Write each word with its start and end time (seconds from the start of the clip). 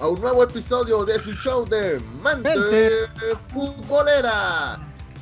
a 0.00 0.08
un 0.08 0.18
nuevo 0.18 0.42
episodio 0.42 1.04
de 1.04 1.18
su 1.18 1.32
show 1.32 1.68
de 1.68 2.00
Mente 2.22 3.06
Futbolera. 3.52 4.80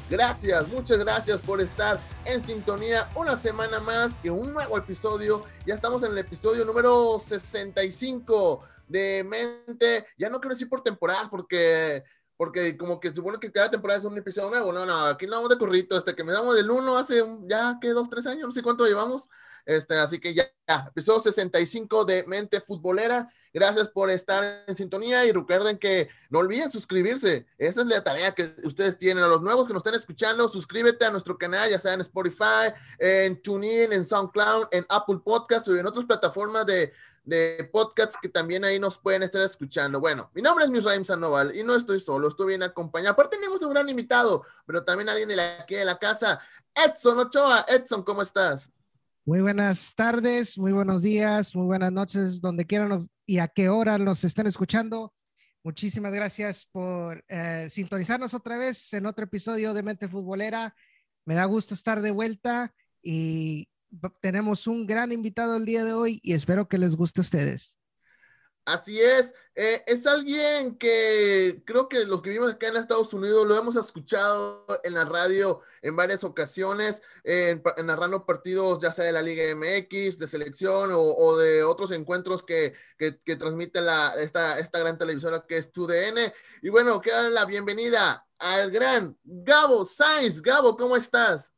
Gracias, 0.08 0.68
muchas 0.68 0.98
gracias 1.00 1.40
por 1.40 1.60
estar 1.60 1.98
en 2.24 2.44
sintonía 2.44 3.10
una 3.16 3.36
semana 3.36 3.80
más 3.80 4.20
y 4.22 4.28
un 4.28 4.52
nuevo 4.52 4.78
episodio. 4.78 5.42
Ya 5.66 5.74
estamos 5.74 6.04
en 6.04 6.12
el 6.12 6.18
episodio 6.18 6.64
número 6.64 7.18
65 7.18 8.60
de 8.86 9.24
Mente. 9.24 10.06
Ya 10.16 10.30
no 10.30 10.40
quiero 10.40 10.54
decir 10.54 10.68
por 10.68 10.82
temporadas 10.82 11.28
porque 11.28 12.04
porque 12.36 12.76
como 12.76 13.00
que 13.00 13.12
supone 13.12 13.40
que 13.40 13.50
cada 13.50 13.68
temporada 13.68 13.98
es 13.98 14.04
un 14.04 14.16
episodio 14.16 14.48
nuevo. 14.48 14.72
No, 14.72 14.86
no, 14.86 15.06
aquí 15.06 15.26
no 15.26 15.34
vamos 15.34 15.50
de 15.50 15.58
corrito, 15.58 15.96
hasta 15.96 16.14
que 16.14 16.22
me 16.22 16.32
damos 16.32 16.54
del 16.54 16.70
1 16.70 16.96
hace 16.96 17.24
ya 17.48 17.78
que 17.80 17.88
dos, 17.88 18.08
tres 18.08 18.28
años, 18.28 18.46
no 18.46 18.52
sé 18.52 18.62
cuánto 18.62 18.86
llevamos. 18.86 19.28
Este, 19.68 19.96
así 19.96 20.18
que 20.18 20.32
ya, 20.32 20.50
episodio 20.88 21.20
65 21.20 22.06
de 22.06 22.24
Mente 22.26 22.58
Futbolera. 22.58 23.30
Gracias 23.52 23.90
por 23.90 24.08
estar 24.08 24.64
en 24.66 24.74
sintonía 24.74 25.26
y 25.26 25.32
recuerden 25.32 25.76
que 25.76 26.08
no 26.30 26.38
olviden 26.38 26.70
suscribirse. 26.70 27.44
Esa 27.58 27.82
es 27.82 27.86
la 27.86 28.02
tarea 28.02 28.32
que 28.32 28.48
ustedes 28.64 28.96
tienen. 28.96 29.22
A 29.22 29.28
los 29.28 29.42
nuevos 29.42 29.66
que 29.66 29.74
nos 29.74 29.80
están 29.80 29.94
escuchando, 29.94 30.48
suscríbete 30.48 31.04
a 31.04 31.10
nuestro 31.10 31.36
canal, 31.36 31.68
ya 31.68 31.78
sea 31.78 31.92
en 31.92 32.00
Spotify, 32.00 32.72
en 32.98 33.42
TuneIn, 33.42 33.92
en 33.92 34.06
SoundCloud, 34.06 34.68
en 34.70 34.86
Apple 34.88 35.18
Podcasts 35.22 35.68
o 35.68 35.76
en 35.76 35.86
otras 35.86 36.06
plataformas 36.06 36.64
de, 36.64 36.94
de 37.24 37.68
podcasts 37.70 38.16
que 38.22 38.30
también 38.30 38.64
ahí 38.64 38.78
nos 38.78 38.96
pueden 38.96 39.22
estar 39.22 39.42
escuchando. 39.42 40.00
Bueno, 40.00 40.30
mi 40.32 40.40
nombre 40.40 40.64
es 40.64 40.70
Misraim 40.70 41.04
Sandoval 41.04 41.54
y 41.54 41.62
no 41.62 41.74
estoy 41.74 42.00
solo, 42.00 42.28
estoy 42.28 42.46
bien 42.46 42.62
acompañado. 42.62 43.12
Aparte 43.12 43.36
tenemos 43.36 43.60
un 43.60 43.74
gran 43.74 43.86
invitado, 43.86 44.46
pero 44.64 44.82
también 44.82 45.10
alguien 45.10 45.28
de 45.28 45.38
aquí 45.38 45.74
de 45.74 45.84
la 45.84 45.98
casa, 45.98 46.40
Edson 46.74 47.18
Ochoa. 47.18 47.66
Edson, 47.68 48.02
¿cómo 48.02 48.22
estás? 48.22 48.72
Muy 49.28 49.42
buenas 49.42 49.94
tardes, 49.94 50.56
muy 50.56 50.72
buenos 50.72 51.02
días, 51.02 51.54
muy 51.54 51.66
buenas 51.66 51.92
noches, 51.92 52.40
donde 52.40 52.64
quieran 52.64 53.06
y 53.26 53.40
a 53.40 53.48
qué 53.48 53.68
hora 53.68 53.98
nos 53.98 54.24
estén 54.24 54.46
escuchando. 54.46 55.12
Muchísimas 55.62 56.14
gracias 56.14 56.64
por 56.64 57.22
eh, 57.28 57.66
sintonizarnos 57.68 58.32
otra 58.32 58.56
vez 58.56 58.90
en 58.94 59.04
otro 59.04 59.26
episodio 59.26 59.74
de 59.74 59.82
Mente 59.82 60.08
Futbolera. 60.08 60.74
Me 61.26 61.34
da 61.34 61.44
gusto 61.44 61.74
estar 61.74 62.00
de 62.00 62.10
vuelta 62.10 62.74
y 63.02 63.68
tenemos 64.22 64.66
un 64.66 64.86
gran 64.86 65.12
invitado 65.12 65.58
el 65.58 65.66
día 65.66 65.84
de 65.84 65.92
hoy 65.92 66.20
y 66.22 66.32
espero 66.32 66.66
que 66.66 66.78
les 66.78 66.96
guste 66.96 67.20
a 67.20 67.28
ustedes. 67.28 67.78
Así 68.68 69.00
es, 69.00 69.34
eh, 69.54 69.82
es 69.86 70.06
alguien 70.06 70.76
que 70.76 71.62
creo 71.64 71.88
que 71.88 72.04
los 72.04 72.20
que 72.20 72.28
vivimos 72.28 72.52
acá 72.52 72.68
en 72.68 72.76
Estados 72.76 73.14
Unidos 73.14 73.46
lo 73.46 73.56
hemos 73.56 73.76
escuchado 73.76 74.66
en 74.84 74.92
la 74.92 75.06
radio 75.06 75.62
en 75.80 75.96
varias 75.96 76.22
ocasiones, 76.22 77.02
en, 77.24 77.62
narrando 77.82 78.26
partidos 78.26 78.78
ya 78.82 78.92
sea 78.92 79.06
de 79.06 79.12
la 79.12 79.22
Liga 79.22 79.44
MX, 79.56 80.18
de 80.18 80.26
selección 80.26 80.90
o, 80.92 81.38
de 81.38 81.62
otros 81.64 81.92
encuentros 81.92 82.42
que, 82.42 82.74
que, 82.98 83.36
transmite 83.36 83.80
la, 83.80 84.12
esta, 84.18 84.58
esta 84.58 84.80
gran 84.80 84.98
televisora 84.98 85.46
que 85.48 85.56
es 85.56 85.72
TUDN. 85.72 86.30
Y 86.60 86.68
bueno, 86.68 87.00
que 87.00 87.10
la 87.30 87.46
bienvenida 87.46 88.26
al 88.38 88.70
gran 88.70 89.16
Gabo 89.24 89.86
Sainz. 89.86 90.42
Gabo, 90.42 90.76
¿cómo 90.76 90.94
estás? 90.94 91.54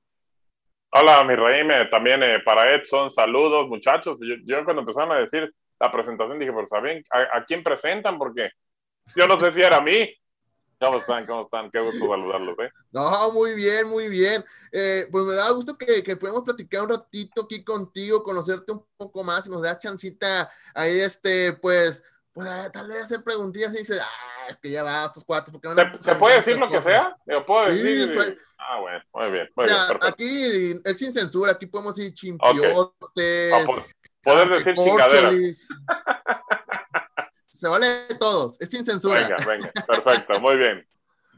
Hola, 0.93 1.25
mi 1.25 1.35
rey, 1.35 1.67
también 1.91 2.23
eh, 2.23 2.39
para 2.45 2.73
Edson, 2.77 3.11
saludos 3.11 3.67
muchachos. 3.67 4.17
Yo, 4.21 4.37
yo 4.45 4.65
cuando 4.65 4.83
empezaron 4.83 5.11
a 5.11 5.21
decir 5.23 5.53
la 5.81 5.91
presentación 5.91 6.39
dije, 6.39 6.53
pero 6.53 6.69
¿saben 6.69 7.03
a, 7.11 7.45
quién 7.45 7.65
presentan? 7.65 8.19
Porque 8.19 8.51
yo 9.17 9.27
no 9.27 9.41
sé 9.41 9.53
si 9.53 9.63
era 9.63 9.79
a 9.79 9.81
mí. 9.81 10.15
¿Cómo 10.79 10.99
están? 10.99 11.27
¿Cómo 11.27 11.43
están? 11.43 11.71
Qué 11.71 11.81
gusto 11.81 12.09
saludarlos, 12.09 12.57
¿eh? 12.59 12.71
No, 12.91 13.33
muy 13.33 13.55
bien, 13.55 13.89
muy 13.89 14.09
bien. 14.09 14.43
Eh, 14.73 15.07
pues 15.11 15.25
me 15.25 15.35
da 15.35 15.51
gusto 15.51 15.77
que, 15.77 16.03
que 16.03 16.17
podamos 16.17 16.43
platicar 16.43 16.83
un 16.83 16.91
ratito 16.91 17.43
aquí 17.43 17.63
contigo, 17.63 18.23
conocerte 18.23 18.73
un 18.73 18.87
poco 18.97 19.23
más 19.23 19.47
y 19.47 19.51
nos 19.51 19.63
da 19.63 19.77
chancita 19.77 20.51
ahí, 20.75 21.01
este, 21.01 21.53
pues, 21.55 22.03
pues 22.33 22.49
tal 22.73 22.89
vez 22.89 23.03
hacer 23.03 23.23
preguntillas 23.23 23.75
y 23.75 23.79
dices, 23.79 24.01
ah, 24.03 24.47
es 24.49 24.57
que 24.57 24.71
ya 24.71 24.83
va, 24.83 25.05
estos 25.05 25.25
cuatro. 25.25 25.53
Porque 25.53 25.69
¿Se, 25.99 26.03
¿Se 26.03 26.15
puede 26.15 26.37
decir 26.37 26.59
lo 26.59 26.71
que 26.71 26.81
sea? 26.81 27.15
Yo 27.27 27.45
puedo 27.45 27.67
decir. 27.67 28.39
Ah, 28.59 28.81
bueno, 28.81 29.03
muy 29.13 29.31
bien. 29.33 29.51
Muy 29.57 29.67
bien 29.67 29.77
aquí 30.03 30.81
es 30.85 30.99
sin 30.99 31.13
censura, 31.13 31.53
aquí 31.53 31.67
podemos 31.67 31.99
ir 31.99 32.15
chimpiotes. 32.15 33.53
Ah, 33.53 33.85
Poder 34.23 34.49
decir 34.49 34.75
chingaderas. 34.75 35.69
Se 37.49 37.69
vale 37.69 37.87
de 37.87 38.15
todos, 38.15 38.59
es 38.61 38.71
sin 38.71 38.87
censura. 38.87 39.21
Venga, 39.21 39.37
venga, 39.47 39.73
perfecto, 39.87 40.41
muy 40.41 40.57
bien. 40.57 40.87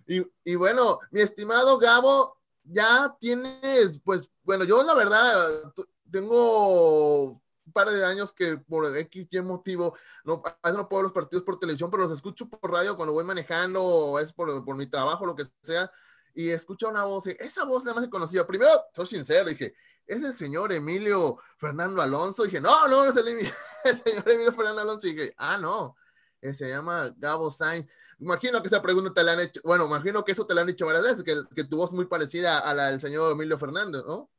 Y, 0.06 0.22
y, 0.44 0.54
bueno, 0.54 1.00
mi 1.10 1.20
estimado 1.20 1.78
Gabo, 1.78 2.38
ya 2.62 3.12
tienes, 3.18 3.98
pues, 4.04 4.28
bueno, 4.44 4.64
yo 4.64 4.84
la 4.84 4.94
verdad 4.94 5.72
tengo 6.10 7.42
un 7.64 7.72
par 7.72 7.90
de 7.90 8.04
años 8.04 8.32
que 8.32 8.56
por 8.58 8.96
X 8.96 9.26
y 9.30 9.40
motivo, 9.40 9.96
no, 10.24 10.42
a 10.44 10.56
veces 10.62 10.76
no 10.76 10.88
puedo 10.88 11.02
ver 11.02 11.04
los 11.04 11.12
partidos 11.12 11.44
por 11.44 11.58
televisión, 11.58 11.90
pero 11.90 12.04
los 12.04 12.12
escucho 12.12 12.48
por 12.48 12.70
radio 12.70 12.96
cuando 12.96 13.12
voy 13.12 13.24
manejando 13.24 13.82
o 13.82 14.18
es 14.18 14.32
por, 14.32 14.64
por 14.64 14.76
mi 14.76 14.86
trabajo, 14.86 15.26
lo 15.26 15.34
que 15.34 15.44
sea, 15.62 15.90
y 16.34 16.50
escucho 16.50 16.88
una 16.88 17.04
voz, 17.04 17.26
y 17.26 17.36
esa 17.38 17.64
voz 17.64 17.84
nada 17.84 17.96
más 17.96 18.04
se 18.04 18.10
conocía. 18.10 18.46
Primero, 18.46 18.70
soy 18.94 19.06
sincero, 19.06 19.48
dije, 19.48 19.74
es 20.06 20.22
el 20.22 20.34
señor 20.34 20.72
Emilio 20.72 21.38
Fernando 21.58 22.02
Alonso. 22.02 22.44
Y 22.44 22.48
dije, 22.48 22.60
no, 22.60 22.88
no, 22.88 23.04
no 23.04 23.10
es 23.10 23.16
el, 23.16 23.24
señor 24.04 24.30
Emilio 24.30 24.52
Fernando 24.52 24.82
Alonso. 24.82 25.06
Y 25.06 25.14
dije, 25.14 25.34
ah, 25.36 25.58
no, 25.58 25.96
se 26.40 26.68
llama 26.68 27.10
Gabo 27.16 27.50
Sainz. 27.50 27.88
Imagino 28.18 28.60
que 28.60 28.68
esa 28.68 28.82
pregunta 28.82 29.12
te 29.14 29.24
la 29.24 29.32
han 29.32 29.40
hecho, 29.40 29.60
bueno, 29.64 29.86
imagino 29.86 30.24
que 30.24 30.32
eso 30.32 30.46
te 30.46 30.54
la 30.54 30.60
han 30.60 30.68
dicho 30.68 30.86
varias 30.86 31.04
veces, 31.04 31.24
que, 31.24 31.34
que 31.54 31.64
tu 31.64 31.76
voz 31.76 31.90
es 31.90 31.96
muy 31.96 32.06
parecida 32.06 32.58
a 32.58 32.72
la 32.72 32.90
del 32.90 33.00
señor 33.00 33.32
Emilio 33.32 33.58
Fernando, 33.58 34.04
¿no? 34.04 34.30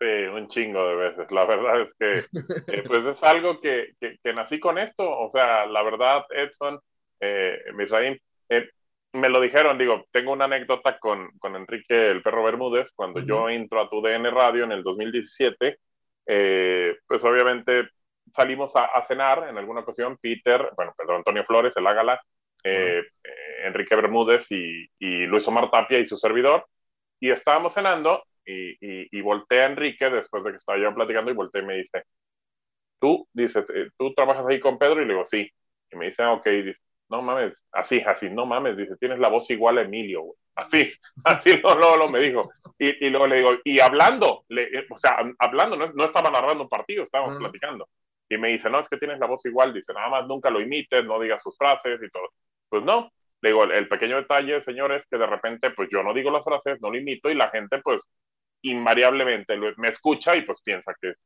Sí, 0.00 0.06
un 0.06 0.46
chingo 0.46 0.86
de 0.88 0.94
veces. 0.94 1.30
La 1.32 1.44
verdad 1.44 1.82
es 1.82 1.94
que, 1.94 2.18
eh, 2.78 2.82
pues 2.86 3.04
es 3.04 3.22
algo 3.24 3.60
que, 3.60 3.94
que, 4.00 4.32
nací 4.32 4.60
con 4.60 4.78
esto. 4.78 5.04
O 5.08 5.30
sea, 5.30 5.66
la 5.66 5.82
verdad, 5.82 6.24
Edson, 6.30 6.80
eh, 7.20 7.58
Misraim, 7.74 8.16
eh, 8.48 8.70
me 9.12 9.28
lo 9.28 9.40
dijeron, 9.40 9.78
digo, 9.78 10.06
tengo 10.10 10.32
una 10.32 10.44
anécdota 10.44 10.98
con, 10.98 11.30
con 11.38 11.56
Enrique 11.56 12.10
el 12.10 12.22
Perro 12.22 12.44
Bermúdez, 12.44 12.92
cuando 12.92 13.20
yo 13.20 13.48
entro 13.48 13.80
a 13.80 13.88
tu 13.88 14.02
DN 14.02 14.30
Radio 14.30 14.64
en 14.64 14.72
el 14.72 14.82
2017, 14.82 15.78
eh, 16.26 16.96
pues 17.06 17.24
obviamente 17.24 17.88
salimos 18.32 18.76
a, 18.76 19.02
cenar 19.02 19.48
en 19.48 19.56
alguna 19.56 19.80
ocasión, 19.80 20.18
Peter, 20.20 20.70
bueno, 20.76 20.94
Pedro 20.96 21.16
Antonio 21.16 21.44
Flores, 21.44 21.74
el 21.76 21.86
Ágala, 21.86 22.20
eh, 22.62 23.02
eh, 23.24 23.30
Enrique 23.64 23.96
Bermúdez 23.96 24.50
y, 24.52 24.86
y, 24.98 25.26
Luis 25.26 25.48
Omar 25.48 25.70
Tapia 25.70 25.98
y 25.98 26.06
su 26.06 26.18
servidor, 26.18 26.66
y 27.18 27.30
estábamos 27.30 27.72
cenando 27.72 28.22
y, 28.44 28.72
y, 28.72 29.08
y 29.10 29.20
voltea 29.22 29.66
Enrique 29.66 30.10
después 30.10 30.44
de 30.44 30.50
que 30.50 30.56
estaba 30.58 30.78
yo 30.78 30.94
platicando 30.94 31.30
y 31.30 31.34
voltea 31.34 31.62
y 31.62 31.66
me 31.66 31.76
dice, 31.76 32.02
tú, 33.00 33.26
dices, 33.32 33.64
¿tú 33.96 34.12
trabajas 34.14 34.46
ahí 34.46 34.60
con 34.60 34.78
Pedro? 34.78 35.00
Y 35.00 35.06
le 35.06 35.14
digo, 35.14 35.24
sí. 35.24 35.50
Y 35.90 35.96
me 35.96 36.06
dice, 36.06 36.22
ah, 36.22 36.32
ok, 36.32 36.46
dice, 36.48 36.80
no 37.08 37.22
mames, 37.22 37.66
así, 37.72 38.00
así, 38.06 38.30
no 38.30 38.46
mames, 38.46 38.76
dice, 38.76 38.96
tienes 38.96 39.18
la 39.18 39.28
voz 39.28 39.48
igual 39.50 39.78
a 39.78 39.82
Emilio, 39.82 40.22
güey. 40.22 40.38
Así, 40.54 40.92
así 41.24 41.60
no, 41.62 41.74
no, 41.74 41.96
no, 41.96 42.08
me 42.08 42.18
dijo. 42.20 42.50
Y, 42.78 43.06
y, 43.06 43.10
luego 43.10 43.26
le 43.26 43.36
digo, 43.36 43.50
y 43.64 43.80
hablando, 43.80 44.44
le, 44.48 44.64
eh, 44.64 44.86
o 44.90 44.96
sea, 44.96 45.18
hablando, 45.38 45.76
no, 45.76 45.86
no 45.94 46.04
estaba 46.04 46.30
narrando 46.30 46.64
un 46.64 46.68
partido, 46.68 47.04
estábamos 47.04 47.38
platicando. 47.38 47.88
Y 48.28 48.36
me 48.36 48.48
dice, 48.48 48.68
no, 48.68 48.80
es 48.80 48.88
que 48.88 48.98
tienes 48.98 49.18
la 49.18 49.26
voz 49.26 49.44
igual, 49.46 49.72
dice, 49.72 49.92
nada 49.94 50.08
más 50.08 50.26
nunca 50.26 50.50
lo 50.50 50.60
imites, 50.60 51.04
no 51.04 51.18
digas 51.18 51.42
sus 51.42 51.56
frases 51.56 51.98
y 52.02 52.10
todo. 52.10 52.28
Pues 52.68 52.82
no, 52.82 53.10
le 53.40 53.50
digo, 53.50 53.64
el, 53.64 53.88
pequeño 53.88 54.16
detalle, 54.16 54.60
señores, 54.60 55.06
que 55.10 55.16
de 55.16 55.26
repente, 55.26 55.70
pues 55.70 55.88
yo 55.90 56.02
no 56.02 56.12
digo 56.12 56.30
las 56.30 56.44
frases, 56.44 56.78
no 56.82 56.90
lo 56.90 56.98
imito 56.98 57.30
y 57.30 57.34
la 57.34 57.48
gente, 57.50 57.80
pues, 57.82 58.10
invariablemente 58.62 59.56
me 59.76 59.88
escucha 59.88 60.34
y 60.36 60.42
pues 60.42 60.60
piensa 60.62 60.92
que 61.00 61.10
es, 61.10 61.16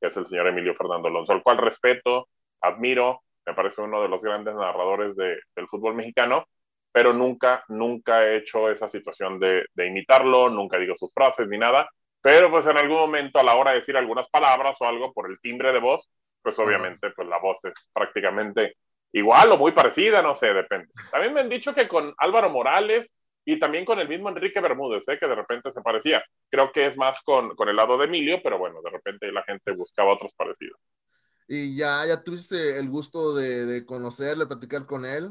que 0.00 0.06
es 0.06 0.16
el 0.16 0.26
señor 0.28 0.46
Emilio 0.46 0.74
Fernando 0.74 1.08
Alonso, 1.08 1.32
al 1.32 1.42
cual 1.42 1.58
respeto, 1.58 2.28
admiro, 2.60 3.22
me 3.46 3.54
parece 3.54 3.80
uno 3.80 4.02
de 4.02 4.08
los 4.08 4.22
grandes 4.22 4.54
narradores 4.54 5.16
de, 5.16 5.38
del 5.54 5.68
fútbol 5.68 5.94
mexicano, 5.94 6.46
pero 6.92 7.12
nunca, 7.12 7.64
nunca 7.68 8.24
he 8.26 8.36
hecho 8.36 8.70
esa 8.70 8.88
situación 8.88 9.38
de, 9.38 9.64
de, 9.74 9.86
imitarlo, 9.86 10.50
nunca 10.50 10.78
digo 10.78 10.96
sus 10.96 11.12
frases 11.12 11.48
ni 11.48 11.58
nada, 11.58 11.88
pero 12.20 12.50
pues 12.50 12.66
en 12.66 12.76
algún 12.76 12.96
momento 12.96 13.38
a 13.38 13.44
la 13.44 13.54
hora 13.54 13.72
de 13.72 13.80
decir 13.80 13.96
algunas 13.96 14.28
palabras 14.28 14.76
o 14.80 14.84
algo 14.84 15.12
por 15.12 15.30
el 15.30 15.38
timbre 15.40 15.72
de 15.72 15.78
voz, 15.78 16.08
pues 16.42 16.58
obviamente 16.58 17.10
pues 17.10 17.28
la 17.28 17.38
voz 17.38 17.64
es 17.64 17.90
prácticamente 17.92 18.76
igual 19.12 19.52
o 19.52 19.58
muy 19.58 19.72
parecida, 19.72 20.22
no 20.22 20.34
sé, 20.34 20.52
depende. 20.52 20.88
También 21.10 21.34
me 21.34 21.40
han 21.40 21.48
dicho 21.48 21.74
que 21.74 21.88
con 21.88 22.14
Álvaro 22.18 22.50
Morales 22.50 23.12
y 23.44 23.58
también 23.58 23.84
con 23.84 24.00
el 24.00 24.08
mismo 24.08 24.28
Enrique 24.28 24.60
Bermúdez, 24.60 25.08
¿eh? 25.08 25.18
que 25.18 25.28
de 25.28 25.34
repente 25.34 25.70
se 25.70 25.80
parecía. 25.80 26.24
Creo 26.50 26.72
que 26.72 26.86
es 26.86 26.96
más 26.96 27.22
con, 27.22 27.54
con 27.54 27.68
el 27.68 27.76
lado 27.76 27.96
de 27.96 28.06
Emilio, 28.06 28.40
pero 28.42 28.58
bueno, 28.58 28.82
de 28.82 28.90
repente 28.90 29.30
la 29.30 29.44
gente 29.44 29.70
buscaba 29.72 30.12
otros 30.12 30.34
parecidos. 30.34 30.80
Y 31.48 31.76
ya, 31.76 32.04
ya 32.06 32.22
tuviste 32.22 32.78
el 32.78 32.88
gusto 32.88 33.34
de, 33.34 33.66
de 33.66 33.86
conocerle, 33.86 34.46
platicar 34.46 34.86
con 34.86 35.04
él. 35.04 35.30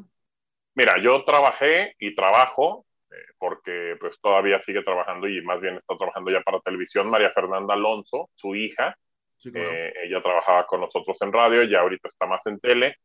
Mira, 0.76 1.02
yo 1.02 1.24
trabajé 1.24 1.96
y 2.00 2.16
trabajo, 2.16 2.86
eh, 3.12 3.16
porque 3.38 3.96
pues 4.00 4.20
todavía 4.20 4.60
sigue 4.60 4.84
trabajando 4.84 5.28
y 5.28 5.42
más 5.42 5.62
bien 5.62 5.78
está 5.78 5.96
trabajando 5.98 6.32
ya 6.32 6.42
para 6.42 6.60
televisión, 6.60 7.10
María 7.10 7.32
Fernanda 7.32 7.74
Alonso, 7.74 8.30
su 8.36 8.56
hija. 8.56 8.98
Sí, 9.38 9.52
claro. 9.52 9.72
Eh, 9.72 9.94
ella 10.04 10.22
trabajaba 10.22 10.66
con 10.68 10.82
nosotros 10.82 11.22
en 11.22 11.32
radio, 11.32 11.64
ya 11.64 11.80
ahorita 11.80 12.08
está 12.08 12.26
más 12.26 12.46
en 12.48 12.60
tele, 12.60 12.98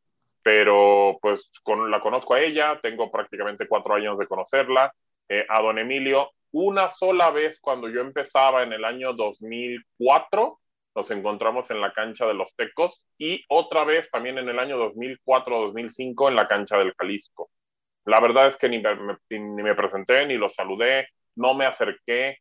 pero 0.42 1.18
pues 1.22 1.50
con, 1.62 1.90
la 1.90 2.00
conozco 2.00 2.34
a 2.34 2.40
ella, 2.40 2.78
tengo 2.82 3.10
prácticamente 3.10 3.68
cuatro 3.68 3.94
años 3.94 4.18
de 4.18 4.26
conocerla. 4.26 4.92
Eh, 5.28 5.46
a 5.48 5.62
don 5.62 5.78
Emilio, 5.78 6.32
una 6.50 6.90
sola 6.90 7.30
vez 7.30 7.60
cuando 7.60 7.88
yo 7.88 8.00
empezaba 8.00 8.64
en 8.64 8.72
el 8.72 8.84
año 8.84 9.12
2004, 9.12 10.58
nos 10.94 11.10
encontramos 11.10 11.70
en 11.70 11.81
la 11.81 11.92
cancha 11.92 12.26
de 12.26 12.34
los 12.34 12.54
Tecos 12.56 13.04
y 13.19 13.44
otra 13.48 13.84
vez 13.84 14.10
también 14.10 14.38
en 14.38 14.48
el 14.48 14.58
año 14.58 14.78
2004-2005 14.92 16.28
en 16.28 16.37
la 16.37 16.48
cancha 16.48 16.78
del 16.78 16.94
Jalisco. 16.98 17.50
La 18.04 18.20
verdad 18.20 18.48
es 18.48 18.56
que 18.56 18.69
ni 18.69 18.81
me, 18.81 19.16
ni 19.31 19.62
me, 19.62 19.75
presenté, 19.75 20.26
ni 20.26 20.37
los 20.37 20.54
saludé, 20.54 21.08
no 21.37 21.54
me 21.54 21.66
acerqué, 21.66 22.38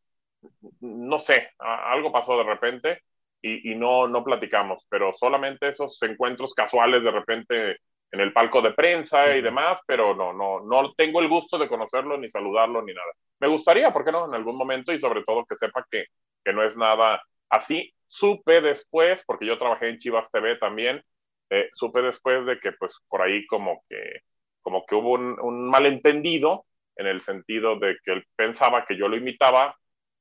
no 0.79 1.19
sé, 1.19 1.51
algo 1.59 2.11
pasó 2.11 2.37
de 2.37 2.43
repente 2.43 3.01
y, 3.41 3.71
y, 3.71 3.75
no, 3.75 4.07
no 4.07 4.23
platicamos, 4.23 4.85
pero 4.89 5.13
solamente 5.13 5.67
esos 5.67 6.01
encuentros 6.01 6.53
casuales 6.53 7.03
de 7.03 7.11
repente 7.11 7.77
en 8.11 8.19
el 8.19 8.33
palco 8.33 8.61
de 8.61 8.73
prensa 8.73 9.35
y 9.35 9.41
demás, 9.41 9.79
pero 9.85 10.15
no, 10.15 10.33
no, 10.33 10.61
no 10.61 10.93
tengo 10.93 11.19
el 11.19 11.27
gusto 11.27 11.57
de 11.57 11.67
conocerlo, 11.67 12.17
ni 12.17 12.27
saludarlo, 12.29 12.81
ni 12.81 12.93
nada. 12.93 13.11
Me 13.39 13.47
gustaría, 13.47 13.91
¿por 13.91 14.03
qué 14.03 14.11
no? 14.11 14.25
En 14.25 14.33
algún 14.33 14.57
momento 14.57 14.91
y 14.91 14.99
sobre 14.99 15.23
todo 15.23 15.45
que 15.45 15.55
sepa 15.55 15.85
que, 15.89 16.05
que 16.43 16.53
no 16.53 16.63
es 16.63 16.75
nada 16.75 17.21
así. 17.49 17.93
Supe 18.07 18.61
después, 18.61 19.23
porque 19.25 19.45
yo 19.45 19.57
trabajé 19.57 19.89
en 19.89 19.97
Chivas 19.97 20.31
TV 20.31 20.57
también, 20.57 21.03
eh, 21.49 21.69
supe 21.73 22.01
después 22.01 22.45
de 22.45 22.59
que 22.59 22.71
pues 22.73 22.99
por 23.07 23.21
ahí 23.21 23.45
como 23.47 23.83
que, 23.89 24.21
como 24.61 24.85
que 24.85 24.95
hubo 24.95 25.13
un, 25.13 25.69
malentendido 25.69 26.65
en 26.95 27.07
el 27.07 27.21
sentido 27.21 27.77
de 27.79 27.97
que 28.03 28.11
él 28.13 28.25
pensaba 28.35 28.85
que 28.85 28.97
yo 28.97 29.07
lo 29.07 29.15
invitaba, 29.17 29.75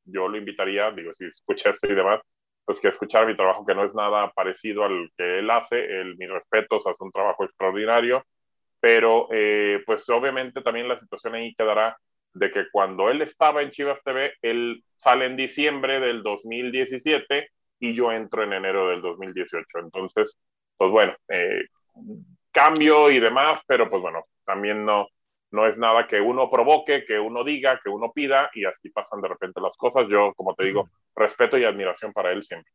yo 0.04 0.28
lo 0.28 0.36
invitaría, 0.38 0.90
digo, 0.92 1.12
si 1.14 1.26
escucha 1.26 1.70
esto 1.70 1.90
y 1.90 1.94
demás, 1.94 2.20
pues 2.64 2.80
que 2.80 2.88
escuchar 2.88 3.26
mi 3.26 3.36
trabajo 3.36 3.64
que 3.66 3.74
no 3.74 3.84
es 3.84 3.94
nada 3.94 4.30
parecido 4.32 4.84
al 4.84 5.10
que 5.16 5.40
él 5.40 5.50
hace, 5.50 5.78
él, 5.78 6.16
mis 6.18 6.30
respetos, 6.30 6.86
hace 6.86 7.02
un 7.04 7.10
trabajo 7.10 7.44
extraordinario, 7.44 8.24
pero 8.80 9.28
eh, 9.32 9.82
pues 9.86 10.08
obviamente 10.10 10.62
también 10.62 10.88
la 10.88 10.98
situación 10.98 11.34
ahí 11.34 11.54
quedará 11.54 11.98
de 12.34 12.50
que 12.50 12.70
cuando 12.70 13.10
él 13.10 13.22
estaba 13.22 13.62
en 13.62 13.70
Chivas 13.70 14.02
TV, 14.02 14.34
él 14.42 14.82
sale 14.96 15.26
en 15.26 15.36
diciembre 15.36 16.00
del 16.00 16.22
2017 16.22 17.50
y 17.80 17.94
yo 17.94 18.12
entro 18.12 18.42
en 18.42 18.52
enero 18.52 18.88
del 18.88 19.02
2018. 19.02 19.78
Entonces, 19.78 20.36
pues 20.76 20.90
bueno, 20.90 21.14
eh, 21.28 21.62
cambio 22.50 23.10
y 23.10 23.20
demás, 23.20 23.62
pero 23.66 23.88
pues 23.88 24.02
bueno, 24.02 24.24
también 24.44 24.84
no, 24.84 25.06
no 25.50 25.66
es 25.66 25.78
nada 25.78 26.06
que 26.06 26.20
uno 26.20 26.50
provoque, 26.50 27.04
que 27.04 27.18
uno 27.18 27.44
diga, 27.44 27.80
que 27.82 27.88
uno 27.88 28.12
pida 28.12 28.50
y 28.54 28.64
así 28.64 28.90
pasan 28.90 29.20
de 29.20 29.28
repente 29.28 29.60
las 29.60 29.76
cosas. 29.76 30.06
Yo, 30.08 30.34
como 30.34 30.54
te 30.54 30.66
digo, 30.66 30.88
respeto 31.14 31.56
y 31.56 31.64
admiración 31.64 32.12
para 32.12 32.32
él 32.32 32.42
siempre. 32.42 32.72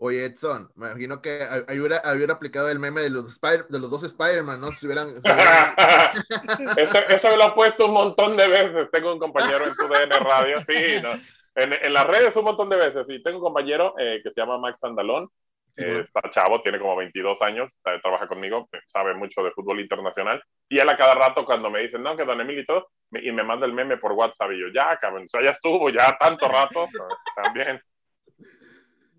Oye, 0.00 0.26
Edson, 0.26 0.70
me 0.76 0.90
imagino 0.90 1.20
que 1.20 1.44
hubiera, 1.70 2.00
hubiera 2.14 2.34
aplicado 2.34 2.70
el 2.70 2.78
meme 2.78 3.00
de 3.00 3.10
los, 3.10 3.26
Spider, 3.32 3.66
de 3.66 3.80
los 3.80 3.90
dos 3.90 4.04
Spider-Man, 4.04 4.60
¿no? 4.60 4.70
Si 4.70 4.86
hubieran... 4.86 5.10
Si 5.20 5.28
hubieran... 5.28 5.74
eso, 6.76 6.98
eso, 7.08 7.36
lo 7.36 7.48
he 7.48 7.52
puesto 7.52 7.86
un 7.86 7.94
montón 7.94 8.36
de 8.36 8.46
veces. 8.46 8.88
Tengo 8.92 9.12
un 9.12 9.18
compañero 9.18 9.64
en 9.64 9.74
tu 9.74 9.88
DN 9.88 10.18
Radio, 10.20 10.58
sí, 10.64 11.02
¿no? 11.02 11.10
en, 11.56 11.72
en, 11.72 11.92
las 11.92 12.06
redes 12.06 12.36
un 12.36 12.44
montón 12.44 12.68
de 12.68 12.76
veces. 12.76 13.10
Y 13.10 13.20
tengo 13.24 13.38
un 13.38 13.44
compañero 13.44 13.94
eh, 13.98 14.20
que 14.22 14.30
se 14.30 14.40
llama 14.40 14.58
Max 14.58 14.84
Andalón. 14.84 15.28
Eh, 15.76 16.04
está 16.04 16.28
chavo, 16.30 16.60
tiene 16.60 16.80
como 16.80 16.96
22 16.96 17.40
años, 17.42 17.76
está, 17.76 18.00
trabaja 18.00 18.26
conmigo, 18.26 18.68
sabe 18.86 19.14
mucho 19.14 19.42
de 19.42 19.52
fútbol 19.52 19.80
internacional. 19.80 20.42
Y 20.68 20.78
él 20.78 20.88
a 20.88 20.96
cada 20.96 21.14
rato 21.14 21.44
cuando 21.44 21.70
me 21.70 21.80
dicen, 21.80 22.02
no, 22.02 22.16
que 22.16 22.24
Don 22.24 22.40
Emilio 22.40 22.62
y 22.62 22.66
todo, 22.66 22.88
me, 23.10 23.24
y 23.24 23.30
me 23.30 23.44
manda 23.44 23.64
el 23.64 23.72
meme 23.72 23.96
por 23.96 24.12
WhatsApp 24.12 24.50
y 24.52 24.60
yo, 24.60 24.66
ya, 24.74 24.96
cabrón, 24.96 25.24
o 25.24 25.28
sea, 25.28 25.40
ya 25.40 25.50
estuvo, 25.50 25.88
ya 25.90 26.16
tanto 26.18 26.48
rato, 26.48 26.88
también. 27.36 27.80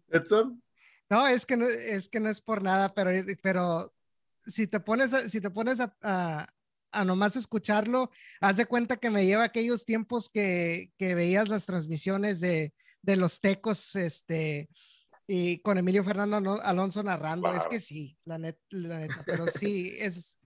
Edson. 0.10 0.62
No, 1.10 1.28
es 1.28 1.46
que 1.46 1.58
no, 1.58 1.68
es 1.68 2.08
que 2.08 2.20
no 2.20 2.30
es 2.30 2.40
por 2.40 2.62
nada, 2.62 2.94
pero, 2.94 3.10
pero 3.42 3.94
si 4.38 4.68
te 4.68 4.80
pones, 4.80 5.14
a, 5.14 5.28
si 5.28 5.42
te 5.42 5.50
pones 5.50 5.80
a, 5.80 5.96
a, 6.02 6.48
a, 6.92 7.06
nomás 7.06 7.36
escucharlo, 7.36 8.12
haz 8.40 8.58
de 8.58 8.66
cuenta 8.66 8.98
que 8.98 9.10
me 9.10 9.26
lleva 9.26 9.44
aquellos 9.44 9.86
tiempos 9.86 10.30
que, 10.30 10.92
que 10.98 11.16
veías 11.16 11.50
las 11.50 11.66
transmisiones 11.66 12.40
de, 12.40 12.74
de 13.02 13.16
los 13.16 13.40
tecos, 13.40 13.96
este, 13.96 14.70
y 15.32 15.60
con 15.60 15.78
Emilio 15.78 16.04
Fernando 16.04 16.60
Alonso 16.62 17.04
narrando. 17.04 17.54
Es 17.54 17.68
que 17.68 17.80
sí, 17.80 18.18
la, 18.26 18.38
net, 18.38 18.58
la 18.70 19.00
neta, 19.00 19.24
pero 19.26 19.46
sí, 19.46 19.96
es, 20.00 20.40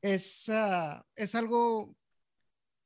es, 0.00 0.48
uh, 0.48 1.02
es 1.14 1.34
algo. 1.34 1.94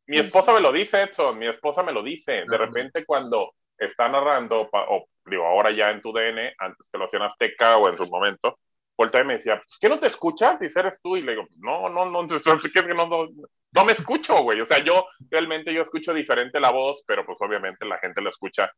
Mi 0.07 0.19
esposa 0.19 0.53
me 0.53 0.61
lo 0.61 0.73
dice, 0.73 1.03
Edson, 1.03 1.39
mi 1.39 1.47
esposa 1.47 1.83
me 1.83 1.93
lo 1.93 2.03
dice. 2.03 2.45
De 2.49 2.59
repente, 2.59 3.05
cuando 3.05 3.55
está 3.79 4.09
narrando, 4.09 4.69
o 4.73 5.09
digo, 5.27 5.45
ahora 5.47 5.71
ya 5.71 5.91
en 5.91 6.01
tu 6.01 6.13
DN, 6.13 6.55
antes 6.59 6.89
que 6.91 6.99
lo 6.99 7.05
hacían 7.05 7.23
Azteca 7.23 7.77
o 7.77 7.89
en 7.89 7.97
su 7.97 8.07
momento, 8.07 8.59
voltea 8.97 9.23
y 9.23 9.25
me 9.25 9.35
decía, 9.35 9.57
pues, 9.57 9.79
¿qué 9.81 9.89
no 9.89 9.99
te 9.99 10.07
escuchas? 10.07 10.59
Dice, 10.59 10.81
eres 10.81 11.01
tú. 11.03 11.17
Y 11.17 11.23
le 11.23 11.33
digo, 11.33 11.47
no, 11.59 11.89
no, 11.89 12.05
no, 12.05 12.23
no, 12.27 12.37
es 12.37 12.73
que 12.73 12.95
no, 12.95 13.07
no, 13.07 13.27
no 13.73 13.85
me 13.85 13.93
escucho, 13.93 14.43
güey. 14.43 14.61
O 14.61 14.67
sea, 14.67 14.79
yo 14.79 15.07
realmente 15.31 15.73
yo 15.73 15.83
escucho 15.83 16.13
diferente 16.13 16.61
la 16.61 16.71
voz, 16.71 17.05
pero 17.07 17.25
pues 17.25 17.39
obviamente 17.41 17.85
la 17.87 17.99
gente 17.99 18.21
la 18.21 18.29
escucha 18.29 18.71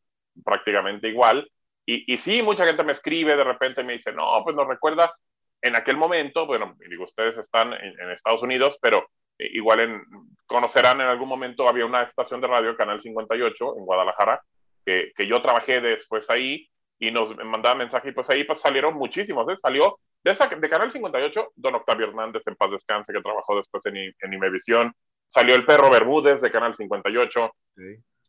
prácticamente 0.44 1.08
igual. 1.08 1.50
Y, 1.84 2.12
y 2.12 2.16
sí, 2.16 2.42
mucha 2.42 2.66
gente 2.66 2.82
me 2.82 2.92
escribe 2.92 3.36
de 3.36 3.44
repente 3.44 3.82
y 3.82 3.84
me 3.84 3.94
dice, 3.94 4.12
no, 4.12 4.42
pues 4.42 4.56
nos 4.56 4.66
recuerda 4.66 5.14
en 5.62 5.76
aquel 5.76 5.96
momento, 5.96 6.46
bueno, 6.46 6.76
digo, 6.88 7.04
ustedes 7.04 7.38
están 7.38 7.72
en, 7.72 8.00
en 8.00 8.10
Estados 8.10 8.42
Unidos, 8.42 8.78
pero 8.80 9.06
igual 9.38 9.80
en, 9.80 10.02
conocerán 10.46 11.00
en 11.00 11.06
algún 11.06 11.28
momento, 11.28 11.68
había 11.68 11.86
una 11.86 12.02
estación 12.02 12.40
de 12.40 12.46
radio, 12.46 12.76
Canal 12.76 13.00
58, 13.00 13.78
en 13.78 13.84
Guadalajara, 13.84 14.42
que, 14.86 15.12
que 15.14 15.26
yo 15.26 15.42
trabajé 15.42 15.80
después 15.80 16.30
ahí 16.30 16.68
y 16.98 17.10
nos 17.10 17.36
mandaban 17.36 17.78
mensajes 17.78 18.10
y 18.10 18.14
pues 18.14 18.30
ahí 18.30 18.44
pues 18.44 18.60
salieron 18.60 18.94
muchísimos, 18.94 19.46
¿eh? 19.50 19.56
Salió 19.56 19.98
de, 20.22 20.30
esa, 20.30 20.46
de 20.46 20.68
Canal 20.68 20.90
58, 20.90 21.52
don 21.56 21.74
Octavio 21.74 22.06
Hernández 22.06 22.42
en 22.46 22.56
paz 22.56 22.70
descanse, 22.70 23.12
que 23.12 23.20
trabajó 23.20 23.56
después 23.56 23.84
en, 23.86 23.96
en 23.96 24.32
Imevisión, 24.32 24.94
salió 25.28 25.54
el 25.54 25.66
perro 25.66 25.90
Bermúdez 25.90 26.40
de 26.40 26.50
Canal 26.50 26.74
58, 26.74 27.50
sí. 27.76 27.82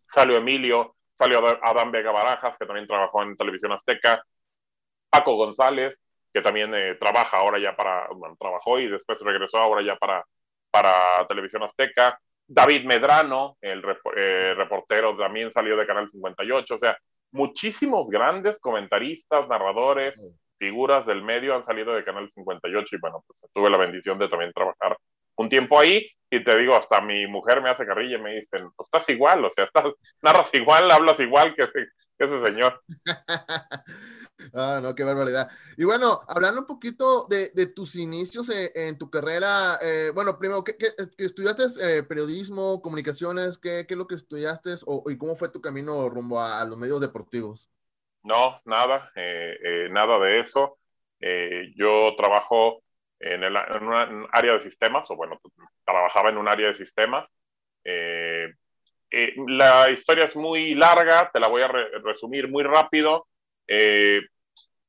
salió 0.06 0.38
Emilio, 0.38 0.95
salió 1.13 1.39
Adán 1.63 1.92
Vega 1.92 2.12
Barajas, 2.12 2.57
que 2.57 2.65
también 2.65 2.88
trabajó 2.88 3.24
en 3.24 3.38
Televisión 3.38 3.71
Azteca, 3.71 4.21
Paco 5.10 5.36
González, 5.36 6.01
que 6.33 6.42
también 6.42 6.74
eh, 6.75 6.95
trabaja 6.95 7.38
ahora 7.38 7.60
ya 7.60 7.75
para, 7.75 8.07
bueno, 8.10 8.36
trabajó 8.39 8.80
y 8.80 8.88
después 8.88 9.19
regresó 9.21 9.57
ahora 9.57 9.81
ya 9.81 9.95
para, 9.95 10.24
para 10.69 11.25
Televisión 11.27 11.63
Azteca, 11.63 12.20
David 12.48 12.86
Medrano, 12.86 13.58
el 13.62 13.84
eh, 14.16 14.54
reportero, 14.56 15.16
también 15.18 15.51
salió 15.51 15.75
de 15.75 15.86
Canal 15.86 16.10
58, 16.10 16.75
o 16.75 16.77
sea, 16.77 16.98
muchísimos 17.32 18.10
grandes 18.10 18.60
comentaristas, 18.60 19.48
narradores, 19.50 20.16
sí. 20.16 20.30
figuras 20.58 21.06
del 21.06 21.24
medio 21.24 21.56
han 21.56 21.66
salido 21.66 21.94
de 21.94 22.04
Canal 22.04 22.30
58 22.30 22.96
y 22.96 23.00
bueno, 23.00 23.24
pues 23.27 23.42
tuve 23.54 23.70
la 23.70 23.77
bendición 23.77 24.18
de 24.18 24.30
también 24.30 24.54
trabajar 24.54 24.98
un 25.36 25.50
tiempo 25.50 25.80
ahí 25.80 26.10
y 26.30 26.44
te 26.44 26.58
digo, 26.58 26.75
hasta 26.75 27.01
mi 27.01 27.27
mujer 27.27 27.62
me 27.62 27.70
hace 27.70 27.86
carrilla 27.86 28.18
y 28.18 28.22
me 28.22 28.36
dicen, 28.36 28.70
pues 28.75 28.88
estás 28.88 29.08
igual, 29.10 29.46
o 29.46 29.50
sea, 29.50 29.66
estás, 29.66 29.86
narras 30.22 30.54
igual, 30.54 30.89
hablas 30.92 31.20
igual 31.20 31.54
que 31.54 31.68
ese, 32.19 32.41
señor. 32.41 32.83
Ah, 34.53 34.79
no, 34.81 34.93
qué 34.93 35.03
barbaridad. 35.03 35.50
Y 35.77 35.83
bueno, 35.83 36.21
hablando 36.27 36.62
un 36.62 36.67
poquito 36.67 37.25
de, 37.27 37.50
de 37.55 37.67
tus 37.67 37.95
inicios 37.95 38.50
en, 38.50 38.69
en 38.75 38.97
tu 38.97 39.09
carrera, 39.09 39.79
eh, 39.81 40.12
bueno, 40.13 40.38
primero, 40.38 40.63
¿qué, 40.63 40.77
qué, 40.77 40.88
qué 41.17 41.25
estudiaste 41.25 41.63
eh, 41.81 42.03
periodismo, 42.03 42.81
comunicaciones? 42.81 43.57
¿qué, 43.57 43.86
¿Qué, 43.88 43.95
es 43.95 43.97
lo 43.97 44.07
que 44.07 44.15
estudiaste 44.15 44.75
o, 44.86 45.09
y 45.09 45.17
cómo 45.17 45.36
fue 45.36 45.50
tu 45.50 45.59
camino 45.59 46.07
rumbo 46.09 46.39
a, 46.39 46.62
a 46.62 46.65
los 46.65 46.77
medios 46.77 47.01
deportivos? 47.01 47.71
No, 48.24 48.62
nada, 48.65 49.12
eh, 49.15 49.57
eh 49.62 49.89
nada 49.89 50.19
de 50.19 50.39
eso. 50.39 50.77
Eh, 51.19 51.74
yo 51.75 52.15
trabajo 52.15 52.83
en, 53.19 53.43
el, 53.43 53.55
en 53.55 53.83
un 53.83 54.27
área 54.31 54.53
de 54.53 54.59
sistemas, 54.59 55.09
o 55.09 55.15
bueno, 55.15 55.41
trabajaba 55.83 56.29
en 56.29 56.38
un 56.38 56.47
área 56.47 56.67
de 56.67 56.75
sistemas. 56.75 57.27
La 59.48 59.90
historia 59.90 60.26
es 60.26 60.36
muy 60.36 60.76
larga, 60.76 61.30
te 61.32 61.40
la 61.40 61.48
voy 61.48 61.62
a 61.62 61.68
re 61.68 61.90
resumir 62.04 62.48
muy 62.50 62.64
rápido. 62.64 63.28
Eh, 63.68 64.22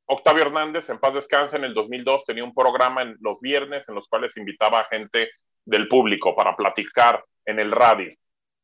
Octavio 0.07 0.43
Hernández, 0.43 0.89
en 0.89 0.99
paz 0.99 1.15
descanse, 1.15 1.57
en 1.57 1.65
el 1.65 1.75
2002 1.75 2.25
tenía 2.25 2.45
un 2.45 2.55
programa 2.55 3.03
en 3.03 3.17
los 3.21 3.41
viernes 3.41 3.89
en 3.89 3.95
los 3.95 4.09
cuales 4.09 4.37
invitaba 4.37 4.81
a 4.81 4.87
gente 4.87 5.31
del 5.65 5.87
público 5.87 6.35
para 6.35 6.57
platicar 6.57 7.23
en 7.45 7.59
el 7.59 7.71
radio 7.71 8.11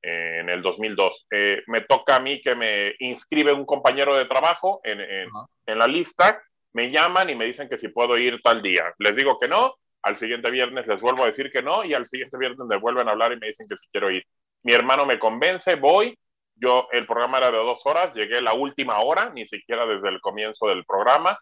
eh, 0.02 0.38
en 0.40 0.48
el 0.48 0.62
2002. 0.62 1.26
Eh, 1.30 1.62
me 1.66 1.82
toca 1.82 2.16
a 2.16 2.20
mí 2.20 2.40
que 2.42 2.54
me 2.54 2.94
inscribe 2.98 3.52
un 3.52 3.64
compañero 3.64 4.16
de 4.16 4.26
trabajo 4.26 4.80
en, 4.84 5.00
en, 5.00 5.28
uh 5.28 5.32
-huh. 5.32 5.46
en, 5.66 5.78
la 5.78 5.86
lista, 5.86 6.42
me 6.72 6.88
llaman 6.90 7.30
y 7.30 7.34
me 7.34 7.46
dicen 7.46 7.68
que 7.68 7.78
si 7.78 7.88
puedo 7.88 8.18
ir 8.18 8.40
tal 8.42 8.60
día. 8.60 8.92
Les 8.98 9.14
digo 9.16 9.38
que 9.38 9.48
no, 9.48 9.74
al 10.02 10.16
siguiente 10.16 10.50
viernes 10.50 10.86
les 10.86 11.00
vuelvo 11.00 11.24
a 11.24 11.28
decir 11.28 11.50
que 11.50 11.62
no 11.62 11.84
y 11.84 11.94
al 11.94 12.06
siguiente 12.06 12.36
viernes 12.36 12.66
me 12.66 12.76
vuelven 12.76 13.08
a 13.08 13.12
hablar 13.12 13.32
y 13.32 13.38
me 13.38 13.46
dicen 13.46 13.66
que 13.66 13.76
si 13.78 13.86
quiero 13.90 14.10
ir. 14.10 14.24
Mi 14.64 14.72
hermano 14.72 15.06
me 15.06 15.18
convence, 15.18 15.76
voy, 15.76 16.18
yo, 16.56 16.88
el 16.92 17.06
programa 17.06 17.38
era 17.38 17.50
de 17.50 17.58
dos 17.58 17.84
horas, 17.84 18.14
llegué 18.14 18.40
la 18.40 18.54
última 18.54 19.00
hora, 19.00 19.30
ni 19.30 19.46
siquiera 19.46 19.86
desde 19.86 20.08
el 20.08 20.20
comienzo 20.20 20.66
del 20.68 20.84
programa, 20.84 21.38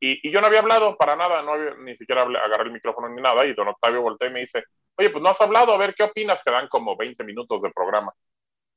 Y, 0.00 0.30
yo 0.32 0.40
no 0.40 0.48
había 0.48 0.60
hablado 0.60 0.96
para 0.96 1.14
nada, 1.16 1.42
no 1.42 1.52
había, 1.52 1.74
ni 1.76 1.96
siquiera 1.96 2.22
agarré 2.22 2.64
el 2.64 2.72
micrófono 2.72 3.08
ni 3.08 3.22
nada, 3.22 3.44
y 3.46 3.54
don 3.54 3.68
Octavio 3.68 4.02
voltea 4.02 4.28
y 4.28 4.32
me 4.32 4.40
dice, 4.40 4.64
oye, 4.96 5.10
pues 5.10 5.22
no 5.22 5.30
has 5.30 5.40
hablado, 5.40 5.72
a 5.72 5.78
ver 5.78 5.94
qué 5.94 6.02
opinas, 6.02 6.42
que 6.42 6.50
dan 6.50 6.68
como 6.68 6.96
20 6.96 7.22
minutos 7.24 7.62
de 7.62 7.70
programa. 7.70 8.12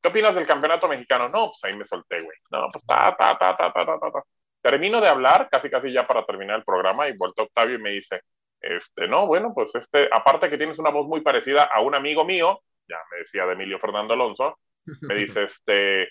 ¿Qué 0.01 0.09
opinas 0.09 0.35
del 0.35 0.45
campeonato 0.45 0.87
mexicano? 0.87 1.29
No, 1.29 1.47
pues 1.47 1.63
ahí 1.63 1.75
me 1.75 1.85
solté, 1.85 2.21
güey. 2.21 2.37
No, 2.51 2.69
pues 2.71 2.85
ta, 2.85 3.15
ta, 3.17 3.37
ta, 3.37 3.57
ta, 3.57 3.73
ta, 3.73 3.85
ta, 3.85 3.99
ta. 3.99 4.23
Termino 4.61 5.01
de 5.01 5.07
hablar, 5.07 5.49
casi 5.49 5.69
casi 5.69 5.91
ya 5.91 6.05
para 6.05 6.25
terminar 6.25 6.57
el 6.57 6.63
programa, 6.65 7.07
y 7.07 7.17
voltea 7.17 7.45
Octavio 7.45 7.75
y 7.75 7.81
me 7.81 7.91
dice, 7.91 8.21
este, 8.61 9.07
no, 9.07 9.25
bueno, 9.27 9.53
pues 9.55 9.73
este, 9.75 10.09
aparte 10.11 10.49
que 10.49 10.57
tienes 10.57 10.79
una 10.79 10.91
voz 10.91 11.07
muy 11.07 11.21
parecida 11.21 11.63
a 11.63 11.81
un 11.81 11.95
amigo 11.95 12.25
mío, 12.25 12.61
ya 12.88 12.98
me 13.12 13.20
decía 13.20 13.46
de 13.46 13.54
Emilio 13.54 13.80
Fernando 13.80 14.13
Alonso, 14.13 14.60
me 15.01 15.15
dice, 15.15 15.44
este, 15.44 16.10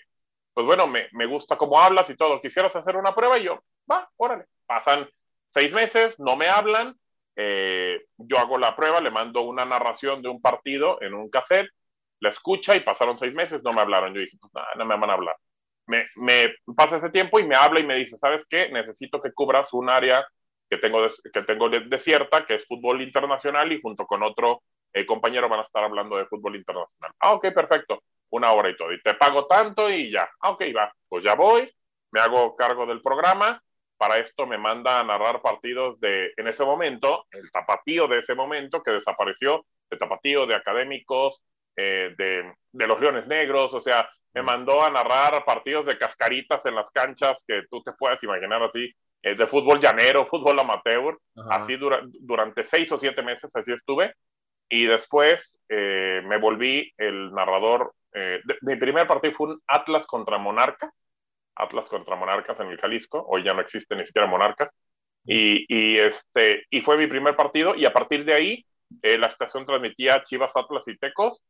pues 0.53 0.65
bueno, 0.65 0.87
me, 0.87 1.07
me 1.11 1.25
gusta 1.25 1.57
cómo 1.57 1.79
hablas 1.79 2.09
y 2.09 2.15
todo, 2.15 2.41
¿quisieras 2.41 2.75
hacer 2.75 2.95
una 2.95 3.13
prueba? 3.13 3.37
Y 3.37 3.43
yo, 3.43 3.63
va, 3.89 4.09
órale. 4.17 4.45
Pasan 4.65 5.07
seis 5.49 5.73
meses, 5.73 6.19
no 6.19 6.35
me 6.35 6.47
hablan, 6.47 6.97
eh, 7.35 8.05
yo 8.17 8.37
hago 8.37 8.57
la 8.57 8.75
prueba, 8.75 9.01
le 9.01 9.11
mando 9.11 9.41
una 9.41 9.65
narración 9.65 10.21
de 10.21 10.29
un 10.29 10.41
partido 10.41 11.01
en 11.01 11.13
un 11.13 11.29
cassette, 11.29 11.69
la 12.19 12.29
escucha 12.29 12.75
y 12.75 12.79
pasaron 12.79 13.17
seis 13.17 13.33
meses, 13.33 13.61
no 13.63 13.73
me 13.73 13.81
hablaron. 13.81 14.13
Yo 14.13 14.21
dije, 14.21 14.37
pues 14.39 14.53
nada, 14.53 14.67
no 14.77 14.85
me 14.85 14.97
van 14.97 15.09
a 15.09 15.13
hablar. 15.13 15.35
Me, 15.87 16.07
me, 16.15 16.55
pasa 16.75 16.97
ese 16.97 17.09
tiempo 17.09 17.39
y 17.39 17.43
me 17.43 17.55
habla 17.55 17.79
y 17.79 17.85
me 17.85 17.95
dice, 17.95 18.17
¿sabes 18.17 18.45
qué? 18.49 18.69
Necesito 18.69 19.21
que 19.21 19.33
cubras 19.33 19.73
un 19.73 19.89
área 19.89 20.25
que 20.69 20.77
tengo, 20.77 21.05
que 21.31 21.41
tengo 21.43 21.69
desierta, 21.69 22.45
que 22.45 22.55
es 22.55 22.65
fútbol 22.65 23.01
internacional 23.01 23.71
y 23.71 23.81
junto 23.81 24.07
con 24.07 24.23
otro 24.23 24.63
eh, 24.95 25.05
compañero 25.05 25.49
van 25.49 25.59
a 25.59 25.63
estar 25.63 25.83
hablando 25.83 26.15
de 26.15 26.25
fútbol 26.25 26.55
internacional. 26.55 27.11
Ah, 27.19 27.33
ok, 27.33 27.53
perfecto. 27.53 28.01
Una 28.29 28.53
hora 28.53 28.69
y 28.69 28.77
todo. 28.77 28.93
Y 28.93 29.01
te 29.01 29.13
pago 29.15 29.45
tanto 29.45 29.89
y 29.89 30.09
ya. 30.09 30.29
Ah, 30.39 30.51
ok, 30.51 30.63
va. 30.75 30.89
Pues 31.09 31.21
ya 31.25 31.35
voy, 31.35 31.69
me 32.11 32.21
hago 32.21 32.55
cargo 32.55 32.85
del 32.85 33.01
programa. 33.01 33.61
Para 33.97 34.17
esto 34.17 34.47
me 34.47 34.57
manda 34.57 35.01
a 35.01 35.03
narrar 35.03 35.41
partidos 35.41 35.99
de, 35.99 36.31
en 36.37 36.47
ese 36.47 36.63
momento, 36.63 37.25
el 37.31 37.51
tapatío 37.51 38.07
de 38.07 38.19
ese 38.19 38.35
momento 38.35 38.81
que 38.81 38.91
desapareció, 38.91 39.65
de 39.89 39.97
tapatío, 39.97 40.45
de 40.45 40.55
académicos, 40.55 41.45
eh, 41.75 42.15
de, 42.17 42.53
de, 42.71 42.87
los 42.87 42.99
Leones 43.01 43.27
Negros, 43.27 43.73
o 43.73 43.81
sea, 43.81 44.09
me 44.33 44.43
mandó 44.43 44.81
a 44.81 44.89
narrar 44.89 45.43
partidos 45.43 45.85
de 45.85 45.97
cascaritas 45.97 46.65
en 46.65 46.75
las 46.75 46.89
canchas 46.91 47.43
que 47.45 47.63
tú 47.69 47.83
te 47.83 47.91
puedes 47.93 48.21
imaginar 48.23 48.63
así, 48.63 48.93
eh, 49.23 49.35
de 49.35 49.47
fútbol 49.47 49.79
llanero, 49.79 50.27
fútbol 50.27 50.59
amateur, 50.59 51.17
así 51.49 51.77
durante 52.19 52.63
seis 52.63 52.91
o 52.91 52.97
siete 52.97 53.21
meses, 53.21 53.49
así 53.55 53.73
estuve, 53.73 54.13
y 54.69 54.85
después 54.85 55.59
eh, 55.69 56.21
me 56.25 56.37
volví 56.37 56.91
el 56.97 57.31
narrador, 57.31 57.93
mi 58.61 58.77
primer 58.77 59.07
partido 59.07 59.33
fue 59.33 59.47
un 59.49 59.61
Atlas 59.67 60.07
contra 60.07 60.37
Monarcas, 60.37 60.93
Atlas 61.53 61.89
contra 61.89 62.15
Monarcas 62.15 62.59
en 62.61 62.67
el 62.67 62.79
Jalisco, 62.79 63.25
hoy 63.27 63.43
ya 63.43 63.53
no 63.53 63.59
existe 63.59 63.93
ni 63.93 64.05
siquiera 64.05 64.25
Monarcas, 64.25 64.69
y, 65.25 65.65
y, 65.67 65.97
este, 65.97 66.63
y 66.69 66.79
fue 66.79 66.97
mi 66.97 67.07
primer 67.07 67.35
partido, 67.35 67.75
y 67.75 67.85
a 67.85 67.91
partir 67.91 68.23
de 68.23 68.33
ahí 68.33 68.65
la 69.01 69.27
estación 69.27 69.65
transmitía 69.65 70.23
Chivas, 70.23 70.55
Atlas 70.55 70.87
y 70.87 70.97
Tecos, 70.97 71.43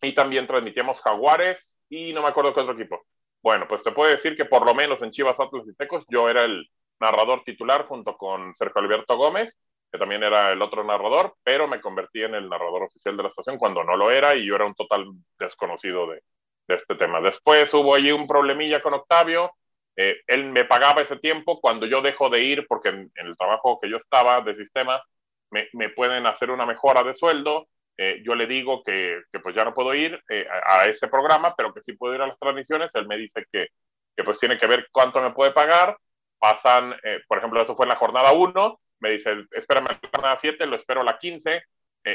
y 0.00 0.14
también 0.14 0.46
transmitíamos 0.46 1.00
Jaguares 1.00 1.78
y 1.88 2.12
no 2.12 2.22
me 2.22 2.28
acuerdo 2.28 2.54
qué 2.54 2.60
otro 2.60 2.74
equipo. 2.74 3.02
Bueno, 3.42 3.66
pues 3.68 3.82
te 3.82 3.92
puedo 3.92 4.10
decir 4.10 4.36
que 4.36 4.44
por 4.44 4.64
lo 4.64 4.74
menos 4.74 5.02
en 5.02 5.10
Chivas 5.10 5.38
Atlas 5.38 5.66
y 5.66 5.74
Tecos 5.74 6.04
yo 6.08 6.28
era 6.28 6.44
el 6.44 6.66
narrador 7.00 7.42
titular 7.44 7.86
junto 7.86 8.16
con 8.16 8.54
Sergio 8.54 8.80
Alberto 8.80 9.16
Gómez, 9.16 9.58
también 9.98 10.22
era 10.22 10.52
el 10.52 10.60
otro 10.60 10.82
narrador, 10.82 11.34
pero 11.44 11.68
me 11.68 11.80
convertí 11.80 12.22
en 12.22 12.34
el 12.34 12.48
narrador 12.48 12.84
oficial 12.84 13.16
de 13.16 13.22
la 13.22 13.28
estación 13.28 13.58
cuando 13.58 13.84
no 13.84 13.96
lo 13.96 14.10
era 14.10 14.34
y 14.34 14.44
yo 14.44 14.56
era 14.56 14.66
un 14.66 14.74
total 14.74 15.06
desconocido 15.38 16.08
de, 16.08 16.20
este 16.66 16.94
tema. 16.94 17.20
Después 17.20 17.72
hubo 17.74 17.94
allí 17.94 18.10
un 18.10 18.26
problemilla 18.26 18.80
con 18.80 18.94
Octavio, 18.94 19.52
eh, 19.96 20.16
él 20.26 20.46
me 20.46 20.64
pagaba 20.64 21.02
ese 21.02 21.16
tiempo, 21.16 21.60
cuando 21.60 21.86
yo 21.86 22.02
dejo 22.02 22.30
de 22.30 22.40
ir, 22.40 22.66
porque 22.66 22.88
en, 22.88 23.12
el 23.14 23.36
trabajo 23.36 23.78
que 23.80 23.88
yo 23.88 23.98
estaba 23.98 24.40
de 24.40 24.56
sistemas, 24.56 25.02
me, 25.50 25.88
pueden 25.90 26.26
hacer 26.26 26.50
una 26.50 26.66
mejora 26.66 27.04
de 27.04 27.14
sueldo, 27.14 27.68
eh, 27.96 28.20
yo 28.24 28.34
le 28.34 28.48
digo 28.48 28.82
que, 28.82 29.20
pues 29.40 29.54
ya 29.54 29.64
no 29.64 29.72
puedo 29.72 29.94
ir 29.94 30.20
eh, 30.28 30.48
a, 30.66 30.86
ese 30.86 31.06
programa, 31.06 31.54
pero 31.56 31.72
que 31.72 31.80
sí 31.80 31.92
puedo 31.92 32.14
ir 32.16 32.22
a 32.22 32.26
las 32.26 32.38
transmisiones. 32.40 32.92
Él 32.96 33.06
me 33.06 33.16
dice 33.16 33.44
que, 33.52 33.68
que 34.16 34.24
pues 34.24 34.40
tiene 34.40 34.58
que 34.58 34.66
ver 34.66 34.88
cuánto 34.90 35.20
me 35.22 35.30
puede 35.30 35.52
pagar. 35.52 35.96
Pasan, 36.40 36.96
por 37.28 37.38
ejemplo, 37.38 37.62
eso 37.62 37.76
fue 37.76 37.86
en 37.86 37.90
la 37.90 37.96
jornada 37.96 38.32
1. 38.32 38.80
Me 39.04 39.10
dice, 39.10 39.44
espérame 39.50 39.88
la 39.90 40.00
jornada 40.10 40.36
7, 40.38 40.64
lo 40.64 40.76
espero 40.76 41.02
a 41.02 41.04
la 41.04 41.18
15. 41.18 41.62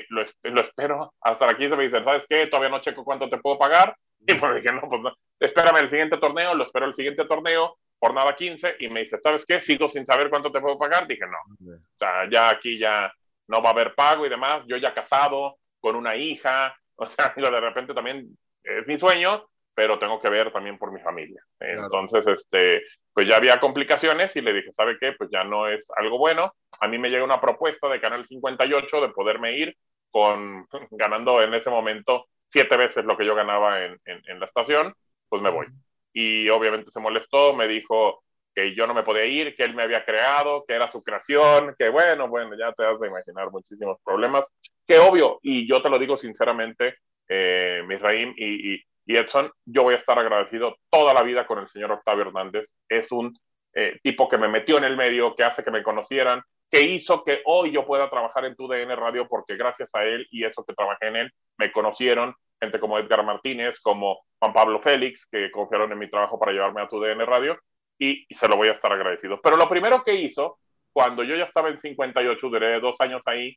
Lo, 0.10 0.24
lo, 0.44 0.62
espero 0.62 1.14
hasta 1.22 1.46
la 1.46 1.56
15. 1.56 1.76
Me 1.76 1.84
dice, 1.84 2.04
¿sabes 2.04 2.26
qué? 2.28 2.48
Todavía 2.48 2.70
no 2.70 2.82
checo 2.82 3.04
cuánto 3.04 3.30
te 3.30 3.38
puedo 3.38 3.60
pagar. 3.60 3.96
Y 4.26 4.34
pues 4.34 4.56
dije, 4.56 4.74
no, 4.74 4.82
pues 4.90 5.00
no. 5.00 5.14
Espérame 5.40 5.84
el 5.84 5.90
siguiente 5.92 6.18
torneo, 6.18 6.56
lo 6.56 6.64
espero 6.64 6.88
el 6.88 6.96
siguiente 6.96 7.26
torneo, 7.26 7.78
jornada 8.00 8.36
15. 8.36 8.78
Y 8.80 8.90
me 8.90 9.04
dice, 9.04 9.20
¿sabes 9.22 9.46
qué? 9.46 9.62
Sigo 9.62 9.88
sin 9.92 10.04
saber 10.04 10.32
cuánto 10.32 10.52
te 10.52 10.60
puedo 10.60 10.80
pagar. 10.80 11.06
Dije, 11.06 11.26
no. 11.28 11.74
O 11.76 11.98
sea, 12.00 12.28
ya 12.28 12.50
aquí 12.50 12.80
ya 12.80 13.14
no 13.48 13.62
va 13.62 13.70
a 13.70 13.74
haber 13.74 13.94
pago 13.94 14.26
y 14.26 14.30
demás. 14.30 14.64
Yo 14.66 14.78
ya 14.78 14.96
casado, 14.96 15.58
con 15.80 15.96
una 15.96 16.16
hija, 16.16 16.76
o 16.96 17.06
sea, 17.06 17.32
de 17.36 17.62
repente 17.62 17.94
también 17.94 18.36
es 18.64 18.88
mi 18.88 18.98
sueño, 18.98 19.48
pero 19.76 20.00
tengo 20.00 20.20
que 20.20 20.30
ver 20.30 20.52
también 20.52 20.80
por 20.80 20.92
mi 20.92 21.00
familia. 21.00 21.44
Entonces, 21.60 22.26
este, 22.28 22.82
pues 23.20 23.28
ya 23.28 23.36
había 23.36 23.60
complicaciones 23.60 24.34
y 24.38 24.42
le 24.42 24.54
dije, 24.54 24.72
¿sabe 24.72 24.96
qué? 24.98 25.12
Pues 25.12 25.30
ya 25.30 25.44
no 25.44 25.68
es 25.68 25.92
algo 25.98 26.18
bueno. 26.18 26.54
A 26.80 26.88
mí 26.88 26.98
me 26.98 27.10
llega 27.10 27.26
una 27.26 27.42
propuesta 27.42 27.90
de 27.90 28.00
Canal 28.00 28.26
58 28.26 29.02
de 29.02 29.10
poderme 29.10 29.58
ir 29.58 29.76
con, 30.10 30.66
ganando 30.92 31.42
en 31.42 31.54
ese 31.54 31.70
momento 31.70 32.28
siete 32.48 32.78
veces 32.78 33.04
lo 33.04 33.18
que 33.18 33.26
yo 33.26 33.36
ganaba 33.36 33.84
en, 33.84 34.00
en 34.06 34.40
la 34.40 34.46
estación, 34.46 34.94
pues 35.28 35.42
me 35.42 35.50
voy. 35.50 35.68
Y 36.14 36.48
obviamente 36.48 36.92
se 36.92 37.02
molestó, 37.02 37.54
me 37.54 37.68
dijo, 37.68 38.24
que 38.56 38.74
yo 38.74 38.88
no 38.88 38.94
me 38.94 39.04
podía 39.04 39.26
ir, 39.26 39.54
que 39.54 39.64
él 39.64 39.76
me 39.76 39.84
había 39.84 40.06
creado, 40.06 40.64
que 40.66 40.76
era 40.76 40.90
su 40.90 41.04
creación, 41.04 41.76
que 41.78 41.90
bueno, 41.90 42.30
bueno, 42.30 42.58
ya 42.58 42.72
te 42.72 42.86
has 42.86 42.98
de 43.02 43.08
imaginar 43.10 43.52
muchísimos 43.52 43.98
problemas, 44.02 44.46
que 44.88 44.98
obvio, 44.98 45.40
y 45.44 45.68
yo 45.68 45.82
te 45.82 45.90
lo 45.90 46.00
digo 46.00 46.16
sinceramente, 46.16 47.00
eh, 47.28 47.84
Misraim 47.86 48.34
y, 48.38 48.76
y, 48.76 48.84
Edson, 49.18 49.52
yo 49.66 49.84
voy 49.84 49.94
a 49.94 49.98
estar 49.98 50.18
agradecido 50.18 50.78
toda 50.90 51.14
la 51.14 51.24
vida 51.24 51.48
con 51.48 51.60
el 51.60 51.68
señor 51.68 51.92
Octavio 51.92 52.24
Hernández, 52.24 52.76
es 52.88 53.12
un 53.12 53.38
eh, 53.74 54.00
tipo 54.04 54.28
que 54.28 54.38
me 54.38 54.48
metió 54.48 54.78
en 54.78 54.84
el 54.84 54.98
medio, 54.98 55.36
que 55.36 55.44
hace 55.44 55.64
que 55.64 55.72
me 55.72 55.84
conocieran, 55.84 56.42
que 56.70 56.82
hizo 56.82 57.24
que 57.24 57.42
hoy 57.46 57.72
yo 57.72 57.86
pueda 57.86 58.10
trabajar 58.10 58.46
en 58.46 58.56
TUDN 58.56 58.96
Radio, 58.96 59.28
porque 59.28 59.56
gracias 59.56 59.94
a 59.96 60.04
él 60.04 60.28
y 60.32 60.44
eso 60.44 60.64
que 60.64 60.74
trabajé 60.74 61.08
en 61.08 61.16
él, 61.16 61.32
me 61.58 61.72
conocieron 61.72 62.36
gente 62.60 62.80
como 62.80 63.00
Edgar 63.00 63.24
Martínez, 63.24 63.80
como 63.80 64.20
Juan 64.40 64.54
Pablo 64.54 64.82
Félix, 64.82 65.26
que 65.26 65.50
confiaron 65.52 65.92
en 65.92 66.00
mi 66.00 66.10
trabajo 66.10 66.38
para 66.38 66.52
llevarme 66.52 66.82
a 66.82 66.88
TUDN 66.88 67.26
Radio, 67.26 67.58
y, 67.98 68.26
se 68.34 68.48
lo 68.48 68.58
voy 68.58 68.70
a 68.70 68.74
estar 68.74 68.92
agradecido. 68.92 69.40
Pero 69.42 69.58
lo 69.58 69.68
primero 69.68 70.04
que 70.04 70.16
hizo, 70.16 70.58
cuando 70.94 71.24
yo 71.24 71.36
ya 71.36 71.46
estaba 71.46 71.70
en 71.70 71.80
58, 71.80 72.50
duré 72.50 72.80
dos 72.80 73.00
años 73.02 73.22
ahí, 73.26 73.56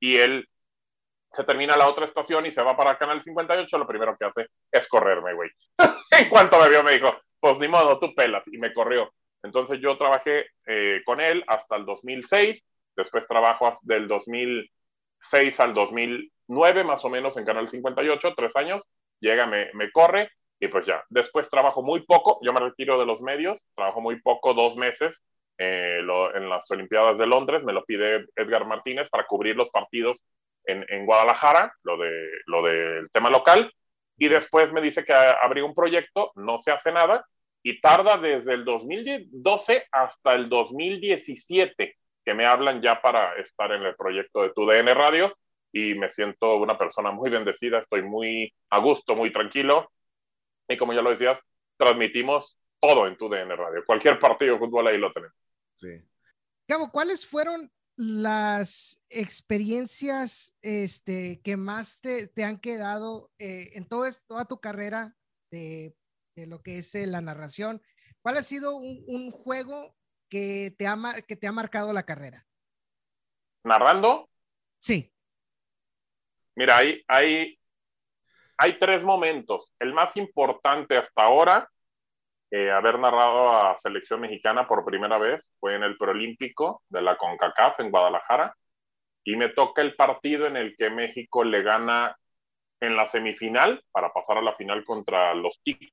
y 0.00 0.16
él 0.16 0.48
se 1.32 1.44
termina 1.44 1.76
la 1.76 1.88
otra 1.88 2.04
estación 2.04 2.46
y 2.46 2.50
se 2.50 2.62
va 2.62 2.76
para 2.76 2.98
Canal 2.98 3.22
58, 3.22 3.78
lo 3.78 3.86
primero 3.86 4.16
que 4.18 4.26
hace 4.26 4.46
es 4.70 4.88
correrme, 4.88 5.34
güey. 5.34 5.50
en 6.10 6.28
cuanto 6.28 6.60
me 6.60 6.68
vio, 6.68 6.82
me 6.82 6.92
dijo, 6.92 7.14
pues 7.38 7.58
ni 7.58 7.68
modo, 7.68 7.98
tú 7.98 8.14
pelas, 8.14 8.42
y 8.46 8.58
me 8.58 8.74
corrió. 8.74 9.12
Entonces 9.42 9.80
yo 9.80 9.96
trabajé 9.96 10.46
eh, 10.66 11.02
con 11.04 11.20
él 11.20 11.44
hasta 11.46 11.76
el 11.76 11.86
2006, 11.86 12.64
después 12.96 13.26
trabajo 13.26 13.72
del 13.82 14.08
2006 14.08 15.60
al 15.60 15.72
2009, 15.72 16.84
más 16.84 17.04
o 17.04 17.08
menos, 17.08 17.36
en 17.36 17.44
Canal 17.44 17.68
58, 17.68 18.34
tres 18.36 18.56
años, 18.56 18.84
llega, 19.20 19.46
me, 19.46 19.70
me 19.74 19.90
corre, 19.92 20.30
y 20.58 20.68
pues 20.68 20.84
ya, 20.84 21.04
después 21.08 21.48
trabajo 21.48 21.82
muy 21.82 22.04
poco, 22.04 22.38
yo 22.42 22.52
me 22.52 22.60
retiro 22.60 22.98
de 22.98 23.06
los 23.06 23.22
medios, 23.22 23.66
trabajo 23.74 24.00
muy 24.00 24.20
poco, 24.20 24.52
dos 24.52 24.76
meses 24.76 25.24
eh, 25.56 26.00
en 26.34 26.48
las 26.48 26.70
Olimpiadas 26.70 27.18
de 27.18 27.26
Londres, 27.26 27.62
me 27.62 27.72
lo 27.72 27.84
pide 27.84 28.26
Edgar 28.36 28.66
Martínez 28.66 29.08
para 29.08 29.26
cubrir 29.26 29.56
los 29.56 29.70
partidos 29.70 30.26
en, 30.64 30.84
en 30.88 31.06
Guadalajara, 31.06 31.74
lo, 31.82 31.96
de, 31.96 32.28
lo 32.46 32.62
del 32.62 33.10
tema 33.10 33.30
local, 33.30 33.72
y 34.16 34.28
después 34.28 34.72
me 34.72 34.80
dice 34.80 35.04
que 35.04 35.12
abrí 35.12 35.60
un 35.62 35.74
proyecto, 35.74 36.32
no 36.36 36.58
se 36.58 36.70
hace 36.70 36.92
nada, 36.92 37.24
y 37.62 37.80
tarda 37.80 38.16
desde 38.16 38.54
el 38.54 38.64
2012 38.64 39.86
hasta 39.92 40.34
el 40.34 40.48
2017 40.48 41.96
que 42.24 42.34
me 42.34 42.46
hablan 42.46 42.82
ya 42.82 43.00
para 43.00 43.34
estar 43.36 43.72
en 43.72 43.82
el 43.82 43.96
proyecto 43.96 44.42
de 44.42 44.50
TUDN 44.50 44.94
Radio, 44.94 45.34
y 45.72 45.94
me 45.94 46.10
siento 46.10 46.56
una 46.56 46.76
persona 46.76 47.10
muy 47.10 47.30
bendecida, 47.30 47.78
estoy 47.78 48.02
muy 48.02 48.52
a 48.70 48.78
gusto, 48.78 49.14
muy 49.14 49.32
tranquilo, 49.32 49.90
y 50.68 50.76
como 50.76 50.92
ya 50.92 51.02
lo 51.02 51.10
decías, 51.10 51.42
transmitimos 51.76 52.58
todo 52.78 53.06
en 53.06 53.16
tu 53.16 53.28
DN 53.28 53.54
Radio. 53.56 53.84
Cualquier 53.84 54.18
partido 54.18 54.54
de 54.54 54.58
fútbol 54.58 54.86
ahí 54.86 54.98
lo 54.98 55.12
tenemos. 55.12 55.36
Sí. 55.78 55.88
Gabo, 56.66 56.90
¿cuáles 56.90 57.26
fueron 57.26 57.70
las 58.00 59.02
experiencias 59.10 60.56
este, 60.62 61.40
que 61.42 61.56
más 61.56 62.00
te, 62.00 62.26
te 62.28 62.44
han 62.44 62.58
quedado 62.58 63.30
eh, 63.38 63.72
en 63.74 63.86
todo 63.86 64.04
toda 64.26 64.46
tu 64.46 64.60
carrera 64.60 65.16
de, 65.50 65.94
de, 66.34 66.46
lo 66.46 66.62
que 66.62 66.78
es 66.78 66.94
eh, 66.94 67.06
la 67.06 67.20
narración? 67.20 67.82
¿Cuál 68.22 68.38
ha 68.38 68.42
sido 68.42 68.76
un, 68.76 69.04
un 69.06 69.30
juego 69.30 69.94
que 70.28 70.74
te, 70.78 70.86
ha, 70.86 70.96
que 71.26 71.36
te 71.36 71.46
ha 71.46 71.52
marcado 71.52 71.92
la 71.92 72.04
carrera? 72.04 72.46
¿Narrando? 73.64 74.30
Sí. 74.78 75.12
Mira, 76.54 76.78
hay, 76.78 77.04
hay 77.06 77.60
hay 78.60 78.78
tres 78.78 79.02
momentos. 79.02 79.74
El 79.78 79.94
más 79.94 80.18
importante 80.18 80.94
hasta 80.94 81.22
ahora 81.22 81.70
eh, 82.52 82.70
haber 82.70 82.98
narrado 82.98 83.50
a 83.50 83.76
selección 83.76 84.20
mexicana 84.20 84.66
por 84.66 84.84
primera 84.84 85.18
vez 85.18 85.48
fue 85.60 85.76
en 85.76 85.84
el 85.84 85.96
preolímpico 85.96 86.82
de 86.88 87.00
la 87.00 87.16
CONCACAF 87.16 87.78
en 87.78 87.92
Guadalajara 87.92 88.56
y 89.22 89.36
me 89.36 89.50
toca 89.50 89.82
el 89.82 89.94
partido 89.94 90.46
en 90.46 90.56
el 90.56 90.74
que 90.76 90.90
México 90.90 91.44
le 91.44 91.62
gana 91.62 92.16
en 92.80 92.96
la 92.96 93.06
semifinal 93.06 93.84
para 93.92 94.12
pasar 94.12 94.38
a 94.38 94.42
la 94.42 94.54
final 94.54 94.84
contra 94.84 95.34
los 95.34 95.60
Ticos. 95.62 95.88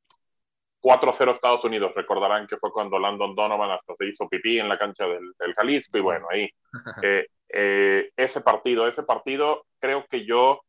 4-0 0.81 1.31
Estados 1.31 1.63
Unidos, 1.63 1.91
recordarán 1.95 2.47
que 2.47 2.57
fue 2.57 2.71
cuando 2.71 2.97
Landon 2.97 3.35
Donovan 3.35 3.71
hasta 3.71 3.93
se 3.95 4.07
hizo 4.07 4.29
pipí 4.29 4.59
en 4.59 4.69
la 4.69 4.77
cancha 4.77 5.05
del, 5.05 5.53
Jalisco 5.55 5.97
y 5.97 6.01
bueno, 6.01 6.27
ahí 6.31 6.49
eh, 7.03 7.27
eh, 7.49 8.11
ese 8.15 8.41
partido, 8.41 8.87
ese 8.87 9.03
partido 9.03 9.65
creo 9.79 10.05
que 10.07 10.25
yo 10.25 10.61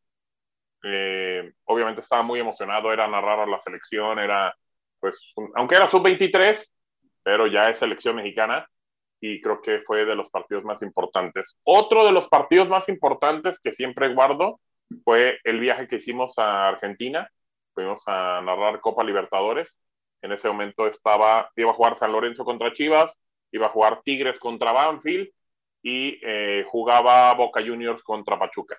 obviamente 1.65 2.01
estaba 2.01 2.23
muy 2.23 2.39
emocionado, 2.39 2.93
era 2.93 3.07
narrar 3.07 3.39
a 3.39 3.45
la 3.45 3.59
selección, 3.59 4.17
era 4.17 4.55
pues, 4.99 5.33
aunque 5.55 5.75
era 5.75 5.87
sub-23, 5.87 6.73
pero 7.23 7.47
ya 7.47 7.69
es 7.69 7.77
selección 7.79 8.15
mexicana 8.15 8.67
y 9.21 9.41
creo 9.41 9.61
que 9.61 9.79
fue 9.79 10.05
de 10.05 10.15
los 10.15 10.29
partidos 10.29 10.63
más 10.63 10.81
importantes. 10.81 11.59
Otro 11.63 12.05
de 12.05 12.11
los 12.11 12.27
partidos 12.27 12.69
más 12.69 12.89
importantes 12.89 13.59
que 13.59 13.71
siempre 13.71 14.13
guardo 14.13 14.59
fue 15.03 15.39
el 15.43 15.59
viaje 15.59 15.87
que 15.87 15.97
hicimos 15.97 16.37
a 16.37 16.67
Argentina. 16.69 17.29
Fuimos 17.73 18.03
a 18.07 18.41
narrar 18.41 18.79
Copa 18.79 19.03
Libertadores. 19.03 19.79
En 20.21 20.31
ese 20.31 20.47
momento 20.47 20.87
estaba, 20.87 21.51
iba 21.55 21.71
a 21.71 21.73
jugar 21.73 21.95
San 21.95 22.11
Lorenzo 22.11 22.43
contra 22.43 22.73
Chivas, 22.73 23.19
iba 23.51 23.67
a 23.67 23.69
jugar 23.69 24.01
Tigres 24.03 24.39
contra 24.39 24.71
Banfield 24.71 25.29
y 25.81 26.19
eh, 26.21 26.65
jugaba 26.67 27.33
Boca 27.33 27.61
Juniors 27.61 28.03
contra 28.03 28.37
Pachuca. 28.37 28.77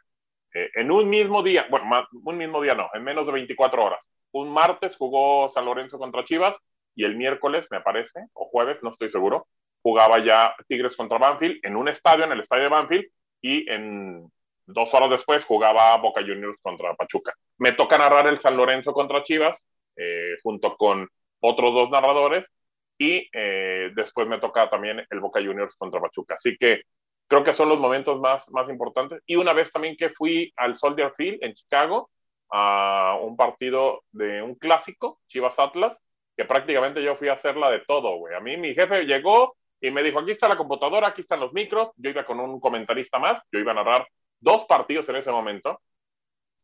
Eh, 0.54 0.71
en 0.75 0.90
un 0.90 1.09
mismo 1.09 1.42
día, 1.42 1.66
bueno, 1.71 2.07
un 2.25 2.37
mismo 2.37 2.61
día 2.61 2.75
no, 2.75 2.88
en 2.92 3.04
menos 3.04 3.26
de 3.26 3.33
24 3.33 3.85
horas 3.85 4.09
un 4.33 4.52
martes 4.52 4.97
jugó 4.97 5.49
San 5.50 5.64
Lorenzo 5.64 5.99
contra 5.99 6.25
Chivas 6.25 6.59
y 6.95 7.04
el 7.04 7.16
miércoles, 7.16 7.69
me 7.71 7.80
parece, 7.80 8.26
o 8.33 8.47
jueves, 8.47 8.78
no 8.83 8.90
estoy 8.90 9.11
seguro, 9.11 9.47
jugaba 9.83 10.25
ya 10.25 10.54
Tigres 10.69 10.97
contra 10.97 11.19
Banfield 11.19 11.61
en 11.62 11.76
un 11.76 11.88
estadio, 11.88 12.25
en 12.25 12.33
el 12.33 12.40
estadio 12.40 12.64
de 12.64 12.69
Banfield, 12.69 13.07
y 13.40 13.71
en 13.71 14.30
dos 14.66 14.92
horas 14.92 15.11
después 15.11 15.45
jugaba 15.45 15.97
Boca 15.97 16.21
Juniors 16.21 16.59
contra 16.61 16.95
Pachuca. 16.95 17.35
Me 17.59 17.73
toca 17.73 17.97
narrar 17.97 18.26
el 18.26 18.38
San 18.38 18.57
Lorenzo 18.57 18.92
contra 18.92 19.23
Chivas, 19.23 19.66
eh, 19.97 20.37
junto 20.42 20.76
con 20.76 21.09
otros 21.40 21.73
dos 21.73 21.90
narradores, 21.90 22.52
y 22.99 23.28
eh, 23.33 23.90
después 23.95 24.26
me 24.26 24.38
toca 24.38 24.69
también 24.69 25.04
el 25.09 25.21
Boca 25.21 25.40
Juniors 25.40 25.75
contra 25.76 26.00
Pachuca. 26.00 26.35
Así 26.35 26.57
que 26.59 26.83
creo 27.31 27.45
que 27.45 27.53
son 27.53 27.69
los 27.69 27.79
momentos 27.79 28.19
más, 28.19 28.51
más 28.51 28.69
importantes. 28.69 29.23
Y 29.25 29.37
una 29.37 29.53
vez 29.53 29.71
también 29.71 29.97
que 29.97 30.11
fui 30.11 30.53
al 30.57 30.75
Soldier 30.75 31.13
Field 31.17 31.39
en 31.43 31.55
Chicago, 31.55 32.11
a 32.51 33.19
un 33.23 33.37
partido 33.37 34.03
de 34.11 34.43
un 34.43 34.57
clásico, 34.57 35.21
Chivas 35.29 35.57
Atlas, 35.61 36.03
que 36.37 36.45
prácticamente 36.45 37.01
yo 37.05 37.15
fui 37.15 37.29
a 37.29 37.35
hacerla 37.35 37.71
de 37.71 37.85
todo, 37.87 38.17
güey. 38.17 38.35
A 38.35 38.41
mí 38.41 38.57
mi 38.57 38.75
jefe 38.75 39.05
llegó 39.05 39.55
y 39.81 39.93
me 39.93 40.03
dijo, 40.03 40.19
aquí 40.19 40.33
está 40.33 40.49
la 40.49 40.57
computadora, 40.57 41.07
aquí 41.07 41.21
están 41.21 41.39
los 41.39 41.53
micros, 41.53 41.91
yo 41.95 42.11
iba 42.11 42.25
con 42.25 42.41
un 42.41 42.59
comentarista 42.59 43.21
más, 43.21 43.41
yo 43.53 43.61
iba 43.61 43.71
a 43.71 43.77
narrar 43.77 44.09
dos 44.41 44.65
partidos 44.65 45.09
en 45.09 45.17
ese 45.17 45.31
momento, 45.31 45.81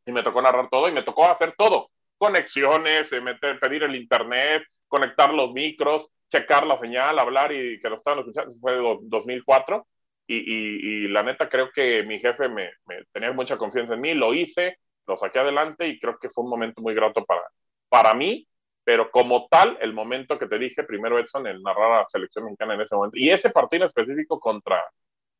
y 0.05 0.11
me 0.11 0.25
tocó 0.25 0.43
narrar 0.43 0.69
todo, 0.69 0.89
y 0.89 0.93
me 0.93 1.05
tocó 1.05 1.27
hacer 1.27 1.53
todo, 1.57 1.91
conexiones, 2.19 3.13
eh, 3.13 3.21
meter, 3.21 3.61
pedir 3.61 3.85
el 3.85 3.95
internet, 3.95 4.65
conectar 4.89 5.33
los 5.33 5.53
micros, 5.53 6.11
checar 6.29 6.67
la 6.67 6.77
señal, 6.77 7.21
hablar 7.21 7.53
y 7.53 7.81
que 7.81 7.89
lo 7.89 7.97
estaban 7.97 8.19
escuchando, 8.19 8.53
fue 8.61 8.73
de 8.73 8.99
2004, 9.03 9.87
y, 10.27 11.09
la 11.09 11.23
neta 11.23 11.49
creo 11.49 11.71
que 11.73 12.03
mi 12.03 12.19
jefe 12.19 12.49
me, 12.49 12.71
tenía 13.13 13.33
mucha 13.33 13.57
confianza 13.57 13.95
en 13.95 14.01
mí, 14.01 14.15
lo 14.15 14.35
hice, 14.35 14.79
lo 15.07 15.17
saqué 15.17 15.39
adelante 15.39 15.87
y 15.87 15.99
creo 15.99 16.19
que 16.19 16.31
fue 16.31 16.45
un 16.45 16.51
momento 16.51 16.83
muy 16.83 16.95
grato 16.95 17.25
para, 17.25 17.43
para 17.89 18.15
mí, 18.15 18.47
pero 18.85 19.11
como 19.11 19.49
tal, 19.49 19.79
el 19.81 19.93
momento 19.93 20.39
que 20.39 20.47
te 20.47 20.59
dije, 20.59 20.85
primero 20.85 21.19
Edson, 21.19 21.47
el 21.47 21.63
narrar 21.63 21.93
a 21.93 21.99
la 22.01 22.07
selección 22.07 22.45
mexicana 22.45 22.75
en 22.75 22.83
ese 22.83 22.95
momento, 22.95 23.19
y 23.19 23.31
ese 23.31 23.51
partido 23.51 23.87
específico 23.87 24.39
contra, 24.39 24.85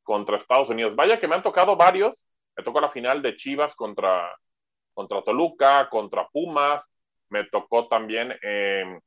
contra 0.03 0.37
Estados 0.37 0.71
Unidos. 0.71 0.97
Vaya 0.97 1.21
que 1.21 1.29
me 1.29 1.35
han 1.35 1.43
tocado 1.43 1.77
varios, 1.77 2.27
me 2.57 2.65
tocó 2.65 2.81
la 2.81 2.91
final 2.91 3.23
de 3.23 3.37
Chivas 3.37 3.75
contra, 3.75 4.35
contra 4.95 5.23
Toluca, 5.23 5.89
contra 5.89 6.27
Pumas, 6.29 6.89
me 7.29 7.45
tocó 7.45 7.89
también 7.89 8.35
em, 8.43 9.01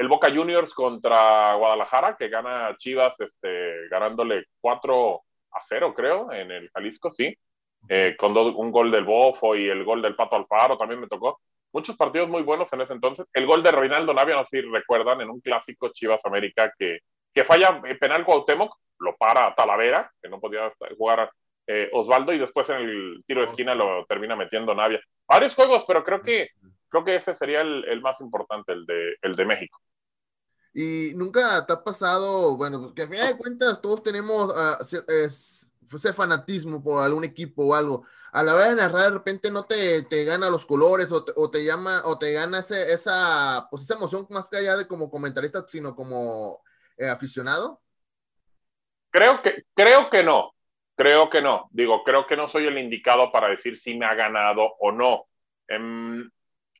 el 0.00 0.08
Boca 0.08 0.32
Juniors 0.34 0.72
contra 0.72 1.54
Guadalajara, 1.56 2.16
que 2.18 2.30
gana 2.30 2.74
Chivas 2.78 3.20
este, 3.20 3.86
ganándole 3.90 4.46
4 4.58 5.20
a 5.52 5.60
0, 5.60 5.92
creo, 5.94 6.32
en 6.32 6.50
el 6.50 6.70
Jalisco, 6.70 7.10
sí. 7.10 7.36
Eh, 7.86 8.16
con 8.18 8.34
un 8.34 8.72
gol 8.72 8.90
del 8.90 9.04
Bofo 9.04 9.54
y 9.54 9.68
el 9.68 9.84
gol 9.84 10.00
del 10.00 10.16
Pato 10.16 10.36
Alfaro 10.36 10.78
también 10.78 11.00
me 11.00 11.06
tocó. 11.06 11.42
Muchos 11.70 11.98
partidos 11.98 12.30
muy 12.30 12.40
buenos 12.40 12.72
en 12.72 12.80
ese 12.80 12.94
entonces. 12.94 13.26
El 13.34 13.44
gol 13.44 13.62
de 13.62 13.72
Reinaldo 13.72 14.14
Navia, 14.14 14.36
no 14.36 14.46
sé 14.46 14.62
si 14.62 14.68
recuerdan, 14.70 15.20
en 15.20 15.28
un 15.28 15.40
clásico 15.42 15.90
Chivas 15.92 16.24
América 16.24 16.72
que, 16.78 17.00
que 17.34 17.44
falla 17.44 17.82
penal 18.00 18.24
Cuauhtémoc, 18.24 18.74
lo 19.00 19.14
para 19.18 19.54
Talavera, 19.54 20.10
que 20.22 20.30
no 20.30 20.40
podía 20.40 20.72
jugar 20.96 21.30
eh, 21.66 21.90
Osvaldo, 21.92 22.32
y 22.32 22.38
después 22.38 22.70
en 22.70 22.76
el 22.76 23.22
tiro 23.26 23.40
de 23.40 23.48
esquina 23.48 23.74
lo 23.74 24.06
termina 24.06 24.34
metiendo 24.34 24.74
Navia. 24.74 25.00
Varios 25.28 25.54
juegos, 25.54 25.84
pero 25.86 26.02
creo 26.04 26.22
que, 26.22 26.48
creo 26.88 27.04
que 27.04 27.16
ese 27.16 27.34
sería 27.34 27.60
el, 27.60 28.00
más 28.00 28.22
importante, 28.22 28.72
el 28.72 28.86
de, 28.86 29.16
el 29.20 29.36
de 29.36 29.44
México. 29.44 29.78
Y 30.72 31.12
nunca 31.16 31.66
te 31.66 31.72
ha 31.72 31.82
pasado, 31.82 32.56
bueno, 32.56 32.80
pues 32.80 32.94
que 32.94 33.02
a 33.02 33.08
final 33.08 33.28
de 33.28 33.36
cuentas 33.36 33.80
todos 33.80 34.02
tenemos 34.02 34.50
uh, 34.50 34.82
ese 34.82 36.12
fanatismo 36.12 36.82
por 36.82 37.02
algún 37.02 37.24
equipo 37.24 37.64
o 37.64 37.74
algo, 37.74 38.04
a 38.32 38.42
la 38.42 38.54
hora 38.54 38.68
de 38.68 38.76
narrar 38.76 39.04
de 39.04 39.10
repente 39.10 39.50
no 39.50 39.64
te, 39.64 40.02
te 40.04 40.24
gana 40.24 40.48
los 40.50 40.64
colores 40.64 41.10
o 41.10 41.24
te, 41.24 41.32
o 41.34 41.50
te 41.50 41.64
llama 41.64 42.02
o 42.04 42.18
te 42.18 42.32
gana 42.32 42.60
ese, 42.60 42.92
esa, 42.92 43.66
pues 43.70 43.82
esa 43.82 43.94
emoción 43.94 44.26
más 44.30 44.48
que 44.48 44.58
allá 44.58 44.76
de 44.76 44.86
como 44.86 45.10
comentarista, 45.10 45.64
sino 45.66 45.96
como 45.96 46.62
eh, 46.96 47.08
aficionado? 47.08 47.80
Creo 49.10 49.42
que, 49.42 49.64
creo 49.74 50.08
que 50.08 50.22
no, 50.22 50.54
creo 50.94 51.28
que 51.28 51.42
no. 51.42 51.68
Digo, 51.72 52.04
creo 52.04 52.26
que 52.26 52.36
no 52.36 52.48
soy 52.48 52.66
el 52.66 52.78
indicado 52.78 53.32
para 53.32 53.48
decir 53.48 53.76
si 53.76 53.96
me 53.96 54.06
ha 54.06 54.14
ganado 54.14 54.76
o 54.78 54.92
no. 54.92 55.26
Em, 55.66 56.30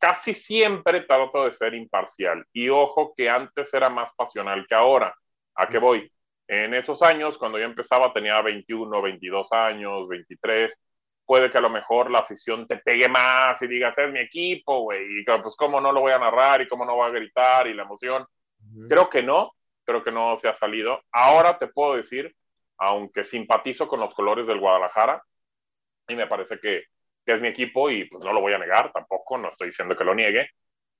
casi 0.00 0.34
siempre 0.34 1.02
trato 1.02 1.44
de 1.44 1.52
ser 1.52 1.74
imparcial. 1.74 2.44
Y 2.52 2.68
ojo 2.70 3.12
que 3.14 3.28
antes 3.28 3.72
era 3.74 3.88
más 3.88 4.12
pasional 4.14 4.66
que 4.66 4.74
ahora. 4.74 5.14
¿A 5.54 5.68
qué 5.68 5.78
voy? 5.78 6.10
En 6.48 6.74
esos 6.74 7.02
años, 7.02 7.38
cuando 7.38 7.58
yo 7.58 7.64
empezaba, 7.64 8.12
tenía 8.12 8.40
21, 8.40 9.02
22 9.02 9.52
años, 9.52 10.08
23. 10.08 10.80
Puede 11.24 11.50
que 11.50 11.58
a 11.58 11.60
lo 11.60 11.70
mejor 11.70 12.10
la 12.10 12.20
afición 12.20 12.66
te 12.66 12.78
pegue 12.78 13.08
más 13.08 13.60
y 13.62 13.68
digas, 13.68 13.96
es 13.96 14.10
mi 14.10 14.18
equipo, 14.18 14.80
güey, 14.80 15.20
y 15.20 15.24
pues 15.24 15.54
cómo 15.54 15.80
no 15.80 15.92
lo 15.92 16.00
voy 16.00 16.12
a 16.12 16.18
narrar 16.18 16.60
y 16.60 16.66
cómo 16.66 16.84
no 16.84 16.96
voy 16.96 17.08
a 17.08 17.12
gritar 17.12 17.68
y 17.68 17.74
la 17.74 17.84
emoción. 17.84 18.26
Creo 18.88 19.08
que 19.08 19.22
no, 19.22 19.52
creo 19.84 20.02
que 20.02 20.10
no 20.10 20.38
se 20.38 20.48
ha 20.48 20.54
salido. 20.54 21.02
Ahora 21.12 21.58
te 21.58 21.68
puedo 21.68 21.94
decir, 21.94 22.34
aunque 22.78 23.22
simpatizo 23.22 23.86
con 23.86 24.00
los 24.00 24.12
colores 24.14 24.46
del 24.46 24.58
Guadalajara, 24.58 25.22
y 26.08 26.16
me 26.16 26.26
parece 26.26 26.58
que, 26.58 26.84
que 27.30 27.36
es 27.36 27.40
mi 27.40 27.48
equipo 27.48 27.88
y 27.88 28.06
pues 28.06 28.24
no 28.24 28.32
lo 28.32 28.40
voy 28.40 28.54
a 28.54 28.58
negar 28.58 28.90
tampoco, 28.92 29.38
no 29.38 29.50
estoy 29.50 29.68
diciendo 29.68 29.96
que 29.96 30.02
lo 30.02 30.16
niegue, 30.16 30.50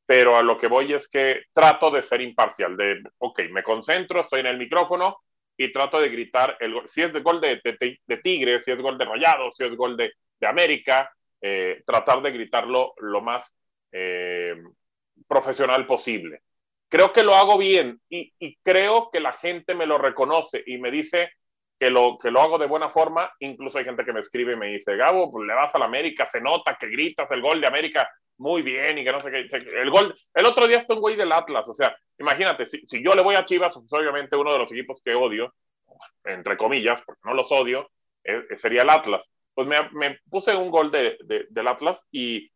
pero 0.06 0.36
a 0.36 0.44
lo 0.44 0.56
que 0.56 0.68
voy 0.68 0.92
es 0.92 1.08
que 1.08 1.42
trato 1.52 1.90
de 1.90 2.02
ser 2.02 2.20
imparcial, 2.20 2.76
de, 2.76 3.02
ok, 3.18 3.40
me 3.50 3.64
concentro, 3.64 4.20
estoy 4.20 4.38
en 4.38 4.46
el 4.46 4.56
micrófono, 4.56 5.18
y 5.56 5.72
trato 5.72 6.00
de 6.00 6.08
gritar 6.08 6.56
el. 6.60 6.74
Si 6.86 7.02
es 7.02 7.12
de 7.12 7.20
gol 7.20 7.40
de, 7.40 7.60
de, 7.62 8.16
Tigres, 8.18 8.64
si 8.64 8.70
es 8.70 8.80
gol 8.80 8.96
de 8.96 9.04
Rayados, 9.04 9.56
si 9.56 9.64
es 9.64 9.76
gol 9.76 9.96
de, 9.96 10.12
de 10.38 10.46
América, 10.46 11.12
eh, 11.42 11.82
tratar 11.84 12.22
de 12.22 12.30
gritarlo 12.30 12.94
lo 12.98 13.20
más 13.20 13.58
eh, 13.90 14.54
profesional 15.26 15.84
posible. 15.84 16.42
Creo 16.88 17.12
que 17.12 17.24
lo 17.24 17.34
hago 17.34 17.58
bien 17.58 18.00
y, 18.08 18.32
y, 18.38 18.56
creo 18.62 19.10
que 19.10 19.18
la 19.18 19.32
gente 19.32 19.74
me 19.74 19.84
lo 19.84 19.98
reconoce 19.98 20.62
y 20.64 20.78
me 20.78 20.92
dice 20.92 21.32
que 21.80 21.88
lo, 21.88 22.18
que 22.18 22.30
lo 22.30 22.42
hago 22.42 22.58
de 22.58 22.66
buena 22.66 22.90
forma. 22.90 23.32
Incluso 23.38 23.78
hay 23.78 23.86
gente 23.86 24.04
que 24.04 24.12
me 24.12 24.20
escribe 24.20 24.52
y 24.52 24.56
me 24.56 24.66
dice, 24.66 24.96
Gabo, 24.96 25.32
pues 25.32 25.46
le 25.46 25.54
vas 25.54 25.74
a 25.74 25.78
la 25.78 25.86
América, 25.86 26.26
se 26.26 26.38
nota 26.38 26.76
que 26.78 26.88
gritas 26.88 27.30
el 27.30 27.40
gol 27.40 27.58
de 27.58 27.68
América 27.68 28.06
muy 28.36 28.60
bien 28.60 28.98
y 28.98 29.04
que 29.04 29.10
no 29.10 29.20
sé 29.20 29.30
qué. 29.30 29.48
El 29.80 29.90
gol, 29.90 30.14
el 30.34 30.44
otro 30.44 30.68
día 30.68 30.76
está 30.76 30.92
un 30.92 31.00
güey 31.00 31.16
del 31.16 31.32
Atlas, 31.32 31.66
o 31.68 31.72
sea, 31.72 31.96
imagínate, 32.18 32.66
si, 32.66 32.86
si 32.86 33.02
yo 33.02 33.12
le 33.12 33.22
voy 33.22 33.34
a 33.34 33.46
Chivas, 33.46 33.72
pues 33.72 33.92
obviamente 33.92 34.36
uno 34.36 34.52
de 34.52 34.58
los 34.58 34.70
equipos 34.70 35.00
que 35.02 35.14
odio, 35.14 35.54
entre 36.24 36.58
comillas, 36.58 37.00
porque 37.04 37.22
no 37.24 37.32
los 37.32 37.50
odio, 37.50 37.90
eh, 38.24 38.42
eh, 38.50 38.58
sería 38.58 38.82
el 38.82 38.90
Atlas. 38.90 39.30
Pues 39.54 39.66
me, 39.66 39.76
me 39.92 40.18
puse 40.28 40.54
un 40.54 40.70
gol 40.70 40.90
de, 40.90 41.16
de, 41.24 41.46
del 41.48 41.66
Atlas 41.66 42.06
y, 42.12 42.50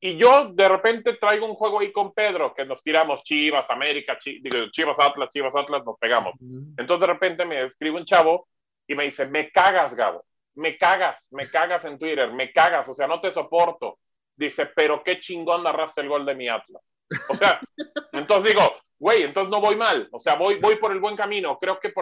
y 0.00 0.18
yo 0.18 0.52
de 0.52 0.68
repente 0.68 1.14
traigo 1.14 1.46
un 1.46 1.54
juego 1.54 1.80
ahí 1.80 1.92
con 1.92 2.12
Pedro, 2.12 2.52
que 2.54 2.66
nos 2.66 2.82
tiramos 2.82 3.22
Chivas, 3.22 3.70
América, 3.70 4.18
Chivas, 4.18 4.98
Atlas, 4.98 5.30
Chivas, 5.30 5.56
Atlas, 5.56 5.82
nos 5.82 5.96
pegamos. 5.98 6.34
Entonces 6.76 7.00
de 7.00 7.06
repente 7.06 7.44
me 7.46 7.62
escribe 7.64 7.96
un 7.96 8.04
chavo 8.04 8.48
y 8.86 8.94
me 8.94 9.04
dice, 9.04 9.26
me 9.26 9.50
cagas, 9.50 9.94
Gabo, 9.94 10.24
me 10.54 10.76
cagas, 10.78 11.26
me 11.30 11.48
cagas 11.48 11.84
en 11.84 11.98
Twitter, 11.98 12.32
me 12.32 12.52
cagas, 12.52 12.88
o 12.88 12.94
sea, 12.94 13.06
no 13.06 13.20
te 13.20 13.30
soporto 13.30 13.98
dice, 14.36 14.66
pero 14.66 15.02
qué 15.02 15.18
chingón 15.18 15.62
narraste 15.62 16.02
el 16.02 16.08
gol 16.08 16.26
de 16.26 16.34
mi 16.34 16.48
Atlas. 16.48 16.92
O 17.28 17.34
sea, 17.34 17.60
entonces 18.12 18.52
digo, 18.52 18.62
güey, 18.98 19.22
entonces 19.22 19.50
no 19.50 19.60
voy 19.60 19.76
mal, 19.76 20.08
o 20.12 20.20
sea, 20.20 20.36
voy, 20.36 20.56
voy 20.60 20.76
por 20.76 20.92
el 20.92 21.00
buen 21.00 21.16
camino, 21.16 21.58
creo 21.58 21.78
que 21.80 21.92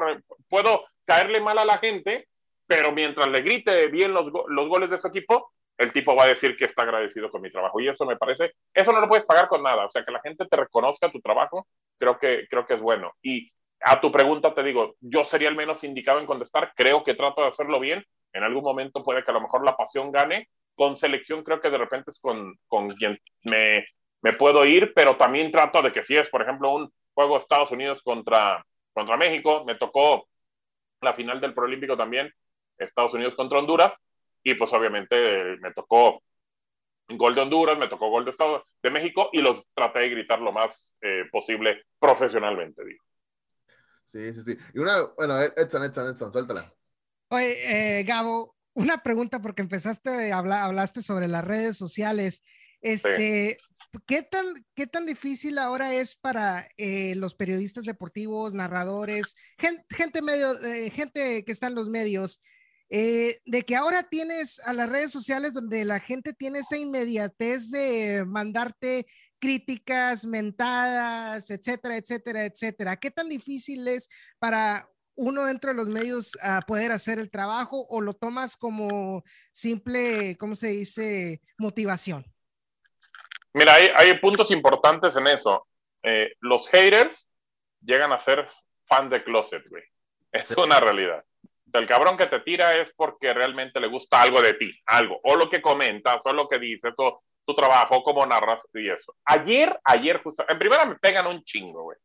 puedo 0.48 0.84
caerle 1.04 1.40
mal 1.40 1.58
a 1.58 1.64
la 1.64 1.78
gente, 1.78 2.28
pero 2.66 2.92
mientras 2.92 3.28
le 3.28 3.40
grite 3.40 3.88
bien 3.88 4.12
los, 4.12 4.26
los 4.48 4.68
goles 4.68 4.90
de 4.90 4.98
su 4.98 5.08
equipo, 5.08 5.52
el 5.76 5.92
tipo 5.92 6.14
va 6.14 6.24
a 6.24 6.28
decir 6.28 6.56
que 6.56 6.64
está 6.64 6.82
agradecido 6.82 7.30
con 7.30 7.42
mi 7.42 7.50
trabajo. 7.50 7.80
Y 7.80 7.88
eso 7.88 8.06
me 8.06 8.16
parece, 8.16 8.54
eso 8.72 8.92
no 8.92 9.00
lo 9.00 9.08
puedes 9.08 9.26
pagar 9.26 9.48
con 9.48 9.62
nada. 9.62 9.86
O 9.86 9.90
sea, 9.90 10.04
que 10.04 10.12
la 10.12 10.20
gente 10.20 10.46
te 10.46 10.56
reconozca 10.56 11.10
tu 11.10 11.20
trabajo, 11.20 11.66
creo 11.98 12.16
que, 12.16 12.46
creo 12.48 12.64
que 12.64 12.74
es 12.74 12.80
bueno. 12.80 13.12
Y 13.22 13.52
a 13.84 14.00
tu 14.00 14.10
pregunta 14.10 14.54
te 14.54 14.62
digo, 14.62 14.96
yo 15.00 15.24
sería 15.24 15.48
el 15.48 15.56
menos 15.56 15.84
indicado 15.84 16.18
en 16.18 16.26
contestar, 16.26 16.72
creo 16.74 17.04
que 17.04 17.14
trato 17.14 17.42
de 17.42 17.48
hacerlo 17.48 17.78
bien. 17.80 18.04
En 18.32 18.42
algún 18.42 18.64
momento 18.64 19.02
puede 19.02 19.22
que 19.22 19.30
a 19.30 19.34
lo 19.34 19.42
mejor 19.42 19.64
la 19.64 19.76
pasión 19.76 20.10
gane. 20.10 20.48
Con 20.74 20.96
selección 20.96 21.44
creo 21.44 21.60
que 21.60 21.70
de 21.70 21.78
repente 21.78 22.10
es 22.10 22.18
con, 22.18 22.58
con 22.66 22.88
quien 22.90 23.18
me, 23.44 23.86
me 24.22 24.32
puedo 24.32 24.64
ir, 24.64 24.92
pero 24.94 25.16
también 25.16 25.52
trato 25.52 25.82
de 25.82 25.92
que 25.92 26.04
si 26.04 26.16
es, 26.16 26.28
por 26.30 26.42
ejemplo, 26.42 26.74
un 26.74 26.92
juego 27.12 27.36
Estados 27.36 27.70
Unidos 27.70 28.02
contra, 28.02 28.64
contra 28.92 29.16
México, 29.16 29.64
me 29.66 29.74
tocó 29.74 30.26
la 31.02 31.12
final 31.12 31.40
del 31.40 31.54
Proolímpico 31.54 31.96
también, 31.96 32.32
Estados 32.78 33.12
Unidos 33.12 33.34
contra 33.34 33.58
Honduras, 33.58 33.94
y 34.42 34.54
pues 34.54 34.72
obviamente 34.72 35.56
me 35.60 35.72
tocó 35.72 36.22
gol 37.08 37.34
de 37.34 37.42
Honduras, 37.42 37.78
me 37.78 37.88
tocó 37.88 38.08
gol 38.08 38.24
de 38.24 38.30
Estados 38.30 38.62
de 38.82 38.90
México 38.90 39.28
y 39.32 39.42
los 39.42 39.66
traté 39.74 40.00
de 40.00 40.08
gritar 40.08 40.40
lo 40.40 40.52
más 40.52 40.94
eh, 41.02 41.24
posible 41.30 41.84
profesionalmente, 41.98 42.82
digo. 42.84 43.03
Sí, 44.04 44.32
sí, 44.32 44.42
sí. 44.42 44.56
Y 44.74 44.78
una, 44.78 45.02
bueno, 45.16 45.40
Edson, 45.40 45.84
Edson, 45.84 46.08
Edson, 46.08 46.32
suéltala. 46.32 46.72
Oye, 47.28 47.98
eh, 47.98 48.04
Gabo, 48.04 48.54
una 48.74 49.02
pregunta 49.02 49.40
porque 49.40 49.62
empezaste, 49.62 50.32
hablar, 50.32 50.62
hablaste 50.62 51.02
sobre 51.02 51.28
las 51.28 51.44
redes 51.44 51.76
sociales. 51.76 52.42
Este, 52.80 53.58
¿qué, 54.06 54.22
tan, 54.22 54.46
¿Qué 54.74 54.86
tan 54.86 55.06
difícil 55.06 55.58
ahora 55.58 55.94
es 55.94 56.16
para 56.16 56.68
eh, 56.76 57.14
los 57.14 57.34
periodistas 57.34 57.84
deportivos, 57.84 58.54
narradores, 58.54 59.36
gente, 59.58 59.84
gente, 59.90 60.22
medio, 60.22 60.62
eh, 60.62 60.90
gente 60.90 61.44
que 61.44 61.52
está 61.52 61.68
en 61.68 61.74
los 61.74 61.88
medios, 61.88 62.42
eh, 62.90 63.40
de 63.46 63.62
que 63.62 63.76
ahora 63.76 64.02
tienes 64.04 64.60
a 64.60 64.72
las 64.72 64.88
redes 64.88 65.10
sociales 65.10 65.54
donde 65.54 65.84
la 65.84 66.00
gente 66.00 66.34
tiene 66.34 66.60
esa 66.60 66.76
inmediatez 66.76 67.70
de 67.70 68.24
mandarte 68.26 69.06
críticas, 69.44 70.24
mentadas, 70.24 71.50
etcétera, 71.50 71.98
etcétera, 71.98 72.46
etcétera. 72.46 72.96
¿Qué 72.96 73.10
tan 73.10 73.28
difícil 73.28 73.86
es 73.86 74.08
para 74.38 74.88
uno 75.16 75.44
dentro 75.44 75.70
de 75.70 75.76
los 75.76 75.90
medios 75.90 76.32
a 76.40 76.62
poder 76.62 76.92
hacer 76.92 77.18
el 77.18 77.30
trabajo 77.30 77.86
o 77.90 78.00
lo 78.00 78.14
tomas 78.14 78.56
como 78.56 79.22
simple, 79.52 80.38
¿cómo 80.38 80.54
se 80.54 80.68
dice?, 80.68 81.42
motivación. 81.58 82.24
Mira, 83.52 83.74
hay, 83.74 84.18
puntos 84.18 84.50
importantes 84.50 85.14
en 85.16 85.26
eso. 85.26 85.66
Eh, 86.02 86.32
los 86.40 86.66
haters 86.68 87.28
llegan 87.82 88.12
a 88.12 88.18
ser 88.18 88.48
fan 88.86 89.10
de 89.10 89.22
closet, 89.22 89.62
güey. 89.68 89.84
Es 90.32 90.56
una 90.56 90.80
realidad. 90.80 91.22
el 91.74 91.86
cabrón 91.86 92.16
que 92.16 92.26
te 92.26 92.40
tira 92.40 92.78
es 92.78 92.94
porque 92.96 93.34
realmente 93.34 93.78
le 93.78 93.88
gusta 93.88 94.22
algo 94.22 94.40
de 94.40 94.54
ti, 94.54 94.70
algo, 94.86 95.20
o 95.22 95.36
lo 95.36 95.50
que 95.50 95.60
comentas, 95.60 96.22
o 96.24 96.32
lo 96.32 96.48
que 96.48 96.58
dices, 96.58 96.94
o 96.96 97.22
tu 97.44 97.54
trabajo, 97.54 98.02
cómo 98.02 98.24
narras 98.26 98.62
y 98.72 98.88
eso. 98.88 99.14
Ayer, 99.24 99.78
ayer 99.84 100.22
justo, 100.22 100.44
en 100.48 100.58
primera 100.58 100.84
me 100.84 100.96
pegan 100.96 101.26
un 101.26 101.42
chingo, 101.42 101.82
güey. 101.82 101.98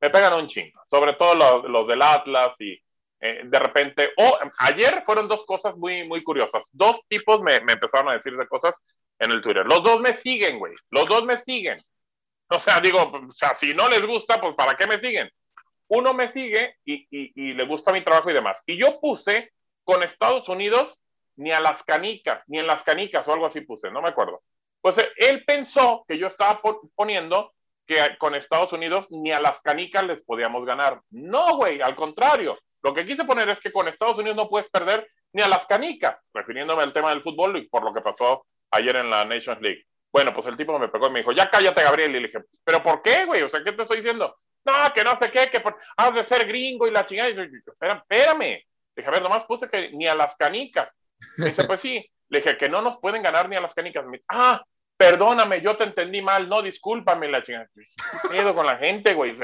Me 0.00 0.10
pegan 0.10 0.34
un 0.34 0.46
chingo, 0.46 0.82
sobre 0.86 1.14
todo 1.14 1.34
los, 1.34 1.64
los 1.70 1.86
del 1.88 2.02
Atlas 2.02 2.54
y 2.60 2.78
eh, 3.20 3.42
de 3.44 3.58
repente, 3.58 4.10
o 4.18 4.38
ayer 4.58 5.02
fueron 5.06 5.26
dos 5.26 5.44
cosas 5.46 5.76
muy, 5.76 6.06
muy 6.06 6.22
curiosas. 6.22 6.68
Dos 6.72 7.00
tipos 7.08 7.40
me, 7.40 7.60
me, 7.60 7.72
empezaron 7.72 8.10
a 8.10 8.14
decir 8.14 8.36
de 8.36 8.46
cosas 8.46 8.80
en 9.18 9.30
el 9.32 9.40
Twitter. 9.40 9.64
Los 9.64 9.82
dos 9.82 10.00
me 10.00 10.14
siguen, 10.14 10.58
güey. 10.58 10.74
Los 10.90 11.06
dos 11.06 11.24
me 11.24 11.36
siguen. 11.36 11.76
O 12.48 12.58
sea, 12.58 12.80
digo, 12.80 13.00
o 13.00 13.30
sea, 13.32 13.54
si 13.54 13.74
no 13.74 13.88
les 13.88 14.04
gusta, 14.04 14.40
pues 14.40 14.54
¿para 14.54 14.74
qué 14.74 14.86
me 14.86 14.98
siguen? 14.98 15.30
Uno 15.88 16.12
me 16.14 16.30
sigue 16.30 16.76
y, 16.84 17.06
y, 17.10 17.32
y 17.34 17.54
le 17.54 17.64
gusta 17.66 17.92
mi 17.92 18.04
trabajo 18.04 18.30
y 18.30 18.34
demás. 18.34 18.62
Y 18.66 18.76
yo 18.76 19.00
puse 19.00 19.52
con 19.84 20.02
Estados 20.02 20.48
Unidos 20.48 21.00
ni 21.36 21.52
a 21.52 21.60
las 21.60 21.82
canicas, 21.84 22.42
ni 22.48 22.58
en 22.58 22.66
las 22.66 22.82
canicas 22.82 23.26
o 23.26 23.32
algo 23.32 23.46
así 23.46 23.60
puse, 23.60 23.90
no 23.90 24.02
me 24.02 24.08
acuerdo. 24.08 24.42
Pues 24.86 24.98
él 25.16 25.42
pensó 25.44 26.04
que 26.06 26.16
yo 26.16 26.28
estaba 26.28 26.60
poniendo 26.94 27.52
que 27.88 27.98
con 28.18 28.36
Estados 28.36 28.72
Unidos 28.72 29.08
ni 29.10 29.32
a 29.32 29.40
las 29.40 29.60
canicas 29.60 30.04
les 30.04 30.22
podíamos 30.22 30.64
ganar. 30.64 31.00
No, 31.10 31.56
güey, 31.56 31.82
al 31.82 31.96
contrario. 31.96 32.56
Lo 32.84 32.94
que 32.94 33.04
quise 33.04 33.24
poner 33.24 33.48
es 33.48 33.58
que 33.58 33.72
con 33.72 33.88
Estados 33.88 34.16
Unidos 34.18 34.36
no 34.36 34.48
puedes 34.48 34.70
perder 34.70 35.10
ni 35.32 35.42
a 35.42 35.48
las 35.48 35.66
canicas, 35.66 36.22
refiriéndome 36.32 36.84
al 36.84 36.92
tema 36.92 37.10
del 37.10 37.24
fútbol 37.24 37.56
y 37.56 37.68
por 37.68 37.82
lo 37.82 37.92
que 37.92 38.00
pasó 38.00 38.46
ayer 38.70 38.94
en 38.94 39.10
la 39.10 39.24
Nations 39.24 39.60
League. 39.60 39.84
Bueno, 40.12 40.32
pues 40.32 40.46
el 40.46 40.56
tipo 40.56 40.78
me 40.78 40.86
pegó 40.86 41.08
y 41.08 41.10
me 41.10 41.18
dijo, 41.18 41.32
ya 41.32 41.50
cállate, 41.50 41.82
Gabriel. 41.82 42.14
Y 42.14 42.20
le 42.20 42.26
dije, 42.28 42.38
¿pero 42.62 42.80
por 42.80 43.02
qué, 43.02 43.24
güey? 43.24 43.42
O 43.42 43.48
sea, 43.48 43.64
¿qué 43.64 43.72
te 43.72 43.82
estoy 43.82 43.96
diciendo? 43.96 44.36
No, 44.64 44.72
que 44.94 45.02
no 45.02 45.16
sé 45.16 45.32
qué, 45.32 45.50
que 45.50 45.64
has 45.96 46.14
de 46.14 46.24
ser 46.24 46.46
gringo 46.46 46.86
y 46.86 46.92
la 46.92 47.04
chingada. 47.04 47.30
Y 47.30 47.34
yo, 47.34 47.42
espera, 47.42 48.04
espérame. 48.08 48.40
Le 48.40 48.62
dije, 48.94 49.08
a 49.08 49.10
ver, 49.10 49.22
nomás 49.22 49.42
puse 49.46 49.68
que 49.68 49.90
ni 49.90 50.06
a 50.06 50.14
las 50.14 50.36
canicas. 50.36 50.94
Dice, 51.38 51.64
pues 51.64 51.80
sí. 51.80 52.08
Le 52.28 52.38
dije, 52.38 52.56
que 52.56 52.68
no 52.68 52.82
nos 52.82 52.98
pueden 52.98 53.24
ganar 53.24 53.48
ni 53.48 53.56
a 53.56 53.60
las 53.60 53.74
canicas. 53.74 54.04
Me 54.06 54.18
dice, 54.18 54.26
ah, 54.28 54.62
perdóname, 54.96 55.60
yo 55.60 55.76
te 55.76 55.84
entendí 55.84 56.22
mal. 56.22 56.48
No, 56.48 56.62
discúlpame, 56.62 57.28
la 57.28 57.42
chingada. 57.42 57.68
miedo 58.30 58.54
con 58.54 58.66
la 58.66 58.76
gente, 58.76 59.14
güey. 59.14 59.34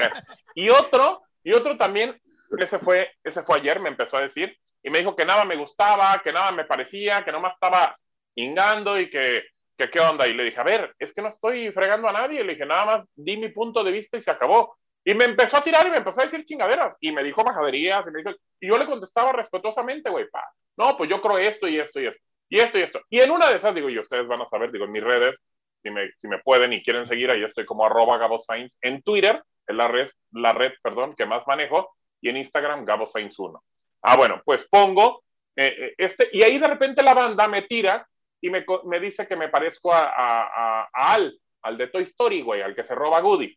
Y 0.55 0.69
otro, 0.69 1.21
y 1.43 1.53
otro 1.53 1.77
también, 1.77 2.19
ese 2.59 2.79
fue, 2.79 3.11
ese 3.23 3.43
fue 3.43 3.57
ayer, 3.57 3.79
me 3.79 3.89
empezó 3.89 4.17
a 4.17 4.21
decir, 4.21 4.57
y 4.83 4.89
me 4.89 4.99
dijo 4.99 5.15
que 5.15 5.25
nada 5.25 5.45
me 5.45 5.55
gustaba, 5.55 6.21
que 6.23 6.33
nada 6.33 6.51
me 6.51 6.65
parecía, 6.65 7.23
que 7.23 7.31
nomás 7.31 7.53
estaba 7.53 7.97
ingando 8.35 8.99
y 8.99 9.09
que, 9.09 9.43
que 9.77 9.89
qué 9.89 9.99
onda. 9.99 10.27
Y 10.27 10.33
le 10.33 10.43
dije, 10.43 10.59
a 10.59 10.65
ver, 10.65 10.93
es 10.99 11.13
que 11.13 11.21
no 11.21 11.29
estoy 11.29 11.71
fregando 11.71 12.09
a 12.09 12.13
nadie. 12.13 12.43
Le 12.43 12.53
dije, 12.53 12.65
nada 12.65 12.85
más 12.85 13.05
di 13.15 13.37
mi 13.37 13.49
punto 13.49 13.83
de 13.83 13.91
vista 13.91 14.17
y 14.17 14.21
se 14.21 14.31
acabó. 14.31 14.77
Y 15.05 15.15
me 15.15 15.25
empezó 15.25 15.57
a 15.57 15.63
tirar 15.63 15.85
y 15.87 15.89
me 15.89 15.97
empezó 15.97 16.21
a 16.21 16.23
decir 16.23 16.45
chingaderas. 16.45 16.95
Y 16.99 17.11
me 17.11 17.23
dijo 17.23 17.43
majaderías. 17.43 18.05
Y, 18.07 18.11
me 18.11 18.19
dijo, 18.19 18.31
y 18.59 18.67
yo 18.67 18.77
le 18.77 18.85
contestaba 18.85 19.31
respetuosamente, 19.31 20.09
güey, 20.09 20.29
pa. 20.29 20.43
No, 20.77 20.97
pues 20.97 21.09
yo 21.09 21.21
creo 21.21 21.37
esto 21.37 21.67
y 21.67 21.79
esto 21.79 21.99
y 21.99 22.07
esto. 22.07 22.23
Y 22.49 22.59
esto 22.59 22.77
y 22.77 22.81
esto. 22.81 23.01
Y 23.09 23.19
en 23.19 23.31
una 23.31 23.49
de 23.49 23.55
esas, 23.55 23.73
digo, 23.73 23.89
y 23.89 23.97
ustedes 23.97 24.27
van 24.27 24.41
a 24.41 24.47
saber, 24.47 24.71
digo, 24.71 24.85
en 24.85 24.91
mis 24.91 25.03
redes, 25.03 25.41
si 25.81 25.89
me, 25.89 26.11
si 26.15 26.27
me 26.27 26.39
pueden 26.39 26.73
y 26.73 26.83
quieren 26.83 27.07
seguir, 27.07 27.29
ahí 27.29 27.43
estoy 27.43 27.65
como 27.65 27.85
arroba 27.85 28.17
Gabo 28.17 28.37
en 28.81 29.01
Twitter, 29.01 29.43
es 29.67 29.75
la 29.75 29.87
red, 29.87 30.09
la 30.31 30.53
red, 30.53 30.71
perdón, 30.81 31.15
que 31.15 31.25
más 31.25 31.45
manejo 31.47 31.95
y 32.21 32.29
en 32.29 32.37
Instagram 32.37 32.85
Gabo 32.85 33.05
Sainz 33.05 33.37
1. 33.37 33.63
Ah, 34.03 34.17
bueno, 34.17 34.41
pues 34.45 34.67
pongo 34.69 35.23
eh, 35.55 35.93
este, 35.97 36.29
y 36.31 36.43
ahí 36.43 36.57
de 36.57 36.67
repente 36.67 37.03
la 37.03 37.13
banda 37.13 37.47
me 37.47 37.63
tira 37.63 38.07
y 38.41 38.49
me, 38.49 38.65
me 38.85 38.99
dice 38.99 39.27
que 39.27 39.35
me 39.35 39.49
parezco 39.49 39.93
a, 39.93 40.09
a, 40.09 40.81
a, 40.83 41.13
Al, 41.13 41.39
al 41.61 41.77
de 41.77 41.87
Toy 41.87 42.03
Story, 42.03 42.41
güey, 42.41 42.61
al 42.61 42.75
que 42.75 42.83
se 42.83 42.95
roba 42.95 43.21
Goody. 43.21 43.55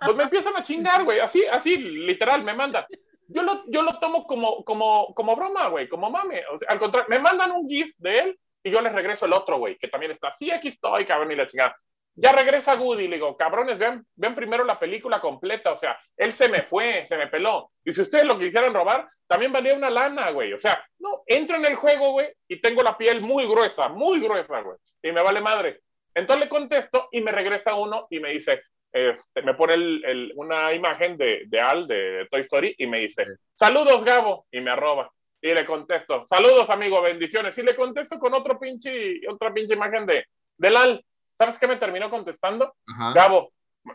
Pues 0.00 0.16
me 0.16 0.24
empiezan 0.24 0.56
a 0.56 0.62
chingar, 0.62 1.04
güey, 1.04 1.20
así, 1.20 1.44
así, 1.46 1.78
literal, 1.78 2.42
me 2.42 2.54
mandan. 2.54 2.84
Yo 3.28 3.42
lo, 3.42 3.64
yo 3.66 3.82
lo 3.82 3.98
tomo 3.98 4.26
como, 4.26 4.64
como, 4.64 5.14
como 5.14 5.36
broma, 5.36 5.68
güey, 5.68 5.88
como 5.88 6.10
mame. 6.10 6.42
O 6.52 6.58
sea, 6.58 6.68
al 6.70 6.78
contrario, 6.78 7.08
me 7.08 7.20
mandan 7.20 7.52
un 7.52 7.68
GIF 7.68 7.94
de 7.98 8.18
él 8.18 8.38
y 8.62 8.70
yo 8.70 8.80
les 8.80 8.92
regreso 8.92 9.26
el 9.26 9.32
otro, 9.32 9.58
güey, 9.58 9.76
que 9.78 9.88
también 9.88 10.12
está, 10.12 10.32
sí, 10.32 10.50
aquí 10.50 10.68
estoy, 10.68 11.04
cabrón, 11.04 11.32
y 11.32 11.36
la 11.36 11.46
chingada. 11.46 11.76
Ya 12.18 12.32
regresa 12.32 12.76
Woody, 12.76 13.08
le 13.08 13.16
digo, 13.16 13.36
cabrones, 13.36 13.76
vean, 13.78 14.06
vean 14.14 14.34
primero 14.34 14.64
la 14.64 14.78
película 14.78 15.20
completa, 15.20 15.70
o 15.70 15.76
sea, 15.76 15.98
él 16.16 16.32
se 16.32 16.48
me 16.48 16.62
fue, 16.62 17.04
se 17.04 17.16
me 17.18 17.26
peló. 17.26 17.70
Y 17.84 17.92
si 17.92 18.00
ustedes 18.00 18.24
lo 18.24 18.38
quisieran 18.38 18.72
robar, 18.72 19.06
también 19.26 19.52
valía 19.52 19.74
una 19.74 19.90
lana, 19.90 20.30
güey. 20.30 20.52
O 20.54 20.58
sea, 20.58 20.82
no, 20.98 21.22
entro 21.26 21.58
en 21.58 21.66
el 21.66 21.74
juego, 21.74 22.12
güey, 22.12 22.28
y 22.48 22.60
tengo 22.60 22.82
la 22.82 22.96
piel 22.96 23.20
muy 23.20 23.46
gruesa, 23.46 23.90
muy 23.90 24.18
gruesa, 24.20 24.60
güey. 24.60 24.78
Y 25.02 25.12
me 25.12 25.22
vale 25.22 25.42
madre. 25.42 25.82
Entonces 26.14 26.46
le 26.46 26.48
contesto 26.48 27.08
y 27.12 27.20
me 27.20 27.32
regresa 27.32 27.74
uno 27.74 28.06
y 28.08 28.18
me 28.18 28.30
dice, 28.30 28.62
este, 28.92 29.42
me 29.42 29.54
pone 29.54 29.74
el, 29.74 30.04
el, 30.04 30.32
una 30.36 30.72
imagen 30.72 31.16
de, 31.16 31.42
de 31.46 31.60
Al, 31.60 31.86
de 31.86 32.26
Toy 32.30 32.40
Story, 32.42 32.74
y 32.78 32.86
me 32.86 32.98
dice, 32.98 33.24
saludos, 33.54 34.04
Gabo, 34.04 34.46
y 34.50 34.60
me 34.60 34.70
arroba. 34.70 35.10
Y 35.40 35.52
le 35.52 35.64
contesto, 35.64 36.24
saludos, 36.26 36.70
amigo, 36.70 37.00
bendiciones. 37.02 37.56
Y 37.58 37.62
le 37.62 37.76
contesto 37.76 38.18
con 38.18 38.34
otro 38.34 38.58
pinche, 38.58 39.20
otra 39.28 39.52
pinche 39.52 39.74
imagen 39.74 40.06
de, 40.06 40.24
del 40.56 40.76
Al. 40.76 41.04
¿Sabes 41.36 41.58
qué 41.58 41.68
me 41.68 41.76
terminó 41.76 42.08
contestando? 42.10 42.74
Ajá. 42.88 43.12
Gabo. 43.14 43.52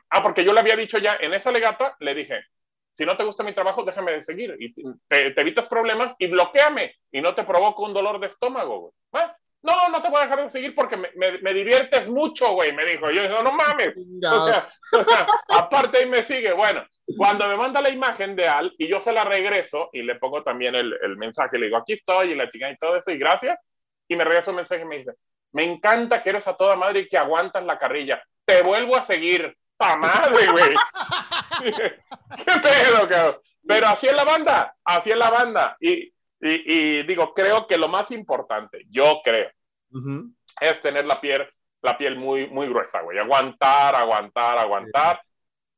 Ah, 0.10 0.22
porque 0.22 0.46
yo 0.46 0.54
le 0.54 0.60
había 0.60 0.76
dicho 0.76 0.98
ya 1.00 1.18
en 1.20 1.34
esa 1.34 1.52
legata, 1.52 1.96
le 2.00 2.14
dije, 2.14 2.42
si 2.94 3.06
no 3.06 3.18
te 3.18 3.24
gusta 3.24 3.44
mi 3.44 3.54
trabajo, 3.54 3.84
déjame 3.84 4.14
de 4.14 4.24
seguir 4.24 4.56
y 4.60 4.74
te, 5.08 5.32
te 5.32 5.42
evitas 5.42 5.68
problemas 5.68 6.16
y 6.20 6.28
bloqueame 6.28 6.96
y 7.12 7.22
no 7.22 7.34
te 7.36 7.44
provoco 7.44 7.84
un 7.84 7.94
dolor 7.94 8.20
de 8.20 8.28
estómago, 8.28 8.80
güey. 8.80 8.94
¿Ah? 9.14 9.36
No, 9.64 9.90
no 9.90 10.02
te 10.02 10.10
voy 10.10 10.20
a 10.20 10.24
dejar 10.24 10.44
de 10.44 10.50
seguir 10.50 10.74
porque 10.74 10.98
me, 10.98 11.10
me, 11.16 11.38
me 11.40 11.54
diviertes 11.54 12.10
mucho, 12.10 12.54
güey, 12.54 12.74
me 12.74 12.84
dijo. 12.84 13.12
Yo 13.12 13.22
dije, 13.22 13.44
no 13.44 13.52
mames. 13.52 13.96
O 13.98 14.48
sea, 14.48 14.68
o 14.94 15.04
sea, 15.04 15.28
aparte 15.50 16.00
ahí 16.00 16.06
me 16.08 16.24
sigue. 16.24 16.54
Bueno, 16.54 16.84
cuando 17.16 17.48
me 17.48 17.56
manda 17.58 17.82
la 17.82 17.90
imagen 17.90 18.36
de 18.36 18.48
Al 18.48 18.74
y 18.78 18.88
yo 18.88 19.00
se 19.00 19.12
la 19.12 19.24
regreso 19.24 19.90
y 19.94 20.02
le 20.02 20.16
pongo 20.16 20.44
también 20.44 20.74
el, 20.74 20.98
el 21.02 21.18
mensaje, 21.18 21.60
le 21.60 21.68
digo, 21.68 21.78
aquí 21.78 21.94
estoy 21.94 22.32
y 22.32 22.36
la 22.36 22.50
chica 22.50 22.72
y 22.72 22.78
todo 22.78 22.96
eso 22.96 23.12
y 23.12 23.18
gracias. 23.18 23.60
Y 24.08 24.16
me 24.16 24.24
regreso 24.24 24.50
un 24.50 24.58
mensaje 24.58 24.82
y 24.82 24.86
me 24.86 24.98
dice, 24.98 25.14
me 25.54 25.64
encanta 25.64 26.22
que 26.22 26.30
eres 26.30 26.48
a 26.48 26.56
toda 26.56 26.76
madre 26.76 27.02
y 27.02 27.08
que 27.08 27.18
aguantas 27.18 27.64
la 27.64 27.78
carrilla. 27.78 28.24
Te 28.46 28.64
vuelvo 28.64 28.98
a 28.98 29.02
seguir. 29.02 29.56
¡Pa 29.78 29.96
madre, 29.96 30.46
güey! 30.52 30.76
¿Qué 32.46 32.60
pedo, 32.62 33.08
cabrón? 33.08 33.42
Pero 33.68 33.88
así 33.88 34.08
es 34.08 34.14
la 34.14 34.24
banda, 34.24 34.76
así 34.84 35.12
es 35.12 35.18
la 35.18 35.30
banda. 35.30 35.78
Y, 35.80 36.12
y, 36.42 36.74
y 36.74 37.04
digo, 37.04 37.34
creo 37.34 37.68
que 37.68 37.78
lo 37.78 37.88
más 37.88 38.12
importante, 38.12 38.86
yo 38.90 39.22
creo, 39.24 39.50
uh 39.92 40.00
-huh. 40.00 40.36
es 40.60 40.82
tener 40.82 41.06
la 41.06 41.22
piel, 41.22 41.48
la 41.82 41.98
piel 41.98 42.16
muy, 42.16 42.48
muy 42.48 42.68
gruesa, 42.68 43.02
güey. 43.02 43.18
Aguantar, 43.20 43.96
aguantar, 43.96 44.58
aguantar. 44.58 45.22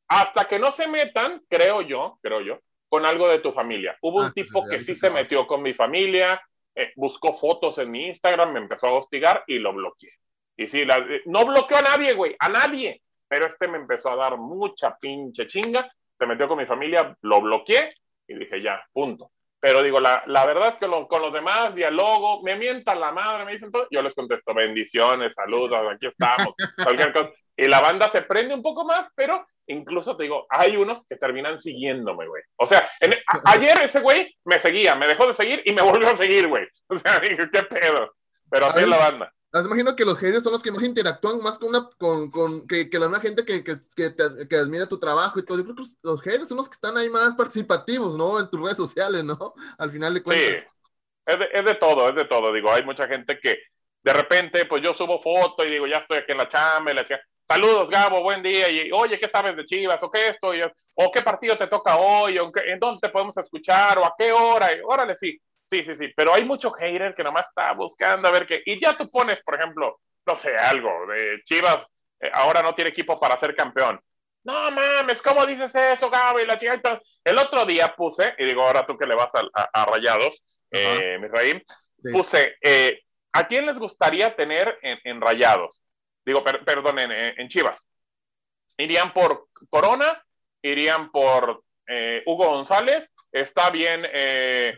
Hasta 0.08 0.46
que 0.46 0.60
no 0.60 0.72
se 0.72 0.88
metan, 0.88 1.42
creo 1.50 1.82
yo, 1.82 2.20
creo 2.22 2.42
yo, 2.42 2.60
con 2.90 3.06
algo 3.06 3.28
de 3.28 3.40
tu 3.40 3.52
familia. 3.52 3.98
Hubo 4.02 4.20
un 4.20 4.28
ah, 4.28 4.32
tipo 4.34 4.64
que 4.70 4.80
sí 4.80 4.96
se 4.96 5.10
metió 5.10 5.48
con 5.48 5.62
mi 5.62 5.74
familia, 5.74 6.42
eh, 6.76 6.92
buscó 6.96 7.34
fotos 7.34 7.78
en 7.78 7.90
mi 7.92 8.08
Instagram, 8.08 8.54
me 8.54 8.60
empezó 8.60 8.88
a 8.88 8.94
hostigar 8.94 9.44
y 9.48 9.60
lo 9.60 9.74
bloqueé. 9.74 10.12
Y 10.56 10.68
sí, 10.68 10.86
la, 10.86 10.98
eh, 10.98 11.22
no 11.26 11.46
bloqueó 11.46 11.78
a 11.78 11.82
nadie, 11.82 12.14
güey, 12.14 12.36
a 12.38 12.50
nadie. 12.50 13.02
Pero 13.28 13.48
este 13.48 13.68
me 13.68 13.78
empezó 13.78 14.12
a 14.12 14.16
dar 14.16 14.38
mucha 14.38 14.96
pinche 14.98 15.48
chinga, 15.48 15.90
se 16.18 16.26
metió 16.26 16.48
con 16.48 16.58
mi 16.58 16.66
familia, 16.66 17.18
lo 17.22 17.42
bloqueé 17.42 17.96
y 18.28 18.36
dije, 18.36 18.62
ya, 18.62 18.86
punto. 18.92 19.32
Pero 19.64 19.82
digo, 19.82 20.02
la, 20.02 20.22
la 20.28 20.46
verdad 20.46 20.74
es 20.74 20.76
que 20.76 20.88
lo, 20.88 21.08
con 21.08 21.22
los 21.22 21.32
demás 21.32 21.74
dialogo, 21.74 22.44
me 22.44 22.58
mientan 22.58 23.00
la 23.00 23.14
madre, 23.14 23.46
me 23.46 23.54
dicen 23.54 23.72
todo, 23.72 23.88
yo 23.90 24.02
les 24.02 24.14
contesto, 24.14 24.54
bendiciones, 24.54 25.34
saludos, 25.34 25.80
aquí 25.90 26.08
estamos, 26.08 26.54
cualquier 26.84 27.14
cosa. 27.14 27.32
Y 27.56 27.70
la 27.70 27.80
banda 27.80 28.10
se 28.10 28.24
prende 28.24 28.54
un 28.54 28.62
poco 28.62 28.84
más, 28.84 29.08
pero 29.16 29.48
incluso 29.68 30.18
te 30.18 30.24
digo, 30.24 30.48
hay 30.50 30.76
unos 30.76 31.08
que 31.08 31.16
terminan 31.16 31.60
siguiéndome, 31.60 32.28
güey. 32.28 32.44
O 32.58 32.68
sea, 32.68 32.90
en, 33.00 33.14
a, 33.14 33.18
ayer 33.54 33.82
ese 33.82 34.02
güey 34.02 34.36
me 34.44 34.60
seguía, 34.60 34.96
me 34.96 35.08
dejó 35.08 35.28
de 35.28 35.34
seguir 35.34 35.62
y 35.64 35.72
me 35.72 35.82
volvió 35.82 36.10
a 36.10 36.18
seguir, 36.18 36.50
güey. 36.50 36.68
O 36.90 37.00
sea, 37.00 37.20
dije, 37.22 37.50
qué 37.50 37.64
pedo. 37.64 38.14
Pero 38.50 38.66
así 38.66 38.80
es 38.80 38.88
la 38.90 38.98
banda. 38.98 39.34
Me 39.54 39.62
imagino 39.62 39.96
que 39.96 40.04
los 40.04 40.18
haters 40.18 40.44
son 40.44 40.54
los 40.54 40.64
que 40.64 40.72
más 40.72 40.84
interactúan 40.84 41.38
más 41.44 41.60
con 41.60 41.70
una, 41.70 41.88
con, 42.00 42.32
con 42.32 42.68
que, 42.68 42.90
que 42.90 42.98
la 42.98 43.08
misma 43.08 43.22
gente 43.22 43.46
que, 43.46 43.64
que, 43.64 43.78
que, 43.96 44.10
te, 44.10 44.48
que, 44.50 44.56
admira 44.56 44.88
tu 44.88 44.98
trabajo 44.98 45.40
y 45.40 45.46
todo. 45.46 45.60
Yo 45.60 45.64
creo 45.64 45.76
que 45.76 45.84
los 46.02 46.22
haters 46.22 46.50
son 46.50 46.58
los 46.58 46.68
que 46.68 46.74
están 46.74 46.98
ahí 46.98 47.08
más 47.08 47.36
participativos, 47.36 48.18
¿no? 48.18 48.40
En 48.40 48.50
tus 48.50 48.60
redes 48.60 48.78
sociales, 48.78 49.24
¿no? 49.24 49.54
Al 49.78 49.92
final 49.92 50.16
de 50.16 50.24
cuentas. 50.24 50.64
Sí, 50.64 50.68
es 51.28 51.40
de, 51.40 51.50
es 51.54 51.66
de 51.66 51.76
todo, 51.76 52.10
es 52.10 52.16
de 52.16 52.26
todo. 52.26 52.52
Digo, 52.52 52.72
hay 52.72 52.84
mucha 52.84 53.08
gente 53.08 53.40
que 53.40 53.60
de 54.04 54.14
repente, 54.14 54.66
pues 54.66 54.84
yo 54.84 54.94
subo 54.94 55.22
foto 55.22 55.64
y 55.64 55.72
digo, 55.72 55.88
ya 55.88 55.98
estoy 55.98 56.18
aquí 56.18 56.32
en 56.32 56.40
la 56.40 56.48
chamba, 56.48 56.92
y 56.92 56.96
la 56.96 57.06
chica, 57.06 57.22
saludos 57.48 57.90
Gabo, 57.90 58.22
buen 58.22 58.44
día, 58.44 58.70
y 58.70 58.92
oye, 58.92 59.18
¿qué 59.18 59.30
sabes 59.30 59.56
de 59.56 59.66
Chivas? 59.66 60.02
¿O 60.04 60.12
qué 60.12 60.28
esto? 60.28 60.52
¿O 60.96 61.12
qué 61.12 61.22
partido 61.22 61.58
te 61.58 61.68
toca 61.68 61.96
hoy? 61.96 62.38
¿O 62.38 62.52
en 62.66 62.80
dónde 62.80 63.00
te 63.02 63.10
podemos 63.10 63.38
escuchar? 63.38 63.98
¿O 64.00 64.06
a 64.06 64.14
qué 64.18 64.32
hora? 64.32 64.76
Y, 64.76 64.82
órale, 64.84 65.16
sí, 65.16 65.40
sí, 65.74 65.86
sí, 65.86 65.96
sí, 65.96 66.14
pero 66.16 66.34
hay 66.34 66.46
mucho 66.46 66.72
hater 66.72 67.16
que 67.16 67.24
nomás 67.24 67.48
está 67.48 67.74
buscando 67.74 68.28
a 68.28 68.32
ver 68.32 68.46
qué, 68.46 68.62
y 68.66 68.80
ya 68.80 68.96
tú 68.96 69.10
pones, 69.10 69.42
por 69.42 69.56
ejemplo, 69.56 70.00
no 70.26 70.36
sé, 70.36 70.56
algo 70.56 71.08
de 71.08 71.42
Chivas, 71.44 71.88
eh, 72.20 72.30
ahora 72.34 72.62
no 72.62 72.76
tiene 72.76 72.92
equipo 72.92 73.20
para 73.20 73.38
ser 73.38 73.56
campeón. 73.56 74.00
No 74.44 74.72
mames, 74.72 75.22
¿cómo 75.22 75.46
dices 75.46 75.74
eso, 75.74 76.10
Gabo? 76.10 76.40
Y 76.40 76.46
la 76.46 76.58
chica, 76.58 76.80
el 77.24 77.38
otro 77.38 77.66
día 77.66 77.96
puse, 77.96 78.36
y 78.38 78.46
digo, 78.46 78.62
ahora 78.62 78.86
tú 78.86 78.98
que 78.98 79.08
le 79.08 79.16
vas 79.16 79.30
a, 79.34 79.42
a, 79.54 79.82
a 79.82 79.86
Rayados, 79.86 80.44
eh, 80.70 81.18
Misraim, 81.20 81.62
sí. 82.04 82.12
puse, 82.12 82.56
eh, 82.62 83.02
¿a 83.32 83.48
quién 83.48 83.66
les 83.66 83.80
gustaría 83.80 84.36
tener 84.36 84.78
en, 84.82 85.00
en 85.04 85.22
Rayados? 85.22 85.84
Digo, 86.26 86.44
per, 86.44 86.64
perdón, 86.64 87.00
en, 87.00 87.12
en, 87.12 87.48
Chivas. 87.48 87.88
¿Irían 88.78 89.14
por 89.14 89.48
Corona? 89.70 90.24
¿Irían 90.62 91.12
por 91.12 91.64
eh, 91.88 92.22
Hugo 92.26 92.50
González? 92.50 93.10
Está 93.34 93.72
bien 93.72 94.06
eh, 94.14 94.78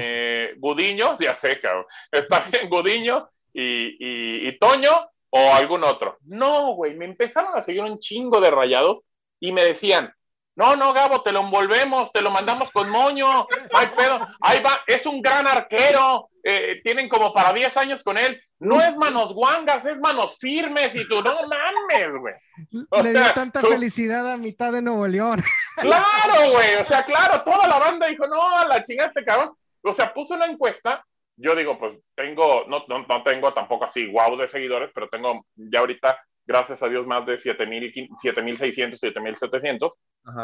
eh, 0.00 0.54
Gudiño, 0.58 1.16
ya 1.20 1.36
sé, 1.36 1.60
cabrón. 1.60 1.86
Está 2.10 2.40
bien 2.40 2.68
Gudiño 2.68 3.30
y, 3.52 3.96
y, 3.98 4.48
y, 4.48 4.58
Toño 4.58 4.90
o 5.30 5.54
algún 5.54 5.84
otro. 5.84 6.18
No, 6.24 6.74
güey, 6.74 6.94
me 6.94 7.04
empezaron 7.04 7.56
a 7.56 7.62
seguir 7.62 7.82
un 7.82 7.98
chingo 8.00 8.40
de 8.40 8.50
rayados 8.50 9.02
y 9.38 9.52
me 9.52 9.64
decían, 9.64 10.12
no, 10.56 10.76
no, 10.76 10.92
Gabo, 10.92 11.22
te 11.22 11.32
lo 11.32 11.40
envolvemos, 11.40 12.12
te 12.12 12.20
lo 12.20 12.30
mandamos 12.30 12.70
con 12.72 12.90
moño, 12.90 13.46
ay 13.72 13.86
pedo, 13.96 14.18
ahí 14.40 14.60
va, 14.60 14.80
es 14.86 15.06
un 15.06 15.22
gran 15.22 15.46
arquero, 15.46 16.28
eh, 16.42 16.80
tienen 16.82 17.08
como 17.08 17.32
para 17.32 17.52
10 17.52 17.76
años 17.76 18.02
con 18.02 18.18
él, 18.18 18.40
no 18.58 18.80
es 18.80 18.96
manos 18.96 19.32
guangas, 19.32 19.84
es 19.86 19.98
manos 19.98 20.36
firmes, 20.38 20.94
y 20.94 21.06
tú, 21.06 21.22
no 21.22 21.34
mames, 21.46 22.16
güey. 22.16 22.34
Le 23.02 23.12
dio 23.12 23.32
tanta 23.34 23.60
tú... 23.60 23.68
felicidad 23.68 24.30
a 24.30 24.36
mitad 24.36 24.72
de 24.72 24.82
Nuevo 24.82 25.06
León. 25.06 25.42
Claro, 25.76 26.52
güey, 26.52 26.74
o 26.74 26.84
sea, 26.84 27.02
claro, 27.02 27.42
toda 27.42 27.66
la 27.66 27.78
banda 27.78 28.06
dijo, 28.06 28.26
no, 28.26 28.68
la 28.68 28.82
chingada 28.82 29.08
este 29.08 29.24
cabrón. 29.24 29.54
O 29.82 29.92
sea, 29.94 30.12
puso 30.12 30.34
una 30.34 30.44
encuesta, 30.44 31.02
yo 31.34 31.54
digo, 31.56 31.78
pues 31.78 31.96
tengo, 32.14 32.66
no, 32.68 32.84
no, 32.88 33.06
no 33.08 33.22
tengo 33.22 33.54
tampoco 33.54 33.86
así 33.86 34.06
wow 34.06 34.36
de 34.36 34.48
seguidores, 34.48 34.90
pero 34.94 35.08
tengo 35.08 35.46
ya 35.56 35.80
ahorita 35.80 36.18
gracias 36.46 36.82
a 36.82 36.88
Dios, 36.88 37.06
más 37.06 37.24
de 37.26 37.34
7.600, 37.34 38.98
7.700. 39.00 39.92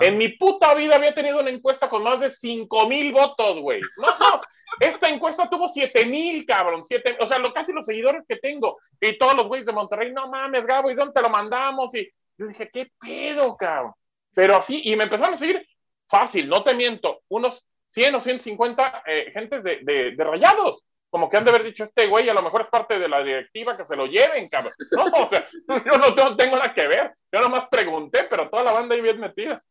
En 0.01 0.19
mi 0.19 0.29
puta 0.29 0.75
vida 0.75 0.97
había 0.97 1.15
tenido 1.15 1.41
una 1.41 1.51
encuesta 1.51 1.89
con 1.89 2.03
más 2.03 2.21
de 2.21 2.29
5.000 2.29 3.13
votos, 3.13 3.61
güey. 3.61 3.81
No, 3.97 4.07
no, 4.07 4.41
esta 4.81 5.09
encuesta 5.09 5.49
tuvo 5.49 5.69
7.000, 5.69 6.45
cabrón. 6.47 6.85
7, 6.85 7.19
o 7.21 7.27
sea, 7.27 7.39
lo, 7.39 7.53
casi 7.53 7.73
los 7.73 7.87
seguidores 7.87 8.25
que 8.29 8.37
tengo. 8.37 8.79
Y 9.01 9.19
todos 9.19 9.35
los 9.35 9.47
güeyes 9.47 9.67
de 9.67 9.73
Monterrey, 9.73 10.13
no 10.13 10.29
mames, 10.29 10.67
Gabo, 10.67 10.91
¿y 10.91 10.95
dónde 10.95 11.15
te 11.15 11.23
lo 11.23 11.31
mandamos? 11.31 11.95
Y 11.95 12.09
yo 12.37 12.47
dije, 12.47 12.69
¿qué 12.73 12.91
pedo, 13.01 13.57
cabrón? 13.57 13.93
Pero 14.35 14.57
así, 14.57 14.83
y 14.85 14.97
me 14.97 15.05
empezaron 15.05 15.35
a 15.35 15.39
seguir 15.39 15.67
fácil, 16.09 16.49
no 16.49 16.63
te 16.63 16.75
miento, 16.75 17.21
unos 17.29 17.65
100 17.89 18.15
o 18.15 18.21
150 18.21 19.03
eh, 19.07 19.31
gentes 19.33 19.63
de, 19.63 19.81
de, 19.83 20.13
de 20.13 20.25
rayados 20.25 20.85
como 21.11 21.29
que 21.29 21.37
han 21.37 21.45
de 21.45 21.51
haber 21.51 21.65
dicho 21.65 21.85
este 21.85 22.07
güey, 22.07 22.29
a 22.29 22.35
lo 22.35 22.43
mejor 22.43 22.63
es 22.63 22.69
parte 22.69 22.99
de 22.99 23.09
la 23.09 23.23
directiva 23.23 23.77
que 23.77 23.87
se 23.87 23.97
lo 23.97 24.07
lleven, 24.07 24.49
cabrón. 24.49 24.73
No, 24.93 25.05
o 25.05 25.29
sea, 25.29 25.49
yo 25.69 26.15
no 26.15 26.37
tengo 26.37 26.57
nada 26.57 26.75
que 26.75 26.87
ver. 26.87 27.15
Yo 27.33 27.41
nomás 27.41 27.67
pregunté, 27.69 28.25
pero 28.25 28.49
toda 28.49 28.63
la 28.63 28.73
banda 28.73 28.95
ahí 28.95 29.01
bien 29.01 29.19
metida. 29.19 29.63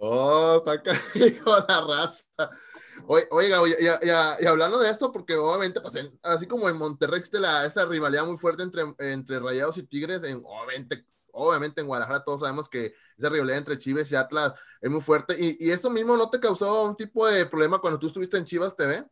Oh, 0.00 0.62
está 0.64 0.80
cariño 0.80 1.42
la 1.68 1.80
raza. 1.80 2.24
Oiga, 3.30 3.58
y, 3.66 4.46
hablando 4.46 4.78
de 4.78 4.90
esto, 4.90 5.10
porque 5.10 5.34
obviamente, 5.34 5.80
pues, 5.80 5.94
así 6.22 6.46
como 6.46 6.68
en 6.68 6.76
Monterrey 6.76 7.18
existe 7.18 7.38
esa 7.66 7.84
rivalidad 7.84 8.24
muy 8.24 8.36
fuerte 8.36 8.62
entre, 8.62 8.82
entre 9.00 9.40
Rayados 9.40 9.76
y 9.76 9.82
Tigres, 9.82 10.22
en, 10.22 10.40
obviamente, 10.44 11.04
obviamente 11.32 11.80
en 11.80 11.88
Guadalajara 11.88 12.22
todos 12.22 12.40
sabemos 12.40 12.68
que 12.68 12.94
esa 13.16 13.28
rivalidad 13.28 13.58
entre 13.58 13.76
Chivas 13.76 14.10
y 14.12 14.14
Atlas 14.14 14.54
es 14.80 14.88
muy 14.88 15.00
fuerte. 15.00 15.34
Y, 15.36 15.66
y 15.66 15.72
esto 15.72 15.90
mismo 15.90 16.16
no 16.16 16.30
te 16.30 16.38
causó 16.38 16.84
un 16.84 16.96
tipo 16.96 17.26
de 17.26 17.46
problema 17.46 17.80
cuando 17.80 17.98
tú 17.98 18.06
estuviste 18.06 18.36
en 18.36 18.44
Chivas 18.44 18.76
TV? 18.76 19.04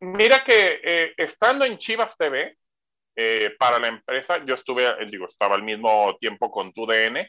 Mira 0.00 0.44
que 0.44 0.80
eh, 0.82 1.14
estando 1.16 1.64
en 1.64 1.76
Chivas 1.76 2.16
TV, 2.16 2.56
eh, 3.16 3.50
para 3.58 3.80
la 3.80 3.88
empresa, 3.88 4.44
yo 4.44 4.54
estuve, 4.54 4.84
digo, 5.10 5.26
estaba 5.26 5.56
al 5.56 5.62
mismo 5.64 6.16
tiempo 6.20 6.52
con 6.52 6.72
tu 6.72 6.86
DN 6.86 7.28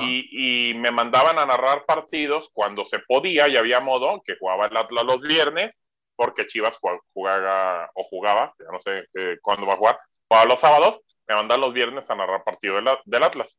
y, 0.00 0.72
me 0.74 0.90
mandaban 0.90 1.38
a 1.38 1.46
narrar 1.46 1.84
partidos 1.84 2.50
cuando 2.52 2.84
se 2.86 2.98
podía 3.00 3.48
y 3.48 3.56
había 3.56 3.80
modo, 3.80 4.22
que 4.24 4.36
jugaba 4.38 4.66
el 4.66 4.76
Atlas 4.76 5.04
los 5.04 5.20
viernes, 5.20 5.76
porque 6.14 6.46
Chivas 6.46 6.78
jugaba 7.12 7.90
o 7.94 8.04
jugaba, 8.04 8.54
ya 8.58 8.66
no 8.72 8.80
sé 8.80 9.04
eh, 9.14 9.38
cuándo 9.42 9.66
va 9.66 9.74
a 9.74 9.76
jugar, 9.76 9.98
jugaba 10.28 10.48
los 10.48 10.60
sábados, 10.60 11.00
me 11.28 11.34
mandaban 11.34 11.60
los 11.60 11.74
viernes 11.74 12.08
a 12.10 12.14
narrar 12.14 12.42
partidos 12.44 12.82
del, 12.82 12.96
del 13.04 13.22
Atlas. 13.22 13.58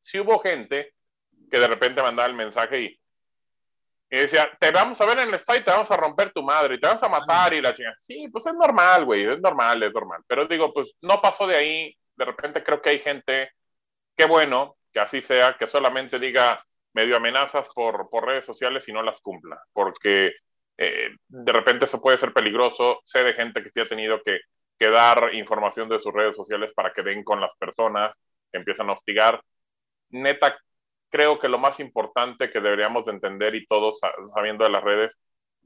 Si 0.00 0.18
hubo 0.18 0.38
gente 0.38 0.94
que 1.50 1.58
de 1.58 1.68
repente 1.68 2.02
mandaba 2.02 2.28
el 2.28 2.34
mensaje 2.34 2.80
y, 2.80 3.00
y 4.10 4.18
decía, 4.18 4.50
te 4.58 4.70
vamos 4.70 5.00
a 5.00 5.06
ver 5.06 5.18
en 5.18 5.28
el 5.28 5.34
estadio 5.34 5.64
te 5.64 5.70
vamos 5.70 5.90
a 5.90 5.96
romper 5.96 6.32
tu 6.32 6.42
madre 6.42 6.76
y 6.76 6.80
te 6.80 6.86
vamos 6.86 7.02
a 7.02 7.08
matar 7.08 7.52
y 7.52 7.60
la 7.60 7.74
chingada. 7.74 7.96
Sí, 7.98 8.28
pues 8.28 8.46
es 8.46 8.54
normal, 8.54 9.04
güey, 9.04 9.24
es 9.24 9.40
normal, 9.40 9.82
es 9.82 9.92
normal. 9.92 10.22
Pero 10.26 10.46
digo, 10.46 10.72
pues 10.72 10.92
no 11.02 11.20
pasó 11.20 11.46
de 11.46 11.56
ahí. 11.56 11.98
De 12.16 12.24
repente 12.24 12.62
creo 12.62 12.80
que 12.80 12.90
hay 12.90 12.98
gente, 13.00 13.50
qué 14.16 14.24
bueno 14.26 14.76
que 14.94 15.00
así 15.00 15.20
sea, 15.20 15.56
que 15.58 15.66
solamente 15.66 16.20
diga 16.20 16.64
medio 16.94 17.16
amenazas 17.16 17.68
por, 17.74 18.08
por 18.08 18.26
redes 18.26 18.46
sociales 18.46 18.88
y 18.88 18.92
no 18.92 19.02
las 19.02 19.20
cumpla. 19.20 19.60
Porque 19.72 20.32
eh, 20.78 21.10
de 21.28 21.52
repente 21.52 21.86
eso 21.86 22.00
puede 22.00 22.16
ser 22.16 22.32
peligroso. 22.32 23.00
Sé 23.04 23.24
de 23.24 23.34
gente 23.34 23.62
que 23.62 23.70
sí 23.70 23.80
ha 23.80 23.88
tenido 23.88 24.22
que, 24.22 24.38
que 24.78 24.88
dar 24.88 25.34
información 25.34 25.88
de 25.88 25.98
sus 25.98 26.12
redes 26.12 26.36
sociales 26.36 26.72
para 26.72 26.92
que 26.92 27.02
den 27.02 27.24
con 27.24 27.40
las 27.40 27.54
personas 27.56 28.14
que 28.52 28.58
empiezan 28.58 28.88
a 28.88 28.92
hostigar. 28.92 29.42
Neta, 30.10 30.56
creo 31.10 31.40
que 31.40 31.48
lo 31.48 31.58
más 31.58 31.80
importante 31.80 32.50
que 32.50 32.60
deberíamos 32.60 33.06
de 33.06 33.12
entender 33.12 33.54
y 33.56 33.66
todos 33.66 33.98
sabiendo 34.32 34.62
de 34.64 34.70
las 34.70 34.84
redes, 34.84 35.18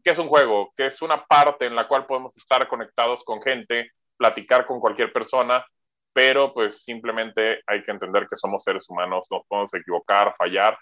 que 0.03 0.11
es 0.11 0.19
un 0.19 0.29
juego, 0.29 0.73
que 0.75 0.87
es 0.87 1.03
una 1.03 1.25
parte 1.27 1.67
en 1.67 1.77
la 1.77 1.87
cual 1.87 2.07
podemos 2.07 2.35
estar 2.39 2.67
conectados 2.67 3.25
con 3.25 3.43
gente, 3.43 3.91
platicar 4.17 4.67
con 4.67 4.81
cualquier 4.81 5.13
persona, 5.13 5.65
pero 6.19 6.53
pues 6.53 6.83
simplemente 6.83 7.63
hay 7.65 7.85
que 7.85 7.93
entender 7.93 8.27
que 8.29 8.37
somos 8.37 8.65
seres 8.65 8.91
humanos, 8.91 9.29
nos 9.31 9.47
podemos 9.47 9.73
equivocar, 9.73 10.35
fallar 10.37 10.77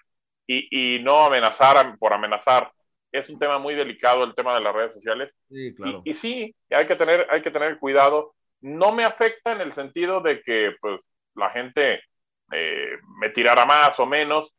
y, 0.46 0.96
y 0.96 1.02
no 1.02 1.26
amenazar 1.26 1.94
por 1.98 2.14
amenazar. 2.14 2.72
Es 3.12 3.28
un 3.28 3.38
tema 3.38 3.58
muy 3.58 3.74
delicado 3.74 4.24
el 4.24 4.34
tema 4.34 4.54
de 4.54 4.62
las 4.62 4.74
redes 4.74 4.94
sociales. 4.94 5.34
Sí, 5.50 5.74
claro. 5.74 6.00
Y, 6.06 6.12
y 6.12 6.14
sí, 6.14 6.56
hay 6.70 6.86
que, 6.86 6.96
tener, 6.96 7.26
hay 7.28 7.42
que 7.42 7.50
tener 7.50 7.78
cuidado. 7.78 8.34
No 8.62 8.92
me 8.92 9.04
afecta 9.04 9.52
en 9.52 9.60
el 9.60 9.74
sentido 9.74 10.22
de 10.22 10.40
que 10.40 10.74
pues 10.80 11.06
la 11.34 11.50
gente 11.50 12.00
eh, 12.52 12.96
me 13.20 13.28
tirara 13.28 13.66
más 13.66 14.00
o 14.00 14.06
menos, 14.06 14.54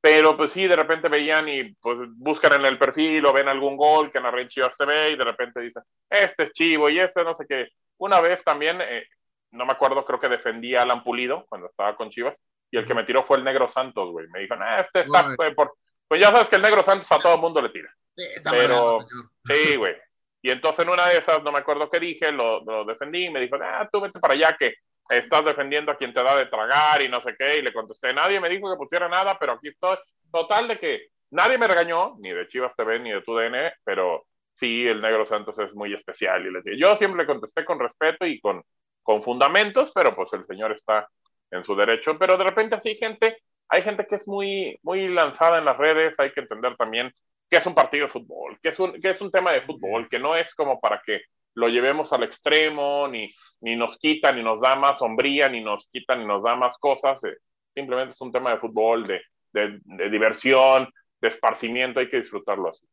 pero 0.00 0.34
pues 0.34 0.52
sí, 0.52 0.66
de 0.66 0.76
repente 0.76 1.10
veían 1.10 1.46
y 1.46 1.74
pues 1.74 1.98
buscan 2.16 2.54
en 2.54 2.64
el 2.64 2.78
perfil 2.78 3.26
o 3.26 3.34
ven 3.34 3.50
algún 3.50 3.76
gol 3.76 4.10
que 4.10 4.16
en 4.16 4.48
Chivas 4.48 4.78
TV 4.78 5.10
y 5.10 5.16
de 5.16 5.24
repente 5.24 5.60
dicen, 5.60 5.82
este 6.08 6.44
es 6.44 6.52
Chivo 6.52 6.88
y 6.88 7.00
este 7.00 7.22
no 7.22 7.34
sé 7.34 7.44
qué. 7.46 7.68
Una 7.98 8.18
vez 8.22 8.42
también, 8.42 8.80
eh, 8.80 9.04
no 9.52 9.66
me 9.66 9.72
acuerdo, 9.72 10.04
creo 10.04 10.18
que 10.18 10.28
defendía 10.28 10.80
a 10.80 10.82
Alan 10.82 11.04
Pulido 11.04 11.46
cuando 11.48 11.68
estaba 11.68 11.96
con 11.96 12.10
Chivas 12.10 12.34
y 12.70 12.78
el 12.78 12.86
que 12.86 12.94
me 12.94 13.04
tiró 13.04 13.22
fue 13.22 13.36
el 13.38 13.44
Negro 13.44 13.68
Santos, 13.68 14.10
güey. 14.10 14.26
Me 14.28 14.40
dijo, 14.40 14.56
nah, 14.56 14.80
este 14.80 15.00
está, 15.00 15.34
por... 15.54 15.74
pues 16.08 16.20
ya 16.20 16.30
sabes 16.30 16.48
que 16.48 16.56
el 16.56 16.62
Negro 16.62 16.82
Santos 16.82 17.10
a 17.12 17.18
todo 17.18 17.38
mundo 17.38 17.60
le 17.60 17.68
tira. 17.68 17.94
Sí, 18.16 18.26
está 18.34 18.50
pero, 18.50 18.98
sí, 19.44 19.76
güey. 19.76 19.94
Y 20.42 20.50
entonces 20.50 20.84
en 20.84 20.90
una 20.90 21.06
de 21.06 21.18
esas, 21.18 21.42
no 21.42 21.52
me 21.52 21.58
acuerdo 21.58 21.88
qué 21.90 22.00
dije, 22.00 22.32
lo, 22.32 22.64
lo 22.64 22.84
defendí 22.84 23.26
y 23.26 23.30
me 23.30 23.40
dijo, 23.40 23.56
ah, 23.62 23.88
tú 23.92 24.00
vete 24.00 24.18
para 24.18 24.34
allá 24.34 24.56
que 24.58 24.74
estás 25.08 25.44
defendiendo 25.44 25.92
a 25.92 25.96
quien 25.96 26.12
te 26.12 26.22
da 26.22 26.34
de 26.36 26.46
tragar 26.46 27.02
y 27.02 27.08
no 27.08 27.20
sé 27.20 27.36
qué, 27.38 27.58
y 27.58 27.62
le 27.62 27.72
contesté, 27.72 28.12
nadie 28.14 28.40
me 28.40 28.48
dijo 28.48 28.70
que 28.70 28.78
pusiera 28.78 29.08
nada, 29.08 29.38
pero 29.38 29.52
aquí 29.52 29.68
estoy. 29.68 29.96
Total 30.32 30.66
de 30.66 30.78
que 30.78 31.08
nadie 31.30 31.58
me 31.58 31.68
regañó, 31.68 32.16
ni 32.18 32.30
de 32.30 32.48
Chivas 32.48 32.74
TV, 32.74 33.00
ni 33.00 33.12
de 33.12 33.22
tu 33.22 33.36
DN, 33.36 33.72
pero 33.84 34.26
sí, 34.54 34.86
el 34.86 35.00
negro 35.00 35.26
Santos 35.26 35.58
es 35.58 35.74
muy 35.74 35.92
especial. 35.92 36.46
Y 36.46 36.50
le 36.50 36.62
dije, 36.62 36.78
yo 36.78 36.96
siempre 36.96 37.22
le 37.22 37.26
contesté 37.26 37.64
con 37.64 37.78
respeto 37.78 38.24
y 38.24 38.40
con, 38.40 38.62
con 39.02 39.22
fundamentos, 39.22 39.92
pero 39.94 40.14
pues 40.14 40.32
el 40.32 40.46
señor 40.46 40.72
está 40.72 41.08
en 41.50 41.64
su 41.64 41.74
derecho. 41.74 42.18
Pero 42.18 42.36
de 42.36 42.44
repente 42.44 42.76
así 42.76 42.94
gente, 42.94 43.42
hay 43.68 43.82
gente 43.82 44.06
que 44.06 44.16
es 44.16 44.26
muy, 44.26 44.78
muy 44.82 45.08
lanzada 45.08 45.58
en 45.58 45.64
las 45.64 45.76
redes, 45.76 46.18
hay 46.18 46.32
que 46.32 46.40
entender 46.40 46.76
también 46.76 47.12
que 47.48 47.58
es 47.58 47.66
un 47.66 47.74
partido 47.74 48.06
de 48.06 48.12
fútbol, 48.12 48.58
que 48.62 48.70
es 48.70 48.78
un, 48.78 48.98
que 49.00 49.10
es 49.10 49.20
un 49.20 49.30
tema 49.30 49.52
de 49.52 49.60
fútbol, 49.60 50.08
que 50.08 50.18
no 50.18 50.34
es 50.34 50.54
como 50.54 50.80
para 50.80 51.02
que 51.04 51.20
lo 51.54 51.68
llevemos 51.68 52.10
al 52.12 52.22
extremo, 52.22 53.06
ni, 53.08 53.30
ni 53.60 53.76
nos 53.76 53.98
quita, 53.98 54.32
ni 54.32 54.42
nos 54.42 54.62
da 54.62 54.74
más 54.76 54.98
sombría, 54.98 55.50
ni 55.50 55.62
nos 55.62 55.86
quita, 55.88 56.16
ni 56.16 56.24
nos 56.24 56.44
da 56.44 56.56
más 56.56 56.78
cosas. 56.78 57.22
Eh, 57.24 57.36
simplemente 57.74 58.14
es 58.14 58.20
un 58.22 58.32
tema 58.32 58.52
de 58.52 58.58
fútbol, 58.58 59.06
de, 59.06 59.20
de, 59.52 59.80
de 59.84 60.08
diversión, 60.08 60.88
de 61.20 61.28
esparcimiento, 61.28 62.00
hay 62.00 62.08
que 62.08 62.16
disfrutarlo 62.18 62.70
así. 62.70 62.86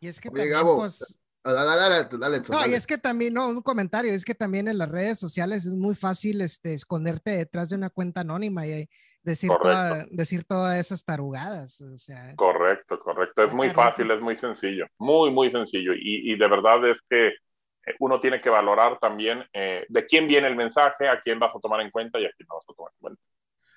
Y 0.00 0.08
es 0.08 0.20
que 0.20 0.28
Oye, 0.28 0.40
también, 0.42 0.52
Gabo, 0.52 0.78
pues, 0.78 1.18
Dale, 1.54 1.76
dale, 1.80 2.08
dale, 2.18 2.42
no, 2.50 2.66
y 2.66 2.74
es 2.74 2.86
que 2.86 2.98
también, 2.98 3.32
no, 3.34 3.48
un 3.48 3.62
comentario, 3.62 4.12
es 4.12 4.24
que 4.24 4.34
también 4.34 4.68
en 4.68 4.76
las 4.76 4.90
redes 4.90 5.18
sociales 5.18 5.64
es 5.64 5.74
muy 5.74 5.94
fácil 5.94 6.40
este, 6.40 6.74
esconderte 6.74 7.30
detrás 7.30 7.70
de 7.70 7.76
una 7.76 7.88
cuenta 7.90 8.20
anónima 8.20 8.66
y 8.66 8.88
decir, 9.22 9.48
Correcto. 9.48 9.70
toda- 9.70 10.06
decir 10.10 10.44
todas 10.44 10.78
esas 10.78 11.04
tarugadas. 11.04 11.80
O 11.80 11.96
sea, 11.96 12.34
Correcto, 12.36 13.00
correcto. 13.00 13.42
Es 13.42 13.52
muy 13.52 13.70
fácil, 13.70 14.10
es 14.10 14.20
muy 14.20 14.36
sencillo, 14.36 14.86
muy, 14.98 15.30
muy 15.30 15.50
sencillo. 15.50 15.92
Y, 15.94 16.32
y 16.32 16.38
de 16.38 16.48
verdad 16.48 16.86
es 16.88 17.00
que 17.02 17.28
eh, 17.28 17.94
uno 18.00 18.20
tiene 18.20 18.40
que 18.40 18.50
valorar 18.50 18.98
también 18.98 19.44
eh, 19.52 19.86
de 19.88 20.06
quién 20.06 20.28
viene 20.28 20.48
el 20.48 20.56
mensaje, 20.56 21.08
a 21.08 21.20
quién 21.20 21.38
vas 21.38 21.54
a 21.54 21.60
tomar 21.60 21.80
en 21.80 21.90
cuenta 21.90 22.18
y 22.20 22.26
a 22.26 22.32
quién 22.36 22.46
no 22.48 22.56
vas 22.56 22.64
a 22.68 22.74
tomar 22.74 22.92
en 22.92 23.00
cuenta. 23.00 23.22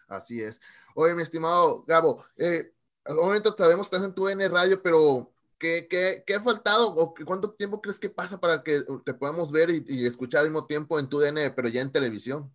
Así 0.08 0.42
es. 0.42 0.60
Oye, 0.94 1.16
mi 1.16 1.24
estimado 1.24 1.84
Gabo, 1.88 2.26
eh, 2.38 2.72
al 3.06 3.16
momento 3.16 3.56
sabemos 3.58 3.90
que 3.90 3.96
estás 3.96 4.10
en 4.10 4.14
tu 4.14 4.28
N 4.28 4.46
Radio, 4.50 4.82
pero 4.82 5.32
¿qué, 5.62 5.88
qué, 5.88 6.24
qué 6.26 6.34
ha 6.36 6.42
faltado 6.42 6.90
o 6.96 7.14
cuánto 7.26 7.54
tiempo 7.54 7.80
crees 7.82 8.00
que 8.00 8.10
pasa 8.10 8.40
para 8.40 8.64
que 8.64 8.80
te 9.06 9.14
podamos 9.14 9.52
ver 9.52 9.70
y, 9.70 9.84
y 9.88 10.06
escuchar 10.08 10.42
al 10.42 10.48
mismo 10.48 10.66
tiempo 10.66 11.00
en 11.00 11.08
tu 11.08 11.20
DN, 11.20 11.52
pero 11.52 11.70
ya 11.70 11.82
en 11.82 11.92
televisión? 11.92 12.52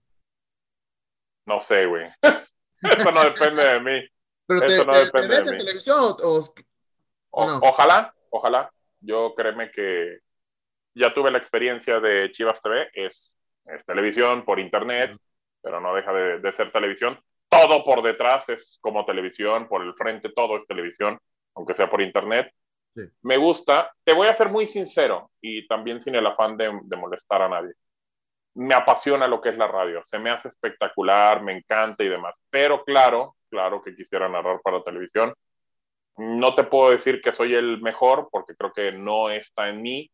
No 1.47 1.61
sé, 1.61 1.87
güey. 1.87 2.07
Eso 2.83 3.13
no 3.13 3.25
depende 3.25 3.65
de 3.65 3.81
mí. 3.81 4.09
¿Pero 4.47 4.61
te, 4.61 4.67
Eso 4.67 4.85
no 4.85 4.93
te- 4.93 5.05
depende 5.07 5.29
te 5.29 5.35
ves 5.35 5.45
de 5.47 5.51
en 5.53 5.57
mí. 5.57 5.65
televisión 5.65 5.99
o, 6.01 6.17
o- 6.23 6.55
O- 7.31 7.47
no? 7.47 7.59
Ojalá, 7.63 8.15
ojalá. 8.31 8.73
Yo 9.01 9.35
créeme 9.37 9.71
que 9.71 10.19
ya 10.95 11.15
tuve 11.15 11.31
la 11.31 11.39
experiencia 11.39 12.01
de 12.01 12.31
Chivas 12.33 12.61
TV, 12.61 12.89
es, 12.95 13.37
es 13.67 13.85
televisión 13.85 14.45
por 14.45 14.59
internet, 14.59 15.17
pero 15.63 15.81
no 15.81 15.95
deja 15.95 16.13
de, 16.13 16.41
de 16.41 16.53
ser 16.53 16.73
televisión. 16.73 17.19
Todo 17.49 17.81
por 17.83 18.03
detrás 18.03 18.49
es 18.49 18.79
como 18.81 19.05
televisión, 19.05 19.69
por 19.69 19.83
el 19.83 19.95
frente 19.95 20.31
todo 20.31 20.57
es 20.57 20.67
televisión, 20.67 21.19
aunque 21.55 21.75
sea 21.75 21.89
por 21.89 22.03
internet. 22.03 22.53
Me 23.23 23.37
gusta, 23.37 23.93
te 24.05 24.15
voy 24.15 24.29
a 24.29 24.35
ser 24.35 24.49
muy 24.49 24.67
sincero 24.67 25.31
y 25.41 25.67
también 25.67 26.01
sin 26.01 26.15
el 26.15 26.27
afán 26.27 26.57
de, 26.57 26.81
de 26.85 26.97
molestar 26.97 27.43
a 27.43 27.49
nadie. 27.49 27.73
Me 28.55 28.75
apasiona 28.75 29.29
lo 29.29 29.41
que 29.41 29.51
es 29.51 29.59
la 29.59 29.69
radio, 29.69 30.03
se 30.05 30.19
me 30.19 30.31
hace 30.31 30.49
espectacular, 30.49 31.43
me 31.43 31.57
encanta 31.57 32.03
y 32.05 32.09
demás. 32.09 32.41
Pero 32.51 32.85
claro, 32.85 33.37
claro 33.51 33.83
que 33.83 33.95
quisiera 33.95 34.29
narrar 34.29 34.61
para 34.63 34.83
televisión. 34.83 35.35
No 36.17 36.55
te 36.55 36.65
puedo 36.65 36.91
decir 36.91 37.21
que 37.21 37.33
soy 37.33 37.55
el 37.55 37.81
mejor 37.83 38.29
porque 38.31 38.55
creo 38.57 38.73
que 38.73 38.93
no 38.93 39.29
está 39.31 39.69
en 39.69 39.83
mí. 39.83 40.11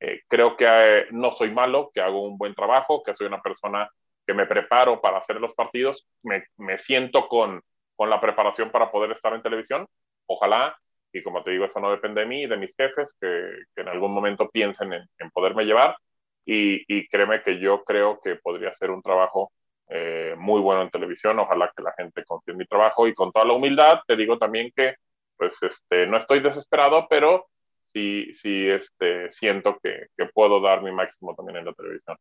Eh, 0.00 0.20
creo 0.28 0.56
que 0.56 0.66
eh, 0.68 1.06
no 1.12 1.32
soy 1.32 1.50
malo, 1.50 1.90
que 1.94 2.02
hago 2.02 2.22
un 2.22 2.36
buen 2.36 2.54
trabajo, 2.54 3.02
que 3.02 3.14
soy 3.14 3.26
una 3.26 3.40
persona 3.40 3.88
que 4.26 4.34
me 4.34 4.46
preparo 4.46 5.00
para 5.00 5.18
hacer 5.18 5.40
los 5.40 5.54
partidos, 5.54 6.06
me, 6.22 6.44
me 6.56 6.78
siento 6.78 7.28
con, 7.28 7.62
con 7.94 8.10
la 8.10 8.20
preparación 8.20 8.70
para 8.70 8.90
poder 8.90 9.12
estar 9.12 9.32
en 9.32 9.42
televisión. 9.42 9.86
Ojalá, 10.26 10.76
y 11.16 11.22
como 11.22 11.42
te 11.42 11.50
digo, 11.50 11.64
eso 11.64 11.80
no 11.80 11.90
depende 11.90 12.20
de 12.20 12.26
mí 12.26 12.42
y 12.42 12.46
de 12.46 12.56
mis 12.56 12.74
jefes, 12.76 13.14
que, 13.20 13.50
que 13.74 13.82
en 13.82 13.88
algún 13.88 14.12
momento 14.12 14.50
piensen 14.50 14.92
en, 14.92 15.02
en 15.18 15.30
poderme 15.30 15.64
llevar. 15.64 15.96
Y, 16.44 16.84
y, 16.86 17.08
créeme 17.08 17.42
que 17.42 17.58
yo 17.58 17.82
creo 17.82 18.20
que 18.22 18.36
podría 18.36 18.72
ser 18.72 18.90
un 18.90 19.02
trabajo 19.02 19.52
eh, 19.88 20.34
muy 20.38 20.60
bueno 20.60 20.82
en 20.82 20.90
televisión. 20.90 21.38
Ojalá 21.38 21.72
que 21.76 21.82
la 21.82 21.92
gente 21.96 22.24
confíe 22.24 22.52
en 22.52 22.58
mi 22.58 22.66
trabajo 22.66 23.08
y 23.08 23.14
con 23.14 23.32
toda 23.32 23.46
la 23.46 23.54
humildad 23.54 24.00
te 24.06 24.16
digo 24.16 24.38
también 24.38 24.70
que 24.74 24.94
pues 25.36 25.62
este, 25.62 26.06
no 26.06 26.16
estoy 26.16 26.40
desesperado, 26.40 27.06
pero 27.10 27.46
sí, 27.84 28.32
sí 28.32 28.68
este, 28.68 29.30
siento 29.32 29.78
que, 29.82 30.06
que 30.16 30.26
puedo 30.26 30.60
dar 30.60 30.82
mi 30.82 30.92
máximo 30.92 31.34
también 31.34 31.58
en 31.58 31.66
la 31.66 31.72
televisión. 31.72 32.16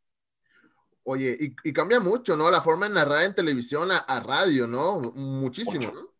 Oye, 1.04 1.38
y, 1.40 1.56
y, 1.64 1.72
cambia 1.72 2.00
mucho, 2.00 2.36
¿no? 2.36 2.50
La 2.50 2.62
forma 2.62 2.88
de 2.88 2.96
narrar 2.96 3.24
en 3.24 3.36
televisión 3.36 3.92
a, 3.92 4.00
a 4.00 4.20
radio, 4.20 4.66
¿no? 4.66 5.00
Muchísimo, 5.14 5.86
mucho. 5.86 5.94
¿no? 5.94 6.15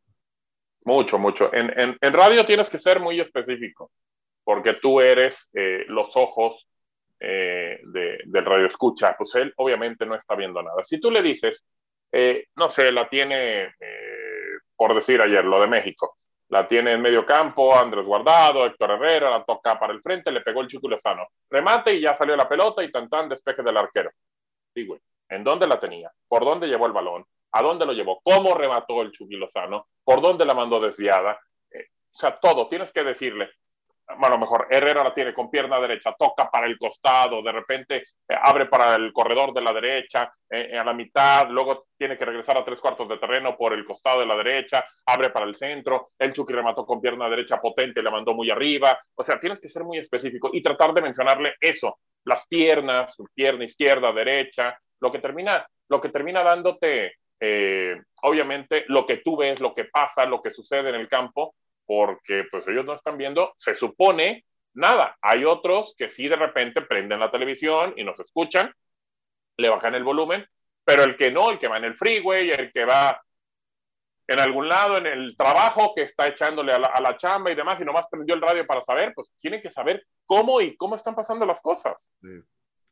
Mucho, 0.86 1.18
mucho. 1.18 1.52
En, 1.54 1.78
en, 1.80 1.98
en, 2.00 2.14
radio 2.14 2.46
tienes 2.46 2.70
que 2.70 2.78
ser 2.78 3.00
muy 3.00 3.20
específico, 3.20 3.92
porque 4.44 4.74
tú 4.76 5.02
eres 5.02 5.50
eh, 5.54 5.84
los 5.88 6.16
ojos 6.16 6.68
eh, 7.20 7.80
de, 7.84 8.20
del 8.26 8.46
radio 8.46 8.68
escucha. 8.68 9.16
Pues 9.18 9.34
él 9.36 9.52
obviamente 9.58 10.06
no 10.06 10.16
está 10.16 10.36
viendo 10.36 10.62
nada. 10.62 10.84
Si 10.84 11.00
tú 11.00 11.10
le 11.10 11.24
dices, 11.24 11.66
eh, 12.12 12.46
no 12.56 12.70
sé, 12.70 12.92
la 12.92 13.10
tiene, 13.10 13.74
por 14.76 14.94
decir 14.94 15.20
ayer, 15.22 15.44
lo 15.44 15.60
de 15.60 15.68
México, 15.68 16.18
la 16.50 16.68
tiene 16.68 16.94
en 16.94 17.02
medio 17.02 17.26
campo, 17.26 17.76
Andrés 17.76 18.06
Guardado, 18.06 18.68
Héctor 18.68 18.92
Herrera, 18.92 19.32
la 19.32 19.44
toca 19.44 19.80
para 19.80 19.92
el 19.92 20.02
frente, 20.02 20.32
le 20.32 20.42
pegó 20.42 20.62
el 20.62 20.68
Chucky 20.68 20.88
Lozano. 20.88 21.28
Remate 21.50 21.96
y 21.96 22.02
ya 22.02 22.14
salió 22.14 22.36
la 22.36 22.48
pelota 22.48 22.84
y 22.84 22.92
tan 22.92 23.10
tan 23.10 23.28
despeje 23.28 23.64
del 23.64 23.78
arquero. 23.78 24.12
Sí, 24.76 24.86
güey. 24.86 25.02
¿En 25.30 25.44
dónde 25.44 25.66
la 25.66 25.80
tenía? 25.80 26.12
¿Por 26.28 26.46
dónde 26.46 26.68
llevó 26.68 26.86
el 26.86 26.94
balón? 26.94 27.26
¿A 27.56 27.62
dónde 27.62 27.86
lo 27.86 27.94
llevó? 27.94 28.20
¿Cómo 28.22 28.54
remató 28.54 29.02
el 29.02 29.12
Chucky 29.12 29.38
Lozano? 29.38 29.88
¿Por 30.04 30.20
dónde 30.20 30.44
la 30.44 30.54
mandó 30.54 30.78
desviada? 30.82 31.40
Eh, 31.72 31.88
o 32.14 32.18
sea, 32.18 32.38
todo. 32.38 32.68
Tienes 32.68 32.92
que 32.92 33.02
decirle. 33.02 33.50
A 34.08 34.30
lo 34.30 34.38
mejor 34.38 34.68
Herrera 34.70 35.06
la 35.06 35.14
tiene 35.14 35.34
con 35.34 35.50
pierna 35.50 35.80
derecha, 35.80 36.14
toca 36.20 36.52
para 36.52 36.68
el 36.68 36.78
costado, 36.78 37.42
de 37.42 37.52
repente 37.54 37.96
eh, 38.28 38.36
abre 38.40 38.66
para 38.68 38.96
el 38.96 39.12
corredor 39.12 39.52
de 39.54 39.62
la 39.62 39.74
derecha, 39.74 40.32
eh, 40.48 40.78
a 40.78 40.84
la 40.84 40.94
mitad, 40.94 41.50
luego 41.50 41.88
tiene 41.98 42.16
que 42.16 42.26
regresar 42.26 42.56
a 42.56 42.64
tres 42.64 42.80
cuartos 42.80 43.08
de 43.08 43.18
terreno 43.18 43.58
por 43.58 43.74
el 43.74 43.84
costado 43.84 44.20
de 44.20 44.28
la 44.28 44.36
derecha, 44.36 44.86
abre 45.08 45.32
para 45.32 45.48
el 45.48 45.56
centro, 45.56 46.06
el 46.20 46.34
Chucky 46.34 46.54
remató 46.54 46.86
con 46.86 47.02
pierna 47.02 47.28
derecha 47.30 47.60
potente, 47.60 48.04
le 48.04 48.12
mandó 48.12 48.36
muy 48.36 48.52
arriba. 48.52 49.00
O 49.16 49.24
sea, 49.24 49.40
tienes 49.40 49.60
que 49.60 49.70
ser 49.70 49.84
muy 49.84 49.98
específico 49.98 50.52
y 50.54 50.62
tratar 50.62 50.94
de 50.94 51.02
mencionarle 51.02 51.56
eso, 51.60 52.00
las 52.26 52.46
piernas, 52.48 53.16
pierna 53.34 53.64
izquierda, 53.64 54.12
derecha, 54.12 54.78
lo 55.00 55.12
que 55.12 55.20
termina, 55.20 55.66
lo 55.88 56.00
que 56.00 56.10
termina 56.10 56.44
dándote 56.44 57.16
eh, 57.40 58.02
obviamente 58.22 58.86
lo 58.88 59.06
que 59.06 59.18
tú 59.18 59.38
ves, 59.38 59.60
lo 59.60 59.74
que 59.74 59.86
pasa, 59.86 60.26
lo 60.26 60.42
que 60.42 60.52
sucede 60.52 60.90
en 60.90 60.96
el 60.96 61.10
campo, 61.10 61.56
porque 61.86 62.46
pues 62.50 62.68
ellos 62.68 62.86
no 62.86 62.94
están 62.94 63.18
viendo, 63.18 63.54
se 63.58 63.76
supone 63.76 64.46
nada. 64.74 65.18
Hay 65.22 65.46
otros 65.46 65.96
que 65.98 66.10
sí 66.10 66.28
de 66.28 66.36
repente 66.36 66.82
prenden 66.82 67.20
la 67.20 67.32
televisión 67.32 67.94
y 67.98 68.04
nos 68.04 68.20
escuchan, 68.20 68.74
le 69.58 69.70
bajan 69.70 69.96
el 69.96 70.04
volumen, 70.04 70.46
pero 70.84 71.04
el 71.04 71.16
que 71.16 71.32
no, 71.32 71.52
el 71.52 71.60
que 71.60 71.68
va 71.68 71.78
en 71.78 71.86
el 71.86 71.96
freeway, 71.96 72.52
el 72.52 72.72
que 72.72 72.86
va 72.86 73.22
en 74.28 74.40
algún 74.40 74.68
lado, 74.68 74.98
en 74.98 75.06
el 75.06 75.38
trabajo, 75.38 75.94
que 75.96 76.02
está 76.02 76.28
echándole 76.28 76.74
a 76.74 76.80
la, 76.80 76.88
a 76.88 77.00
la 77.00 77.16
chamba 77.16 77.52
y 77.52 77.56
demás, 77.56 77.80
y 77.80 77.86
nomás 77.86 78.08
prendió 78.10 78.34
el 78.34 78.42
radio 78.42 78.66
para 78.66 78.82
saber, 78.82 79.14
pues 79.14 79.32
tiene 79.40 79.62
que 79.62 79.70
saber 79.70 80.04
cómo 80.26 80.62
y 80.62 80.76
cómo 80.76 80.96
están 80.96 81.14
pasando 81.14 81.46
las 81.46 81.62
cosas. 81.62 82.12
Sí. 82.22 82.30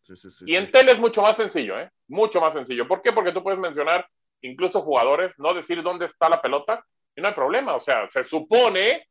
Sí, 0.03 0.17
sí, 0.17 0.31
sí, 0.31 0.45
y 0.45 0.57
en 0.57 0.69
tele 0.69 0.91
es 0.91 0.99
mucho 0.99 1.21
más 1.21 1.37
sencillo, 1.37 1.79
¿eh? 1.79 1.89
Mucho 2.09 2.41
más 2.41 2.53
sencillo. 2.53 2.85
¿Por 2.89 3.01
qué? 3.01 3.13
Porque 3.13 3.31
tú 3.31 3.41
puedes 3.41 3.59
mencionar 3.59 4.05
incluso 4.43 4.81
jugadores, 4.81 5.33
no 5.37 5.53
decir 5.53 5.81
dónde 5.81 6.05
está 6.05 6.29
la 6.29 6.41
pelota 6.41 6.85
y 7.15 7.21
no 7.21 7.27
hay 7.27 7.33
problema. 7.33 7.75
O 7.75 7.79
sea, 7.79 8.09
se 8.09 8.23
supone 8.23 9.07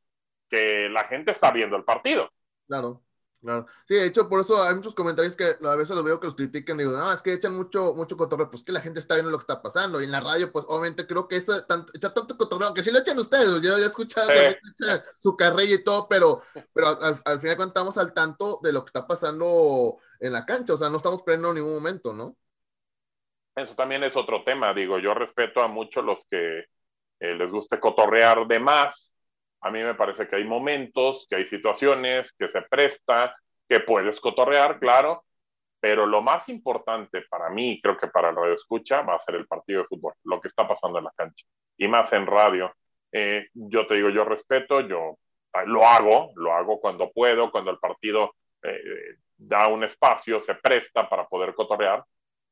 que 0.48 0.88
la 0.88 1.04
gente 1.04 1.32
está 1.32 1.50
viendo 1.50 1.76
el 1.76 1.84
partido. 1.84 2.30
Claro, 2.68 3.02
claro. 3.40 3.66
Sí, 3.88 3.94
de 3.94 4.06
hecho, 4.06 4.28
por 4.28 4.40
eso 4.40 4.62
hay 4.62 4.74
muchos 4.74 4.94
comentarios 4.94 5.34
que 5.34 5.56
a 5.62 5.76
veces 5.76 5.96
los 5.96 6.04
veo 6.04 6.20
que 6.20 6.26
los 6.26 6.34
critican 6.34 6.78
y 6.78 6.84
digo, 6.84 6.96
no, 6.96 7.12
es 7.12 7.22
que 7.22 7.32
echan 7.32 7.56
mucho, 7.56 7.94
mucho 7.94 8.16
cotorreo, 8.16 8.50
pues 8.50 8.62
que 8.62 8.72
la 8.72 8.80
gente 8.80 9.00
está 9.00 9.14
viendo 9.14 9.30
lo 9.30 9.38
que 9.38 9.44
está 9.44 9.62
pasando. 9.62 10.00
Y 10.00 10.04
en 10.04 10.12
la 10.12 10.20
radio, 10.20 10.52
pues 10.52 10.66
obviamente 10.68 11.06
creo 11.06 11.26
que 11.26 11.36
esto, 11.36 11.64
tanto, 11.64 11.92
echar 11.94 12.12
tanto 12.12 12.36
cotorreo, 12.36 12.68
aunque 12.68 12.82
sí 12.82 12.90
lo 12.90 12.98
echan 12.98 13.18
ustedes, 13.18 13.48
yo 13.62 13.76
ya 13.76 13.76
he 13.78 13.86
escuchado 13.86 14.28
su 15.18 15.36
carrera 15.36 15.72
y 15.72 15.82
todo, 15.82 16.06
pero, 16.08 16.42
pero 16.74 16.88
al, 16.88 17.22
al 17.24 17.40
final 17.40 17.56
contamos 17.56 17.96
al 17.96 18.12
tanto 18.12 18.60
de 18.62 18.72
lo 18.72 18.84
que 18.84 18.88
está 18.90 19.06
pasando 19.06 19.98
en 20.20 20.32
la 20.32 20.44
cancha, 20.44 20.74
o 20.74 20.78
sea, 20.78 20.90
no 20.90 20.98
estamos 20.98 21.22
perdiendo 21.22 21.48
en 21.48 21.54
ningún 21.56 21.74
momento, 21.74 22.12
¿no? 22.12 22.36
Eso 23.54 23.74
también 23.74 24.02
es 24.02 24.16
otro 24.16 24.44
tema, 24.44 24.72
digo, 24.72 24.98
yo 24.98 25.12
respeto 25.12 25.60
a 25.60 25.68
muchos 25.68 26.04
los 26.04 26.24
que 26.24 26.64
eh, 27.20 27.34
les 27.34 27.50
guste 27.50 27.78
cotorrear 27.78 28.46
de 28.46 28.58
más. 28.58 29.16
A 29.60 29.70
mí 29.70 29.82
me 29.82 29.94
parece 29.94 30.26
que 30.26 30.36
hay 30.36 30.44
momentos, 30.44 31.26
que 31.28 31.36
hay 31.36 31.46
situaciones, 31.46 32.32
que 32.32 32.48
se 32.48 32.62
presta, 32.62 33.36
que 33.68 33.80
puedes 33.80 34.20
cotorrear, 34.20 34.78
claro, 34.80 35.24
pero 35.78 36.06
lo 36.06 36.22
más 36.22 36.48
importante 36.48 37.22
para 37.28 37.50
mí, 37.50 37.80
creo 37.82 37.96
que 37.96 38.08
para 38.08 38.30
el 38.30 38.36
radio 38.36 38.54
escucha, 38.54 39.02
va 39.02 39.16
a 39.16 39.18
ser 39.18 39.34
el 39.34 39.46
partido 39.46 39.82
de 39.82 39.86
fútbol, 39.86 40.14
lo 40.24 40.40
que 40.40 40.48
está 40.48 40.66
pasando 40.66 40.98
en 40.98 41.04
la 41.04 41.12
cancha, 41.14 41.44
y 41.76 41.88
más 41.88 42.12
en 42.12 42.26
radio. 42.26 42.72
Eh, 43.12 43.48
yo 43.52 43.86
te 43.86 43.96
digo, 43.96 44.08
yo 44.08 44.24
respeto, 44.24 44.80
yo 44.80 45.18
lo 45.66 45.84
hago, 45.84 46.32
lo 46.36 46.52
hago 46.54 46.80
cuando 46.80 47.10
puedo, 47.12 47.50
cuando 47.50 47.70
el 47.70 47.78
partido 47.78 48.34
eh, 48.62 49.16
da 49.36 49.68
un 49.68 49.84
espacio, 49.84 50.40
se 50.40 50.54
presta 50.54 51.08
para 51.08 51.26
poder 51.26 51.54
cotorrear, 51.54 52.02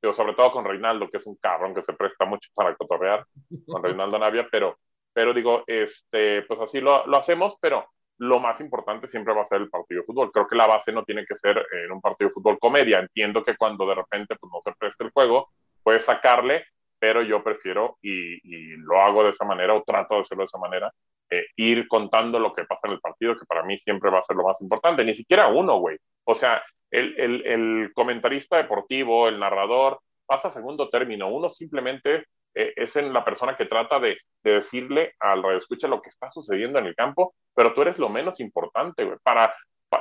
pero 0.01 0.15
sobre 0.15 0.35
todo 0.35 0.53
con 0.53 0.65
Reinaldo, 0.65 1.09
que 1.11 1.19
es 1.19 1.27
un 1.27 1.37
cabrón 1.37 1.75
que 1.75 1.83
se 1.83 1.93
presta 1.93 2.25
mucho 2.25 2.51
para 2.55 2.75
cotorrear, 2.75 3.25
con 3.67 3.83
Reinaldo 3.83 4.19
Navia, 4.19 4.49
pero, 4.51 4.79
pero 5.13 5.35
digo, 5.35 5.65
este, 5.67 6.43
pues 6.43 6.61
así 6.61 6.81
lo, 6.81 7.07
lo 7.07 7.19
hacemos, 7.19 7.57
pero 7.61 7.87
lo 8.21 8.39
más 8.39 8.61
importante 8.61 9.09
siempre 9.09 9.35
va 9.35 9.43
a 9.43 9.47
ser 9.47 9.63
el 9.63 9.71
partido 9.71 10.03
de 10.03 10.07
fútbol. 10.07 10.31
Creo 10.31 10.47
que 10.47 10.55
la 10.55 10.67
base 10.67 10.93
no 10.93 11.05
tiene 11.05 11.25
que 11.25 11.35
ser 11.35 11.67
en 11.73 11.91
un 11.91 12.03
partido 12.03 12.29
de 12.29 12.35
fútbol 12.35 12.59
comedia. 12.59 12.99
Entiendo 12.99 13.43
que 13.43 13.57
cuando 13.57 13.87
de 13.87 13.95
repente 13.95 14.37
pues, 14.39 14.53
no 14.53 14.61
se 14.63 14.77
preste 14.79 15.05
el 15.05 15.11
juego, 15.11 15.49
puedes 15.83 16.05
sacarle, 16.05 16.67
pero 16.99 17.23
yo 17.23 17.43
prefiero, 17.43 17.97
y, 18.03 18.77
lo 18.77 19.01
hago 19.01 19.25
de 19.25 19.31
esa 19.31 19.47
manera, 19.47 19.75
o 19.75 19.83
trato 19.83 20.17
de 20.17 20.21
hacerlo 20.21 20.43
de 20.43 20.47
esa 20.47 20.59
manera, 20.59 20.93
eh, 21.31 21.47
ir 21.57 21.89
contando 21.89 22.39
lo 22.39 22.53
que 22.53 22.65
pasa 22.65 22.89
en 22.89 22.95
el 22.95 23.01
partido, 23.01 23.39
que 23.39 23.47
para 23.47 23.63
mí 23.63 23.79
siempre 23.79 24.11
va 24.11 24.19
a 24.19 24.25
ser 24.25 24.37
lo 24.37 24.45
más 24.45 24.61
importante. 24.61 25.03
Ni 25.03 25.15
siquiera 25.15 25.49
uno, 25.49 25.79
güey. 25.79 25.97
O 26.25 26.35
sea, 26.35 26.63
el, 26.91 27.47
el, 27.47 27.93
comentarista 27.95 28.57
deportivo, 28.57 29.29
el 29.29 29.39
narrador, 29.39 30.01
pasa 30.27 30.49
a 30.49 30.53
segundo 30.53 30.89
término. 30.89 31.29
Uno 31.29 31.49
simplemente 31.49 32.27
eh, 32.55 32.73
es 32.77 32.97
en 32.97 33.13
la 33.13 33.25
persona 33.25 33.57
que 33.57 33.67
trata 33.67 34.01
de, 34.01 34.17
decirle 34.43 35.15
al 35.21 35.43
radio 35.43 35.59
escucha 35.59 35.87
lo 35.87 36.01
que 36.01 36.09
está 36.09 36.29
sucediendo 36.29 36.79
en 36.79 36.87
el 36.87 36.95
campo, 36.95 37.35
pero 37.55 37.75
tú 37.75 37.83
eres 37.83 37.99
lo 37.99 38.09
menos 38.09 38.41
importante. 38.41 39.07
Para, 39.23 39.55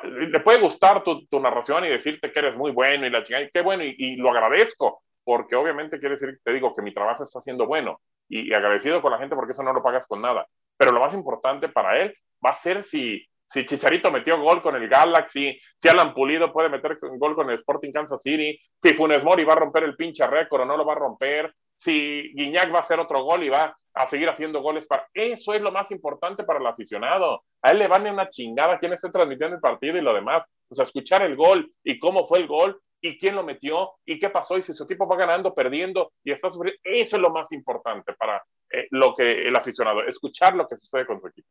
le 0.04 0.40
puede 0.40 0.60
gustar 0.60 1.04
tu, 1.04 1.40
narración 1.40 1.86
y 1.86 1.90
decirte 1.90 2.32
que 2.32 2.40
eres 2.40 2.56
muy 2.56 2.72
bueno 2.72 3.06
y 3.06 3.10
la 3.10 3.24
chingada, 3.24 3.46
y 3.46 3.50
qué 3.52 3.62
bueno, 3.62 3.84
y, 3.84 4.16
lo 4.18 4.30
agradezco, 4.30 5.02
porque 5.24 5.56
obviamente 5.56 6.00
quiere 6.00 6.16
decir, 6.16 6.40
te 6.44 6.54
digo, 6.54 6.74
que 6.74 6.82
mi 6.82 6.94
trabajo 6.94 7.24
está 7.24 7.42
siendo 7.42 7.66
bueno 7.66 8.00
y, 8.28 8.54
agradecido 8.54 9.02
con 9.02 9.12
la 9.12 9.20
gente 9.20 9.36
porque 9.36 9.54
eso 9.54 9.64
no 9.64 9.74
lo 9.74 9.84
pagas 9.84 10.08
con 10.08 10.22
nada. 10.22 10.48
Pero 10.78 10.92
lo 10.92 11.00
más 11.00 11.14
importante 11.14 11.70
para 11.70 12.02
él 12.02 12.16
va 12.46 12.52
a 12.52 12.56
ser 12.56 12.84
si, 12.84 13.28
si 13.50 13.66
Chicharito 13.66 14.12
metió 14.12 14.40
gol 14.40 14.62
con 14.62 14.76
el 14.76 14.88
Galaxy, 14.88 15.60
si 15.82 15.90
Alan 15.90 16.14
Pulido 16.14 16.54
puede 16.54 16.70
meter 16.70 17.00
gol 17.02 17.36
con 17.36 17.50
el 17.50 17.56
Sporting 17.56 17.92
Kansas 17.92 18.22
City, 18.22 18.60
si 18.82 18.94
Funes 18.94 19.24
Mori 19.24 19.44
va 19.44 19.54
a 19.54 19.58
romper 19.58 19.84
el 19.84 19.96
pinche 19.96 20.26
récord 20.28 20.62
o 20.62 20.66
no 20.66 20.78
lo 20.78 20.86
va 20.86 20.94
a 20.94 20.98
romper, 20.98 21.54
si 21.78 22.32
Guiñac 22.36 22.72
va 22.72 22.78
a 22.78 22.82
hacer 22.82 23.00
otro 23.00 23.24
gol 23.24 23.44
y 23.44 23.50
va 23.50 23.76
a 23.94 24.08
seguir 24.08 24.30
haciendo 24.30 24.62
goles. 24.62 24.86
Para... 24.86 25.08
Eso 25.14 25.54
es 25.54 25.62
lo 25.62 25.72
más 25.72 25.90
importante 25.92 26.44
para 26.44 26.60
el 26.60 26.68
aficionado. 26.68 27.44
A 27.62 27.72
él 27.72 27.80
le 27.80 27.88
van 27.88 28.08
una 28.08 28.30
chingada 28.30 28.78
quién 28.78 28.94
esté 28.94 29.10
transmitiendo 29.10 29.56
el 29.56 29.62
partido 29.62 29.98
y 29.98 30.02
lo 30.02 30.14
demás. 30.14 30.48
O 30.70 30.76
sea, 30.76 30.84
escuchar 30.84 31.24
el 31.24 31.36
gol 31.36 31.70
y 31.84 31.98
cómo 31.98 32.28
fue 32.28 32.40
el 32.40 32.48
gol 32.48 32.80
y 33.02 33.18
quién 33.18 33.36
lo 33.36 33.44
metió 33.44 33.94
y 34.06 34.20
qué 34.20 34.30
pasó 34.30 34.58
y 34.58 34.64
si 34.64 34.74
su 34.74 34.84
equipo 34.84 35.08
va 35.08 35.16
ganando, 35.16 35.56
perdiendo 35.56 36.12
y 36.24 36.32
está 36.32 36.50
sufriendo. 36.50 36.80
Eso 36.84 37.16
es 37.16 37.22
lo 37.22 37.32
más 37.32 37.52
importante 37.52 38.14
para 38.14 38.44
eh, 38.72 38.88
lo 38.92 39.16
que 39.16 39.48
el 39.48 39.56
aficionado, 39.56 40.04
escuchar 40.04 40.56
lo 40.56 40.68
que 40.68 40.78
sucede 40.78 41.06
con 41.06 41.20
su 41.20 41.28
equipo. 41.28 41.48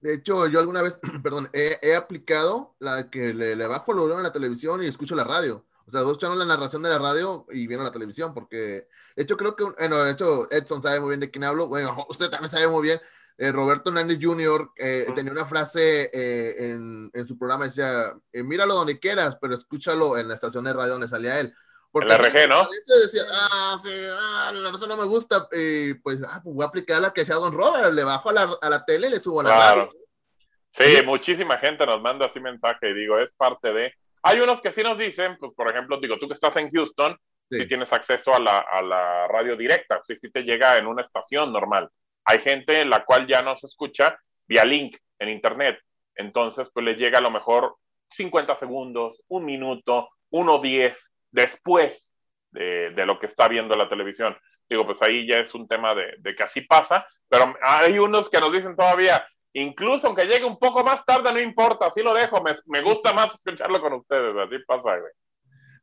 De 0.00 0.14
hecho, 0.14 0.46
yo 0.46 0.60
alguna 0.60 0.82
vez, 0.82 0.98
perdón, 1.22 1.48
he, 1.52 1.94
aplicado 1.94 2.74
la 2.78 3.10
que 3.10 3.32
le, 3.34 3.56
le 3.56 3.66
bajo 3.66 3.92
el 3.92 3.98
volumen 3.98 4.18
en 4.18 4.24
la 4.24 4.32
televisión 4.32 4.82
y 4.82 4.86
escucho 4.86 5.14
la 5.14 5.24
radio. 5.24 5.64
O 5.86 5.90
sea, 5.90 6.02
vos 6.02 6.12
escuchando 6.12 6.36
la 6.36 6.44
narración 6.44 6.82
de 6.82 6.88
la 6.88 6.98
radio 6.98 7.46
y 7.50 7.66
viendo 7.66 7.84
la 7.84 7.92
televisión, 7.92 8.34
porque 8.34 8.88
de 9.14 9.22
hecho 9.22 9.36
creo 9.36 9.54
que, 9.54 9.64
bueno, 9.64 10.02
de 10.02 10.12
hecho 10.12 10.50
Edson 10.50 10.82
sabe 10.82 10.98
muy 10.98 11.10
bien 11.10 11.20
de 11.20 11.30
quién 11.30 11.44
hablo, 11.44 11.68
bueno, 11.68 12.06
usted 12.10 12.28
también 12.28 12.50
sabe 12.50 12.68
muy 12.68 12.82
bien. 12.82 13.00
Eh, 13.38 13.52
Roberto 13.52 13.90
Hernández 13.90 14.18
Jr. 14.20 14.70
Eh, 14.76 15.06
tenía 15.14 15.30
una 15.30 15.44
frase 15.44 16.10
eh, 16.12 16.70
en, 16.70 17.10
en, 17.12 17.28
su 17.28 17.36
programa, 17.38 17.66
decía, 17.66 18.14
míralo 18.32 18.74
donde 18.74 18.98
quieras, 18.98 19.36
pero 19.40 19.54
escúchalo 19.54 20.16
en 20.16 20.28
la 20.28 20.34
estación 20.34 20.64
de 20.64 20.72
radio 20.72 20.92
donde 20.92 21.08
salía 21.08 21.38
él. 21.38 21.54
Porque 22.00 22.14
el 22.14 22.18
RG, 22.20 22.48
¿no? 22.48 22.68
Decía, 23.02 23.22
ah, 23.32 23.76
sí, 23.82 23.90
ah, 24.18 24.52
la 24.52 24.70
razón 24.70 24.88
no 24.88 24.96
me 24.96 25.06
gusta, 25.06 25.48
y 25.52 25.94
pues, 25.94 26.20
ah, 26.28 26.40
pues 26.42 26.54
voy 26.54 26.64
a 26.64 26.68
aplicar 26.68 27.00
la 27.00 27.12
que 27.12 27.24
sea 27.24 27.36
Don 27.36 27.52
Robert, 27.52 27.92
le 27.92 28.04
bajo 28.04 28.30
a 28.30 28.32
la, 28.32 28.56
a 28.60 28.68
la 28.68 28.84
tele 28.84 29.08
y 29.08 29.10
le 29.10 29.20
subo 29.20 29.40
a 29.40 29.44
la 29.44 29.56
radio. 29.56 29.90
Sí, 30.72 31.02
muchísima 31.06 31.56
gente 31.58 31.86
nos 31.86 32.02
manda 32.02 32.26
así 32.26 32.38
mensaje 32.38 32.90
y 32.90 32.94
digo, 32.94 33.18
es 33.18 33.32
parte 33.32 33.72
de 33.72 33.94
hay 34.28 34.40
unos 34.40 34.60
que 34.60 34.72
sí 34.72 34.82
nos 34.82 34.98
dicen, 34.98 35.36
pues, 35.38 35.52
por 35.54 35.70
ejemplo, 35.70 36.00
digo, 36.00 36.18
tú 36.18 36.26
que 36.26 36.34
estás 36.34 36.56
en 36.56 36.68
Houston, 36.68 37.16
si 37.48 37.68
tienes 37.68 37.92
acceso 37.92 38.34
a 38.34 38.40
la, 38.40 38.58
a 38.58 38.82
la 38.82 39.28
radio 39.28 39.56
directa, 39.56 40.00
si 40.02 40.16
sí 40.16 40.32
te 40.32 40.42
llega 40.42 40.76
en 40.78 40.88
una 40.88 41.02
estación 41.02 41.52
normal. 41.52 41.88
Hay 42.24 42.40
gente 42.40 42.80
en 42.80 42.90
la 42.90 43.04
cual 43.04 43.28
ya 43.28 43.42
no 43.42 43.56
se 43.56 43.68
escucha 43.68 44.18
vía 44.48 44.64
link 44.64 44.96
en 45.20 45.28
internet. 45.28 45.78
Entonces, 46.16 46.68
pues 46.74 46.84
le 46.84 46.94
llega 46.94 47.20
a 47.20 47.22
lo 47.22 47.30
mejor 47.30 47.76
50 48.10 48.56
segundos, 48.56 49.22
un 49.28 49.44
minuto, 49.44 50.08
uno 50.30 50.58
diez 50.58 51.12
después 51.36 52.12
de, 52.50 52.90
de, 52.90 53.06
lo 53.06 53.18
que 53.18 53.26
está 53.26 53.48
viendo 53.48 53.76
la 53.76 53.88
televisión. 53.88 54.36
Digo, 54.68 54.84
pues 54.84 55.00
ahí 55.02 55.26
ya 55.26 55.38
es 55.38 55.54
un 55.54 55.68
tema 55.68 55.94
de, 55.94 56.14
de 56.18 56.34
que 56.34 56.42
así 56.42 56.62
pasa, 56.62 57.06
pero 57.28 57.54
hay 57.62 57.98
unos 57.98 58.28
que 58.28 58.40
nos 58.40 58.52
dicen 58.52 58.74
todavía, 58.74 59.24
Incluso 59.58 60.06
aunque 60.06 60.26
llegue 60.26 60.44
un 60.44 60.58
poco 60.58 60.84
más 60.84 61.02
tarde, 61.06 61.32
no 61.32 61.40
importa, 61.40 61.86
así 61.86 62.02
lo 62.02 62.12
dejo, 62.12 62.44
me, 62.66 62.82
gusta 62.82 63.14
más 63.14 63.34
escucharlo 63.34 63.80
con 63.80 63.94
ustedes, 63.94 64.36
así 64.36 64.62
pasa, 64.66 64.82
güey. 64.82 65.12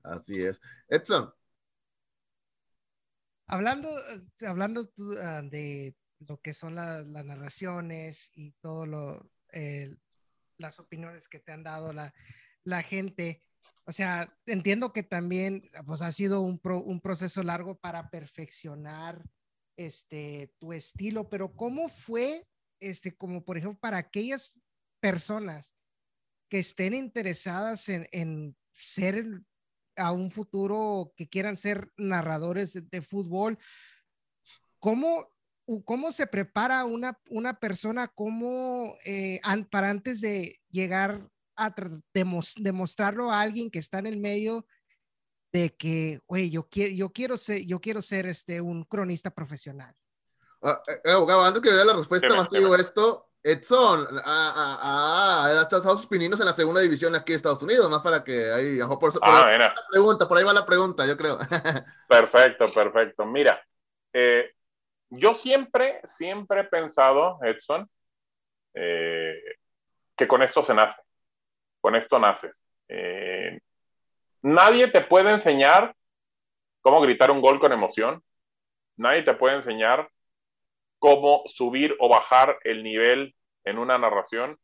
Así 0.04 0.44
es. 0.44 0.62
Edson. 0.88 1.34
Hablando, 3.48 3.90
hablando 4.46 4.88
ah, 5.20 5.42
de 5.42 5.96
lo 6.20 6.38
que 6.38 6.54
son 6.54 6.76
las 6.76 7.08
narraciones 7.08 8.30
y 8.36 8.52
todo 8.62 8.86
lo, 8.86 9.28
las 10.58 10.80
opiniones 10.80 11.28
que 11.28 11.40
te 11.40 11.52
han 11.52 11.64
dado 11.64 11.94
la, 11.94 12.14
la, 12.66 12.84
gente, 12.84 13.42
o 13.86 13.92
sea, 13.92 14.36
entiendo 14.46 14.94
que 14.94 15.04
también 15.04 15.70
pues, 15.86 16.02
ha 16.02 16.12
sido 16.12 16.42
un, 16.42 16.60
un 16.64 17.02
proceso 17.02 17.44
largo 17.44 17.76
para 17.76 18.10
perfeccionar 18.10 19.24
este, 19.78 20.54
tu 20.60 20.74
estilo, 20.74 21.30
pero 21.30 21.54
¿cómo 21.56 21.90
fue 21.90 22.48
este, 22.84 23.16
como 23.16 23.44
por 23.44 23.58
ejemplo, 23.58 23.80
para 23.80 23.98
aquellas 23.98 24.54
personas 25.00 25.76
que 26.50 26.60
estén 26.60 26.94
interesadas 26.94 27.90
en, 27.90 28.56
ser 28.74 29.26
a 29.96 30.12
un 30.12 30.32
futuro, 30.32 31.14
que 31.16 31.30
quieran 31.30 31.56
ser 31.56 31.92
narradores 31.98 32.74
de, 32.90 33.02
fútbol, 33.02 33.58
¿cómo, 34.80 35.32
¿cómo 35.86 36.12
se 36.12 36.28
prepara 36.28 36.86
una, 36.86 37.20
una 37.30 37.60
persona 37.60 38.08
cómo, 38.08 38.98
eh, 39.06 39.40
para 39.70 39.90
antes 39.90 40.22
de 40.22 40.60
llegar 40.70 41.30
a 41.56 41.74
demostrarlo 42.58 43.32
a 43.32 43.42
alguien 43.42 43.70
que 43.70 43.80
está 43.80 44.00
en 44.00 44.08
el 44.08 44.18
medio 44.18 44.66
de 45.54 45.76
que, 45.76 46.20
oye, 46.26 46.50
yo 46.50 46.68
quiero, 46.68 46.94
yo 46.96 47.12
quiero 47.12 47.38
ser, 47.38 47.66
yo 47.66 47.80
quiero 47.80 48.02
ser 48.02 48.26
este, 48.26 48.60
un 48.60 48.84
cronista 48.84 49.30
profesional? 49.30 49.94
Ah, 50.64 50.82
eh, 50.88 51.02
eh, 51.04 51.12
abogado, 51.12 51.44
antes 51.44 51.62
que 51.62 51.72
vea 51.72 51.86
la 51.86 51.94
respuesta, 51.94 52.36
más 52.36 52.50
te 52.50 52.58
digo 52.58 52.76
esto. 52.76 53.30
Edson 53.46 54.08
ha 54.24 55.66
echado 55.68 55.98
sus 55.98 56.08
pininos 56.08 56.40
en 56.40 56.46
la 56.46 56.54
segunda 56.54 56.80
división 56.80 57.14
aquí 57.14 57.34
de 57.34 57.38
Estados 57.38 57.62
Unidos, 57.62 57.90
más 57.90 58.02
para 58.02 58.24
que 58.24 58.50
ahí, 58.50 58.80
por, 58.80 59.00
por, 59.00 59.12
ah, 59.22 59.48
ahí 59.48 59.60
va 59.60 59.68
la 59.68 59.76
pregunta, 59.92 60.28
por 60.30 60.38
ahí 60.38 60.44
va 60.46 60.54
la 60.54 60.66
pregunta, 60.66 61.06
yo 61.06 61.18
creo. 61.18 61.38
Perfecto, 62.08 62.72
perfecto. 62.74 63.26
Mira, 63.26 63.62
eh, 64.14 64.54
yo 65.10 65.36
siempre, 65.36 66.00
siempre 66.06 66.62
he 66.62 66.64
pensado, 66.64 67.38
Edson, 67.44 67.90
que 68.74 70.28
con 70.28 70.42
esto 70.42 70.64
se 70.64 70.74
nace, 70.74 70.96
con 71.84 71.98
esto 71.98 72.18
naces. 72.18 72.64
nadie 74.42 74.88
te 74.88 75.02
puede 75.02 75.32
enseñar 75.32 75.94
cómo 76.82 77.02
gritar 77.02 77.30
un 77.30 77.42
gol 77.42 77.60
con 77.60 77.74
emoción, 77.74 78.24
nadie 78.96 79.24
te 79.24 79.34
puede 79.34 79.56
enseñar 79.56 80.10
cómo 81.00 81.44
subir 81.48 81.94
o 82.00 82.08
bajar 82.08 82.58
el 82.64 82.82
nivel 82.82 83.36
en 83.66 83.78
una 83.78 83.98
narración. 83.98 84.58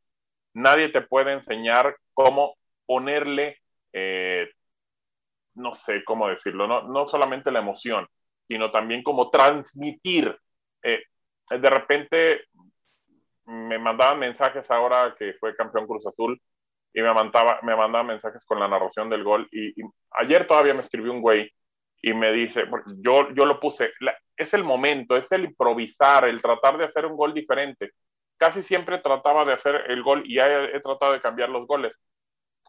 Nadie 0.53 0.87
te 0.87 1.01
puede 1.01 1.33
enseñar 1.33 1.97
cómo 2.13 2.55
ponerle, 2.85 3.57
eh, 3.91 4.49
no 5.55 5.73
sé 5.73 6.01
cómo 6.05 6.29
decirlo, 6.29 6.65
no, 6.67 6.83
no 6.83 7.09
solamente 7.09 7.51
la 7.51 7.59
emoción, 7.59 8.07
sino 8.47 8.71
también 8.71 9.03
cómo 9.03 9.29
transmitir. 9.29 10.33
Eh, 10.81 11.03
de 11.49 11.69
repente 11.69 12.45
me 13.43 13.77
mandaban 13.77 14.19
mensajes 14.19 14.71
ahora 14.71 15.13
que 15.19 15.33
fue 15.33 15.57
campeón 15.57 15.87
Cruz 15.87 16.07
Azul 16.07 16.41
y 16.93 17.01
me 17.01 17.13
mandaba, 17.13 17.59
me 17.61 17.75
mandaba 17.75 18.03
mensajes 18.03 18.45
con 18.45 18.59
la 18.59 18.67
narración 18.67 19.09
del 19.09 19.23
gol 19.23 19.47
y, 19.51 19.73
ayer 20.11 20.47
todavía 20.47 20.73
me 20.73 20.81
escribió 20.81 21.11
un 21.11 21.21
güey 21.21 21.51
y 22.01 22.13
me 22.13 22.31
dice, 22.31 22.63
yo, 22.97 23.29
yo 23.31 23.45
lo 23.45 23.59
puse, 23.59 23.91
es 24.37 24.53
el 24.53 24.63
momento, 24.63 25.17
es 25.17 25.31
el 25.31 25.45
improvisar, 25.45 26.25
el 26.25 26.41
tratar 26.41 26.77
de 26.77 26.85
hacer 26.85 27.05
un 27.05 27.17
gol 27.17 27.33
diferente. 27.33 27.91
Casi 28.37 28.63
siempre 28.63 28.99
trataba 28.99 29.43
de 29.43 29.53
hacer 29.53 29.83
el 29.89 30.01
gol 30.01 30.23
y 30.25 30.35
ya 30.35 30.47
he, 30.47 30.79
tratado 30.79 31.11
de 31.11 31.21
cambiar 31.21 31.49
los 31.49 31.67
goles. 31.67 31.99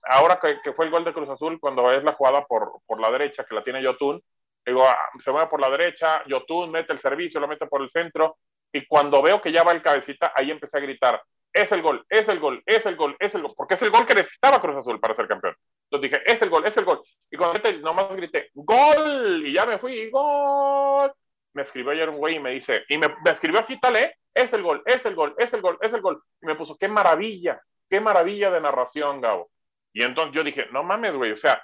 Ahora 0.03 0.41
que, 0.41 0.73
fue 0.73 0.87
el 0.87 0.91
gol 0.91 1.05
de 1.05 1.13
Cruz 1.13 1.29
Azul, 1.29 1.61
cuando 1.61 1.93
es 1.93 2.03
la 2.03 2.15
jugada 2.15 2.45
por, 2.45 2.81
por 2.87 3.01
la 3.01 3.11
derecha, 3.11 3.45
que 3.45 3.55
la 3.55 3.63
tiene 3.63 3.83
Yotun, 3.83 4.21
digo, 4.67 4.85
ah, 4.85 4.97
se 5.21 5.31
mueve 5.31 5.47
por 5.49 5.61
la 5.61 5.71
derecha, 5.71 6.25
Yotun 6.27 6.73
mete 6.73 6.93
el 6.93 6.99
servicio, 6.99 7.39
lo 7.39 7.47
mete 7.47 7.67
por 7.67 7.83
el 7.83 7.89
centro, 7.89 8.39
y 8.73 8.85
cuando 8.87 9.23
veo 9.23 9.41
que 9.41 9.53
ya 9.53 9.63
va 9.63 9.73
el 9.73 9.83
cabecita, 9.83 10.33
ahí 10.35 10.51
empecé 10.51 10.79
a 10.79 10.81
gritar, 10.81 11.23
es 11.53 11.73
el 11.73 11.83
gol, 11.83 12.05
es 12.09 12.29
el 12.29 12.39
gol, 12.39 12.63
es 12.67 12.87
el 12.87 12.97
gol, 12.97 13.17
es 13.19 13.35
el 13.35 13.43
gol, 13.43 13.55
porque 13.57 13.75
es 13.75 13.83
el 13.83 13.91
gol 13.91 14.07
que 14.07 14.15
necesitaba 14.15 14.61
Cruz 14.61 14.77
Azul 14.77 15.01
para 15.01 15.15
ser 15.15 15.27
campeón. 15.27 15.55
Entonces 15.91 16.11
dije, 16.11 16.33
es 16.33 16.41
el 16.43 16.51
gol, 16.51 16.67
es 16.67 16.77
el 16.77 16.85
gol. 16.85 17.01
Y 17.31 17.37
cuando 17.37 17.61
nomás 17.81 18.15
grité, 18.15 18.51
gol, 18.55 19.43
y 19.45 19.53
ya 19.53 19.67
me 19.67 19.79
fui, 19.79 20.09
gol 20.11 21.13
me 21.53 21.63
escribió 21.63 21.93
ayer 21.93 22.09
un 22.09 22.19
güey 22.19 22.37
y 22.37 22.41
me 22.41 22.51
dice, 22.51 22.85
y 22.89 22.99
me, 22.99 23.09
escribió 23.31 23.61
así 23.61 23.79
tal, 23.81 23.97
¿eh? 23.97 24.15
Es 24.33 24.53
el 24.53 24.63
gol, 24.63 24.83
es 24.87 25.05
el 25.05 25.15
gol, 25.15 25.35
es 25.39 25.53
el 25.53 25.61
gol, 25.61 25.79
es 25.81 25.93
el 25.93 26.01
gol. 26.01 26.23
Y 26.41 26.47
me 26.47 26.55
puso, 26.55 26.77
qué 26.77 26.89
maravilla, 26.89 27.61
qué 27.89 28.01
maravilla 28.01 28.51
de 28.51 28.61
narración, 28.61 29.21
Gabo. 29.21 29.51
Y 29.93 30.03
entonces 30.03 30.35
yo 30.35 30.45
dije, 30.45 30.67
no 30.73 30.85
mames, 30.85 31.15
güey, 31.17 31.33
o 31.33 31.37
sea, 31.37 31.63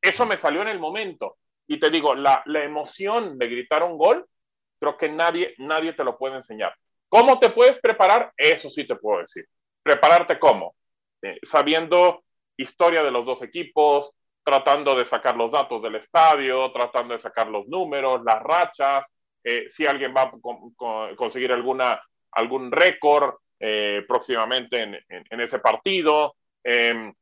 eso 0.00 0.26
me 0.26 0.36
salió 0.36 0.62
en 0.62 0.68
el 0.68 0.78
momento. 0.78 1.36
Y 1.66 1.78
te 1.78 1.90
digo, 1.90 2.14
la, 2.14 2.42
la 2.46 2.64
emoción 2.64 3.38
de 3.38 3.48
gritar 3.48 3.82
un 3.82 3.98
gol, 3.98 4.26
creo 4.78 4.96
que 4.96 5.08
nadie, 5.10 5.54
nadie 5.58 5.92
te 5.92 6.04
lo 6.04 6.16
puede 6.16 6.36
enseñar. 6.36 6.74
¿Cómo 7.08 7.38
te 7.38 7.50
puedes 7.50 7.78
preparar? 7.80 8.32
Eso 8.36 8.68
sí 8.70 8.86
te 8.86 8.96
puedo 8.96 9.20
decir. 9.20 9.46
prepararte 9.82 10.38
cómo, 10.38 10.74
eh, 11.22 11.38
sabiendo 11.44 12.24
historia 12.56 13.04
de 13.04 13.12
los 13.12 13.24
dos 13.24 13.40
equipos, 13.42 14.10
tratando 14.42 14.96
de 14.96 15.04
sacar 15.04 15.36
los 15.36 15.52
datos 15.52 15.80
del 15.82 15.94
estadio, 15.94 16.72
tratando 16.72 17.14
de 17.14 17.20
sacar 17.20 17.46
los 17.46 17.68
números, 17.68 18.22
las 18.24 18.42
rachas, 18.42 19.06
eh, 19.44 19.68
si 19.68 19.86
alguien 19.86 20.12
va 20.16 20.22
a 20.22 21.14
conseguir 21.14 21.52
alguna, 21.52 22.02
algún 22.32 22.72
récord 22.72 23.36
eh, 23.60 24.04
próximamente 24.08 24.82
en, 24.82 24.98
en, 25.08 25.40
ese 25.40 25.60
partido. 25.60 26.34
Em, 26.64 27.14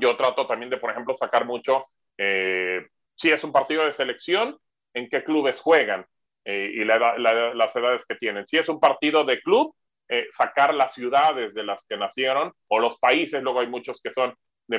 yo 0.00 0.16
trato 0.16 0.46
también 0.46 0.70
de, 0.70 0.78
por 0.78 0.90
ejemplo, 0.90 1.14
sacar 1.14 1.44
mucho, 1.44 1.86
si 2.16 3.30
es 3.30 3.44
un 3.44 3.52
partido 3.52 3.84
de 3.84 3.92
selección, 3.92 4.58
en 4.94 5.08
qué 5.10 5.22
clubes 5.22 5.60
juegan 5.60 6.06
y 6.46 6.84
las 6.84 7.74
edades 7.74 8.04
que 8.06 8.14
tienen. 8.14 8.46
Si 8.46 8.56
es 8.56 8.68
un 8.68 8.78
partido 8.78 9.24
de 9.24 9.40
club, 9.40 9.74
eh, 10.08 10.28
sacar 10.30 10.72
las 10.72 10.94
ciudades 10.94 11.52
de 11.52 11.64
las 11.64 11.84
que 11.84 11.96
nacieron 11.96 12.52
o 12.68 12.78
los 12.78 12.96
países, 12.98 13.42
luego 13.42 13.58
hay 13.58 13.66
muchos 13.66 14.00
que 14.00 14.12
son 14.12 14.32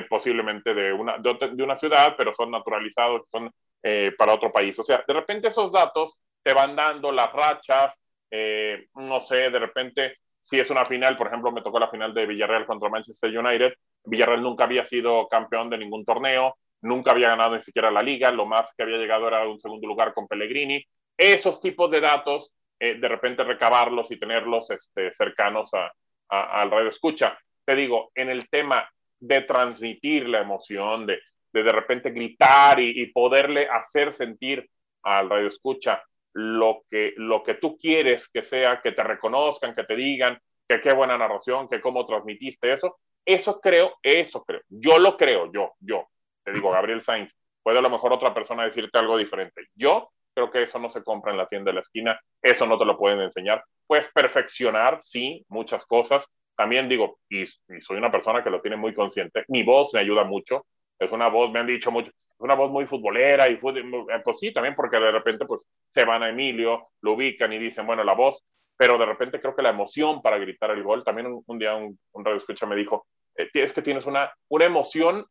posiblemente 0.08 0.72
de 0.72 0.92
una, 0.92 1.18
de, 1.18 1.62
una 1.62 1.76
ciudad, 1.76 2.14
pero 2.16 2.34
son 2.34 2.50
naturalizados, 2.50 3.28
son 3.30 3.50
eh, 3.82 4.12
para 4.16 4.32
otro 4.32 4.50
país. 4.50 4.78
O 4.78 4.84
sea, 4.84 5.04
de 5.06 5.14
repente 5.14 5.48
esos 5.48 5.70
datos 5.70 6.18
te 6.42 6.54
van 6.54 6.74
dando 6.74 7.12
las 7.12 7.30
rachas, 7.32 8.00
eh, 8.30 8.86
no 8.94 9.20
sé, 9.20 9.50
de 9.50 9.58
repente 9.58 10.16
si 10.40 10.58
es 10.58 10.70
una 10.70 10.86
final, 10.86 11.16
por 11.18 11.26
ejemplo, 11.26 11.52
me 11.52 11.60
tocó 11.60 11.78
la 11.78 11.90
final 11.90 12.14
de 12.14 12.24
Villarreal 12.24 12.64
contra 12.64 12.88
Manchester 12.88 13.36
United, 13.36 13.74
Villarreal 14.04 14.42
nunca 14.42 14.64
había 14.64 14.84
sido 14.84 15.28
campeón 15.28 15.68
de 15.68 15.76
ningún 15.76 16.06
torneo, 16.06 16.56
nunca 16.80 17.10
había 17.10 17.28
ganado 17.28 17.54
ni 17.54 17.60
siquiera 17.60 17.90
la 17.90 18.02
liga, 18.02 18.32
lo 18.32 18.46
más 18.46 18.72
que 18.74 18.82
había 18.82 18.96
llegado 18.96 19.28
era 19.28 19.46
un 19.46 19.60
segundo 19.60 19.86
lugar 19.86 20.14
con 20.14 20.26
Pellegrini. 20.26 20.82
Esos 21.18 21.60
tipos 21.60 21.90
de 21.90 22.00
datos 22.00 22.54
eh, 22.80 22.98
de 22.98 23.08
repente 23.08 23.44
recabarlos 23.44 24.10
y 24.10 24.18
tenerlos 24.18 24.70
este, 24.70 25.12
cercanos 25.12 25.70
a, 25.74 25.92
al 26.28 26.70
radio 26.70 26.88
escucha. 26.88 27.38
Te 27.64 27.74
digo, 27.74 28.10
en 28.14 28.30
el 28.30 28.48
tema 28.48 28.88
de 29.20 29.42
transmitir 29.42 30.28
la 30.28 30.40
emoción, 30.40 31.04
de 31.04 31.18
de, 31.52 31.62
de 31.62 31.72
repente 31.72 32.10
gritar 32.10 32.80
y, 32.80 33.06
poderle 33.12 33.68
hacer 33.68 34.12
sentir 34.12 34.68
al 35.02 35.30
radio 35.30 35.48
escucha 35.48 36.02
lo 36.34 36.82
que, 36.88 37.14
lo 37.16 37.42
que 37.42 37.54
tú 37.54 37.78
quieres 37.78 38.28
que 38.28 38.42
sea, 38.42 38.80
que 38.82 38.92
te 38.92 39.02
reconozcan, 39.02 39.74
que 39.74 39.84
te 39.84 39.96
digan 39.96 40.38
que 40.68 40.80
qué 40.80 40.92
buena 40.92 41.16
narración, 41.16 41.68
que 41.68 41.80
cómo 41.80 42.04
transmitiste 42.04 42.72
eso. 42.72 42.98
Eso 43.24 43.60
creo, 43.60 43.96
eso 44.02 44.44
creo. 44.44 44.60
Yo 44.68 44.98
lo 44.98 45.16
creo, 45.16 45.50
yo, 45.52 45.72
yo. 45.80 46.08
Te 46.44 46.52
digo, 46.52 46.70
Gabriel 46.70 47.00
Sainz, 47.00 47.34
puede 47.62 47.78
a 47.78 47.82
lo 47.82 47.90
mejor 47.90 48.12
otra 48.12 48.34
persona 48.34 48.64
decirte 48.64 48.98
algo 48.98 49.16
diferente. 49.16 49.68
Yo 49.74 50.10
Creo 50.38 50.52
que 50.52 50.62
eso 50.62 50.78
no 50.78 50.88
se 50.88 51.02
compra 51.02 51.32
en 51.32 51.36
la 51.36 51.48
tienda 51.48 51.70
de 51.70 51.74
la 51.74 51.80
esquina, 51.80 52.20
eso 52.40 52.64
no 52.64 52.78
te 52.78 52.84
lo 52.84 52.96
pueden 52.96 53.18
enseñar. 53.18 53.64
Puedes 53.88 54.08
perfeccionar, 54.12 54.98
sí, 55.02 55.44
muchas 55.48 55.84
cosas. 55.84 56.30
También 56.54 56.88
digo, 56.88 57.18
y, 57.28 57.44
soy 57.44 57.96
una 57.96 58.12
persona 58.12 58.44
que 58.44 58.48
lo 58.48 58.60
tiene 58.60 58.76
muy 58.76 58.94
consciente, 58.94 59.44
mi 59.48 59.64
voz 59.64 59.92
me 59.94 59.98
ayuda 59.98 60.22
mucho, 60.22 60.64
es 60.96 61.10
una 61.10 61.26
voz, 61.26 61.50
me 61.50 61.58
han 61.58 61.66
dicho 61.66 61.90
mucho, 61.90 62.10
es 62.10 62.38
una 62.38 62.54
voz 62.54 62.70
muy 62.70 62.86
futbolera 62.86 63.48
y 63.48 63.54
eh, 63.54 64.22
pues 64.22 64.38
sí, 64.38 64.52
también 64.52 64.76
porque 64.76 65.00
de 65.00 65.10
repente 65.10 65.44
pues 65.44 65.66
se 65.88 66.04
van 66.04 66.22
a 66.22 66.28
Emilio, 66.28 66.90
lo 67.00 67.14
ubican 67.14 67.52
y 67.52 67.58
dicen, 67.58 67.84
bueno, 67.84 68.04
la 68.04 68.14
voz, 68.14 68.40
pero 68.76 68.96
de 68.96 69.06
repente 69.06 69.40
creo 69.40 69.56
que 69.56 69.62
la 69.62 69.70
emoción 69.70 70.22
para 70.22 70.38
gritar 70.38 70.70
el 70.70 70.84
gol, 70.84 71.02
también 71.02 71.42
un, 71.44 71.58
día 71.58 71.74
un, 71.74 71.98
radio 72.24 72.38
escucha 72.38 72.64
me 72.64 72.76
dijo, 72.76 73.08
eh, 73.34 73.50
es 73.54 73.72
que 73.72 73.82
tienes 73.82 74.06
una, 74.06 74.32
una 74.46 74.66
emoción 74.66 75.26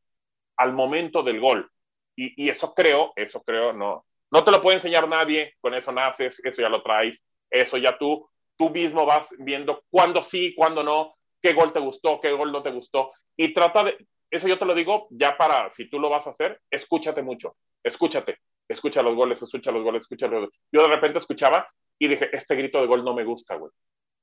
al 0.57 0.73
momento 0.73 1.23
del 1.23 1.39
gol. 1.39 1.71
Y, 2.13 2.45
y, 2.45 2.49
eso 2.49 2.73
creo, 2.73 3.13
eso 3.15 3.43
creo, 3.43 3.73
no, 3.73 4.03
no 4.31 4.43
te 4.43 4.51
lo 4.51 4.61
puede 4.61 4.77
enseñar 4.77 5.07
nadie, 5.07 5.55
con 5.61 5.73
eso 5.73 5.91
naces, 5.91 6.41
eso 6.43 6.61
ya 6.61 6.69
lo 6.69 6.81
traes, 6.81 7.25
eso 7.49 7.77
ya 7.77 7.97
tú, 7.97 8.29
tú 8.57 8.69
mismo 8.69 9.05
vas 9.05 9.27
viendo 9.39 9.83
cuándo 9.89 10.21
sí, 10.21 10.53
cuándo 10.55 10.83
no, 10.83 11.15
qué 11.41 11.53
gol 11.53 11.71
te 11.71 11.79
gustó, 11.79 12.19
qué 12.19 12.31
gol 12.31 12.51
no 12.51 12.61
te 12.61 12.71
gustó, 12.71 13.11
y 13.35 13.53
trata 13.53 13.85
de, 13.85 14.07
eso 14.29 14.47
yo 14.47 14.57
te 14.57 14.65
lo 14.65 14.75
digo 14.75 15.07
ya 15.11 15.37
para, 15.37 15.71
si 15.71 15.89
tú 15.89 15.99
lo 15.99 16.09
vas 16.09 16.27
a 16.27 16.31
hacer, 16.31 16.59
escúchate 16.69 17.21
mucho, 17.21 17.55
escúchate, 17.83 18.39
escucha 18.67 19.01
los 19.01 19.15
goles, 19.15 19.41
escucha 19.41 19.71
los 19.71 19.83
goles, 19.83 20.03
escucha 20.03 20.27
los 20.27 20.41
goles. 20.41 20.59
Yo 20.71 20.81
de 20.81 20.89
repente 20.89 21.17
escuchaba 21.17 21.67
y 21.97 22.07
dije, 22.07 22.29
este 22.33 22.55
grito 22.55 22.81
de 22.81 22.87
gol 22.87 23.03
no 23.03 23.13
me 23.13 23.23
gusta, 23.23 23.55
güey, 23.55 23.71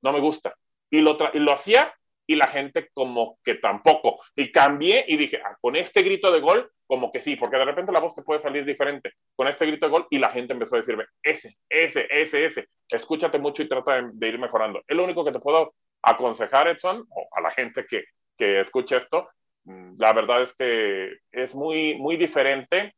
no 0.02 0.12
me 0.12 0.20
gusta. 0.20 0.54
Y 0.90 1.00
lo, 1.00 1.16
y 1.32 1.38
lo 1.38 1.52
hacía 1.52 1.92
y 2.26 2.36
la 2.36 2.46
gente 2.46 2.90
como 2.92 3.38
que 3.42 3.54
tampoco. 3.54 4.22
Y 4.36 4.52
cambié 4.52 5.04
y 5.08 5.16
dije, 5.16 5.40
ah, 5.44 5.56
con 5.60 5.76
este 5.76 6.02
grito 6.02 6.30
de 6.30 6.40
gol, 6.40 6.70
como 6.86 7.10
que 7.10 7.20
sí, 7.20 7.36
porque 7.36 7.56
de 7.56 7.64
repente 7.64 7.92
la 7.92 8.00
voz 8.00 8.14
te 8.14 8.22
puede 8.22 8.40
salir 8.40 8.64
diferente. 8.64 9.12
Con 9.34 9.48
este 9.48 9.66
grito 9.66 9.86
de 9.86 9.92
gol 9.92 10.06
y 10.10 10.18
la 10.18 10.30
gente 10.30 10.52
empezó 10.52 10.76
a 10.76 10.80
decirme, 10.80 11.04
ese, 11.22 11.56
ese, 11.68 12.06
ese, 12.10 12.46
ese, 12.46 12.68
escúchate 12.88 13.38
mucho 13.38 13.62
y 13.62 13.68
trata 13.68 14.02
de, 14.12 14.28
ir 14.28 14.38
mejorando. 14.38 14.82
Es 14.86 14.96
lo 14.96 15.04
único 15.04 15.24
que 15.24 15.32
te 15.32 15.40
puedo 15.40 15.74
aconsejar, 16.02 16.68
Edson, 16.68 17.06
o 17.10 17.28
a 17.32 17.40
la 17.40 17.50
gente 17.50 17.86
que, 17.86 18.04
que 18.36 18.60
escucha 18.60 18.98
esto, 18.98 19.28
mm, 19.64 19.94
la 19.98 20.12
verdad 20.12 20.42
es 20.42 20.54
que 20.54 21.18
es 21.32 21.54
muy, 21.54 21.96
muy 21.96 22.16
diferente 22.16 22.94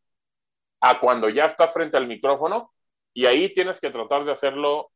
a 0.81 1.01
cuando 1.01 1.29
ya 1.29 1.47
estás 1.47 1.73
frente 1.73 1.97
al 1.97 2.07
micrófono 2.07 2.73
y 3.15 3.27
ahí 3.27 3.53
tienes 3.55 3.81
que 3.81 3.91
tratar 3.91 4.25
de 4.25 4.33
hacerlo 4.33 4.91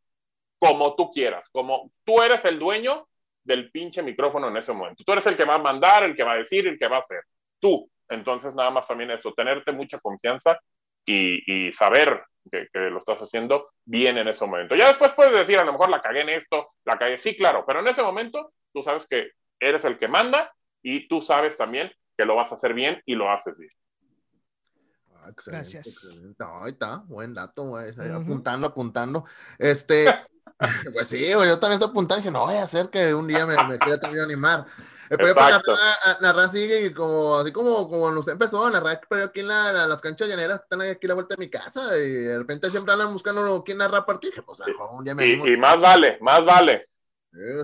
como 0.59 0.95
tú 0.95 1.11
quieras, 1.11 1.49
como 1.51 1.91
tú 2.05 2.21
eres 2.23 2.45
el 2.45 2.59
dueño 2.59 3.09
del 3.43 3.71
pinche 3.71 4.03
micrófono 4.03 4.49
en 4.49 4.57
ese 4.59 4.73
momento. 4.73 5.03
Tú 5.05 5.13
eres 5.13 5.27
el 5.27 5.37
que 5.37 5.45
va 5.45 5.55
a 5.55 5.59
mandar, 5.59 6.05
el 6.05 6.15
que 6.15 6.23
va 6.23 6.33
a 6.33 6.39
decir, 6.39 6.67
el 6.67 6.79
que 6.79 6.89
va 6.89 6.97
a 6.97 7.01
hacer. 7.01 7.23
Tú. 7.59 7.91
Entonces, 8.11 8.55
nada 8.55 8.71
más 8.71 8.87
también 8.87 9.11
eso, 9.11 9.33
tenerte 9.35 9.73
mucha 9.73 9.99
confianza 9.99 10.59
y, 11.07 11.73
saber 11.73 12.23
que, 12.51 12.69
lo 12.73 12.99
estás 12.99 13.21
haciendo 13.23 13.71
bien 13.85 14.19
en 14.19 14.29
ese 14.29 14.45
momento. 14.45 14.75
Ya 14.75 14.89
después 14.89 15.13
puedes 15.15 15.33
decir, 15.33 15.59
a 15.59 15.65
lo 15.65 15.73
mejor 15.73 15.89
la 15.89 16.03
cagué 16.03 16.21
en 16.21 16.29
esto, 16.31 16.71
la 16.85 16.99
cagué, 16.99 17.19
sí, 17.19 17.37
claro, 17.37 17.65
pero 17.67 17.81
en 17.81 17.89
ese 17.89 18.03
momento 18.03 18.53
tú 18.73 18.83
sabes 18.83 19.07
que 19.09 19.31
eres 19.59 19.85
el 19.85 19.99
que 19.99 20.09
manda 20.09 20.53
y 20.83 21.09
tú 21.09 21.21
sabes 21.21 21.57
también 21.57 21.91
que 22.17 22.25
lo 22.25 22.37
vas 22.37 22.53
a 22.53 22.55
hacer 22.55 22.75
bien 22.75 23.03
y 23.07 23.15
lo 23.15 23.31
haces 23.31 23.57
bien. 23.57 23.73
Ah, 25.17 25.31
Gracias. 25.47 26.23
ahí 26.39 26.71
está, 26.71 27.03
buen 27.07 27.35
dato, 27.35 27.77
apuntando, 27.77 28.67
apuntando. 28.67 29.25
Este, 29.59 30.07
Pues 30.93 31.09
sí, 31.09 31.27
yo 31.29 31.59
también 31.59 31.81
estoy 31.81 31.91
apuntando 31.91 32.17
y 32.17 32.23
dije, 32.23 32.31
no 32.31 32.47
voy 32.47 32.57
a 32.57 32.65
hacer 32.65 32.91
que 32.91 33.15
un 33.15 33.27
día 33.27 33.47
me, 33.47 33.57
me 33.67 33.79
quede 33.79 33.99
también 33.99 34.25
animar. 34.25 34.67
Pero 35.11 35.35
narrar, 35.35 35.63
narrar 36.21 36.51
sigue 36.53 36.95
como, 36.95 37.35
así 37.35 37.51
como, 37.51 37.89
como 37.89 38.07
usted 38.21 38.33
empezó 38.33 38.65
a 38.65 38.71
narrar, 38.71 39.01
pero 39.09 39.25
aquí 39.25 39.41
en 39.41 39.49
la, 39.49 39.73
las 39.89 40.01
canchas 40.01 40.29
llaneras 40.29 40.61
que 40.61 40.63
están 40.63 40.83
aquí 40.83 41.05
a 41.05 41.09
la 41.09 41.15
vuelta 41.15 41.35
de 41.35 41.41
mi 41.41 41.51
casa 41.51 41.99
y 41.99 42.11
de 42.11 42.39
repente 42.39 42.71
siempre 42.71 42.93
andan 42.93 43.13
buscando 43.13 43.65
quién 43.65 43.79
narra 43.79 44.07
partido. 44.07 44.45
Pues, 44.47 44.61
y, 45.19 45.53
y 45.53 45.57
más 45.57 45.81
vale, 45.81 46.17
más 46.21 46.45
vale. 46.45 46.89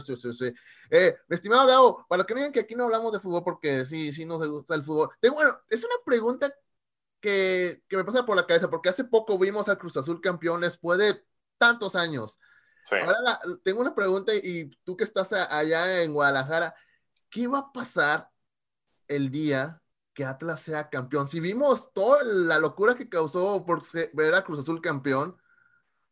Sí, 0.05 0.17
sí, 0.17 0.35
sí. 0.35 0.55
Eh, 0.91 1.17
mi 1.29 1.35
estimado 1.37 1.69
Gabo, 1.69 2.05
para 2.09 2.25
que 2.25 2.35
no 2.35 2.41
digan 2.41 2.53
que 2.53 2.61
aquí 2.61 2.75
no 2.75 2.85
hablamos 2.85 3.13
de 3.13 3.21
fútbol 3.21 3.45
porque 3.45 3.87
sí, 3.87 4.13
sí 4.13 4.25
nos 4.25 4.45
gusta 4.49 4.75
el 4.75 4.83
fútbol. 4.83 5.11
bueno, 5.33 5.57
es 5.69 5.85
una 5.85 5.95
pregunta 6.05 6.53
que, 7.21 7.81
que 7.89 7.97
me 7.97 8.05
pasa 8.05 8.27
por 8.27 8.37
la 8.37 8.47
cabeza 8.47 8.69
porque 8.69 8.89
hace 8.89 9.05
poco 9.05 9.39
vimos 9.39 9.69
al 9.69 9.79
Cruz 9.79 9.97
Azul 9.97 10.21
campeón 10.21 10.63
después 10.63 10.99
de 10.99 11.25
tantos 11.59 11.95
años. 11.95 12.41
Ahora 12.91 13.41
tengo 13.65 13.81
una 13.81 13.95
pregunta 13.95 14.33
y 14.35 14.71
tú 14.85 14.97
que 14.97 15.05
estás 15.05 15.33
allá 15.33 16.03
en 16.03 16.13
Guadalajara, 16.13 16.75
¿qué 17.37 17.49
va 17.49 17.59
a 17.59 17.71
pasar 17.71 18.31
el 19.09 19.31
día 19.31 19.83
que 20.15 20.25
Atlas 20.25 20.59
sea 20.59 20.89
campeón? 20.89 21.29
Si 21.29 21.39
vimos 21.39 21.93
toda 21.93 22.25
la 22.25 22.59
locura 22.59 22.95
que 22.95 23.11
causó 23.11 23.63
por 23.67 23.83
ver 24.15 24.33
a 24.33 24.43
Cruz 24.43 24.61
Azul 24.61 24.81
campeón, 24.81 25.37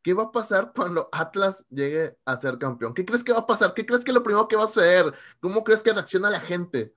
¿qué 0.02 0.12
va 0.12 0.24
a 0.24 0.32
pasar 0.32 0.72
cuando 0.76 1.08
Atlas 1.12 1.64
llegue 1.70 2.18
a 2.26 2.36
ser 2.36 2.58
campeón? 2.58 2.92
¿Qué 2.92 3.06
crees 3.06 3.24
que 3.24 3.32
va 3.32 3.38
a 3.38 3.46
pasar? 3.46 3.72
¿Qué 3.72 3.86
crees 3.86 4.04
que 4.04 4.10
es 4.10 4.14
lo 4.14 4.22
primero 4.22 4.48
que 4.48 4.56
va 4.56 4.64
a 4.64 4.66
suceder? 4.66 5.14
¿Cómo 5.40 5.64
crees 5.64 5.82
que 5.82 5.94
reacciona 5.94 6.28
la 6.28 6.40
gente? 6.40 6.92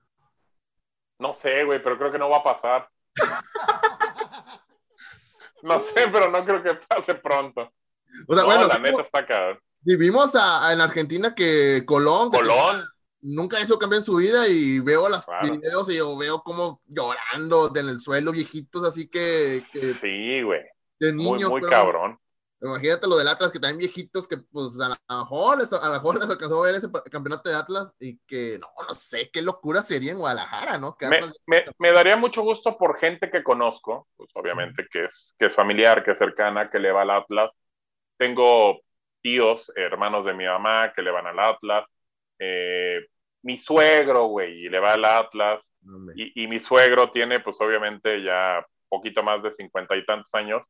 No 1.18 1.32
sé, 1.32 1.64
güey, 1.64 1.82
pero 1.82 1.96
creo 1.96 2.12
que 2.12 2.18
no 2.18 2.28
va 2.28 2.36
a 2.36 2.44
pasar. 2.44 2.90
no 5.62 5.80
sé, 5.80 6.06
pero 6.12 6.30
no 6.30 6.44
creo 6.44 6.62
que 6.62 6.74
pase 6.74 7.14
pronto. 7.14 7.72
O 8.26 8.34
sea, 8.34 8.44
bueno, 8.44 8.66
la 8.66 8.78
neta 8.78 9.00
está 9.00 9.24
cabrón. 9.24 9.58
Vivimos 9.80 10.34
a, 10.34 10.70
en 10.70 10.82
Argentina 10.82 11.34
que 11.34 11.84
Colón, 11.86 12.30
Colón. 12.30 12.84
Nunca 13.20 13.60
hizo 13.60 13.78
cambio 13.78 13.98
en 13.98 14.04
su 14.04 14.16
vida 14.16 14.48
y 14.48 14.80
veo 14.80 15.08
los 15.08 15.26
videos 15.42 15.90
y 15.90 15.96
yo 15.96 16.16
veo 16.16 16.42
como 16.42 16.80
llorando 16.86 17.72
en 17.74 17.88
el 17.88 18.00
suelo, 18.00 18.32
viejitos, 18.32 18.84
así 18.84 19.08
que. 19.08 19.62
sí, 19.72 20.42
güey. 20.42 20.62
De 20.98 21.12
niños. 21.12 21.50
Muy, 21.50 21.62
cabrón. 21.62 22.18
Imagínate 22.60 23.06
lo 23.06 23.16
del 23.16 23.28
Atlas, 23.28 23.52
que 23.52 23.60
también 23.60 23.78
viejitos 23.78 24.26
que, 24.26 24.36
pues, 24.36 24.80
a 24.80 24.88
lo 24.88 25.18
mejor, 25.20 25.58
a 25.80 25.86
lo 25.86 25.92
mejor 25.92 26.16
les 26.16 26.28
alcanzó 26.28 26.58
a 26.58 26.66
ver 26.66 26.74
ese 26.74 26.88
campeonato 27.08 27.48
de 27.48 27.54
Atlas 27.54 27.94
y 28.00 28.18
que, 28.26 28.58
no, 28.58 28.66
no 28.86 28.94
sé, 28.94 29.30
qué 29.32 29.42
locura 29.42 29.80
sería 29.80 30.10
en 30.10 30.18
Guadalajara, 30.18 30.76
¿no? 30.76 30.96
me, 31.46 31.64
me, 31.78 31.92
daría 31.92 32.16
mucho 32.16 32.42
gusto 32.42 32.76
por 32.76 32.98
gente 32.98 33.30
que 33.30 33.44
conozco, 33.44 34.08
pues, 34.16 34.30
obviamente, 34.34 34.88
que 34.90 35.04
es, 35.04 35.36
que 35.38 35.46
es 35.46 35.54
familiar, 35.54 36.02
que 36.02 36.10
es 36.10 36.18
cercana, 36.18 36.68
que 36.68 36.80
le 36.80 36.90
va 36.90 37.02
al 37.02 37.10
Atlas. 37.10 37.56
Tengo 38.16 38.80
tíos, 39.22 39.70
hermanos 39.76 40.26
de 40.26 40.34
mi 40.34 40.44
mamá 40.44 40.92
que 40.94 41.02
le 41.02 41.12
van 41.12 41.28
al 41.28 41.38
Atlas, 41.38 41.84
eh, 42.38 43.06
mi 43.42 43.56
suegro, 43.56 44.26
güey, 44.26 44.66
y 44.66 44.68
le 44.68 44.80
va 44.80 44.92
al 44.94 45.04
Atlas, 45.04 45.72
y, 46.14 46.46
mi 46.46 46.60
suegro 46.60 47.10
tiene, 47.10 47.40
pues 47.40 47.60
obviamente 47.60 48.22
ya 48.22 48.64
poquito 48.88 49.22
más 49.22 49.42
de 49.42 49.52
cincuenta 49.52 49.96
y 49.96 50.04
tantos 50.04 50.34
años, 50.34 50.66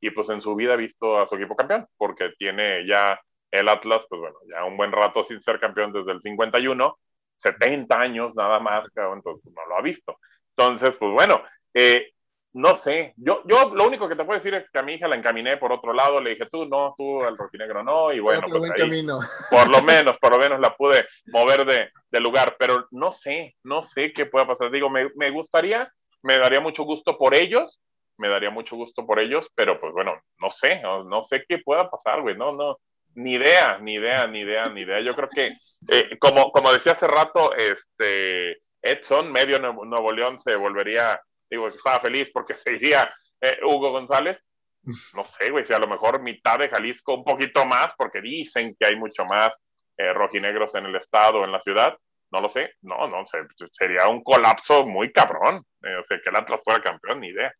y 0.00 0.10
pues 0.10 0.28
en 0.28 0.40
su 0.40 0.54
vida 0.54 0.74
ha 0.74 0.76
visto 0.76 1.18
a 1.18 1.28
su 1.28 1.36
equipo 1.36 1.56
campeón, 1.56 1.86
porque 1.96 2.30
tiene 2.38 2.86
ya 2.86 3.20
el 3.50 3.68
Atlas, 3.68 4.06
pues 4.08 4.20
bueno, 4.20 4.36
ya 4.48 4.64
un 4.64 4.76
buen 4.76 4.92
rato 4.92 5.24
sin 5.24 5.40
ser 5.40 5.58
campeón 5.58 5.92
desde 5.92 6.12
el 6.12 6.20
51, 6.20 6.98
70 7.36 7.98
años 7.98 8.34
nada 8.36 8.60
más, 8.60 8.88
entonces 8.94 9.52
no 9.56 9.66
lo 9.66 9.76
ha 9.76 9.82
visto. 9.82 10.18
Entonces, 10.56 10.96
pues 10.98 11.12
bueno, 11.12 11.42
eh, 11.74 12.12
no 12.52 12.74
sé, 12.74 13.14
yo, 13.16 13.42
yo 13.46 13.72
lo 13.74 13.86
único 13.86 14.08
que 14.08 14.16
te 14.16 14.24
puedo 14.24 14.38
decir 14.38 14.54
es 14.54 14.68
que 14.70 14.78
a 14.78 14.82
mi 14.82 14.94
hija 14.94 15.06
la 15.06 15.16
encaminé 15.16 15.56
por 15.56 15.72
otro 15.72 15.92
lado, 15.92 16.20
le 16.20 16.30
dije 16.30 16.46
tú 16.50 16.66
no, 16.66 16.94
tú 16.96 17.22
al 17.22 17.36
rojinegro 17.36 17.84
no, 17.84 18.12
y 18.12 18.18
bueno, 18.18 18.46
pues 18.48 18.72
ahí, 18.72 19.06
por 19.50 19.68
lo 19.68 19.82
menos, 19.82 20.18
por 20.18 20.32
lo 20.32 20.38
menos 20.38 20.58
la 20.58 20.76
pude 20.76 21.06
mover 21.26 21.64
de, 21.64 21.90
de, 22.10 22.20
lugar, 22.20 22.56
pero 22.58 22.86
no 22.90 23.12
sé, 23.12 23.56
no 23.62 23.82
sé 23.82 24.12
qué 24.12 24.26
pueda 24.26 24.46
pasar. 24.46 24.70
Digo, 24.70 24.90
me, 24.90 25.10
me 25.14 25.30
gustaría, 25.30 25.92
me 26.22 26.38
daría 26.38 26.60
mucho 26.60 26.82
gusto 26.82 27.16
por 27.16 27.34
ellos, 27.34 27.80
me 28.18 28.28
daría 28.28 28.50
mucho 28.50 28.76
gusto 28.76 29.06
por 29.06 29.20
ellos, 29.20 29.48
pero 29.54 29.80
pues 29.80 29.92
bueno, 29.92 30.20
no 30.38 30.50
sé, 30.50 30.80
no, 30.82 31.04
no 31.04 31.22
sé 31.22 31.44
qué 31.48 31.58
pueda 31.58 31.88
pasar, 31.88 32.20
güey, 32.20 32.36
no, 32.36 32.52
no, 32.52 32.78
ni 33.14 33.32
idea, 33.32 33.78
ni 33.78 33.94
idea, 33.94 34.26
ni 34.26 34.40
idea, 34.40 34.64
ni 34.66 34.82
idea. 34.82 35.00
Yo 35.00 35.12
creo 35.14 35.28
que, 35.28 35.52
eh, 35.88 36.18
como, 36.18 36.50
como 36.52 36.72
decía 36.72 36.92
hace 36.92 37.06
rato, 37.06 37.54
este 37.54 38.60
Edson, 38.82 39.30
medio 39.30 39.58
Nuevo, 39.58 40.12
León 40.12 40.38
se 40.40 40.56
volvería, 40.56 41.20
digo, 41.50 41.68
estaba 41.68 42.00
feliz 42.00 42.30
porque 42.32 42.54
se 42.54 42.72
iría 42.72 43.12
eh, 43.40 43.58
Hugo 43.62 43.90
González. 43.90 44.42
No 45.14 45.24
sé, 45.24 45.50
güey, 45.50 45.66
si 45.66 45.74
a 45.74 45.78
lo 45.78 45.88
mejor 45.88 46.22
mitad 46.22 46.58
de 46.58 46.68
Jalisco, 46.68 47.14
un 47.14 47.24
poquito 47.24 47.66
más, 47.66 47.92
porque 47.98 48.22
dicen 48.22 48.74
que 48.78 48.86
hay 48.86 48.96
mucho 48.96 49.26
más 49.26 49.54
eh, 49.98 50.12
rojinegros 50.14 50.74
en 50.74 50.86
el 50.86 50.96
estado, 50.96 51.44
en 51.44 51.52
la 51.52 51.60
ciudad. 51.60 51.94
No 52.32 52.40
lo 52.40 52.48
sé, 52.48 52.74
no, 52.82 53.06
no, 53.08 53.24
sería 53.72 54.08
un 54.08 54.22
colapso 54.22 54.86
muy 54.86 55.12
cabrón. 55.12 55.56
o 55.58 56.04
sea, 56.06 56.18
que 56.22 56.30
el 56.30 56.36
Atlas 56.36 56.60
fuera 56.64 56.80
campeón, 56.80 57.20
ni 57.20 57.28
idea. 57.28 57.52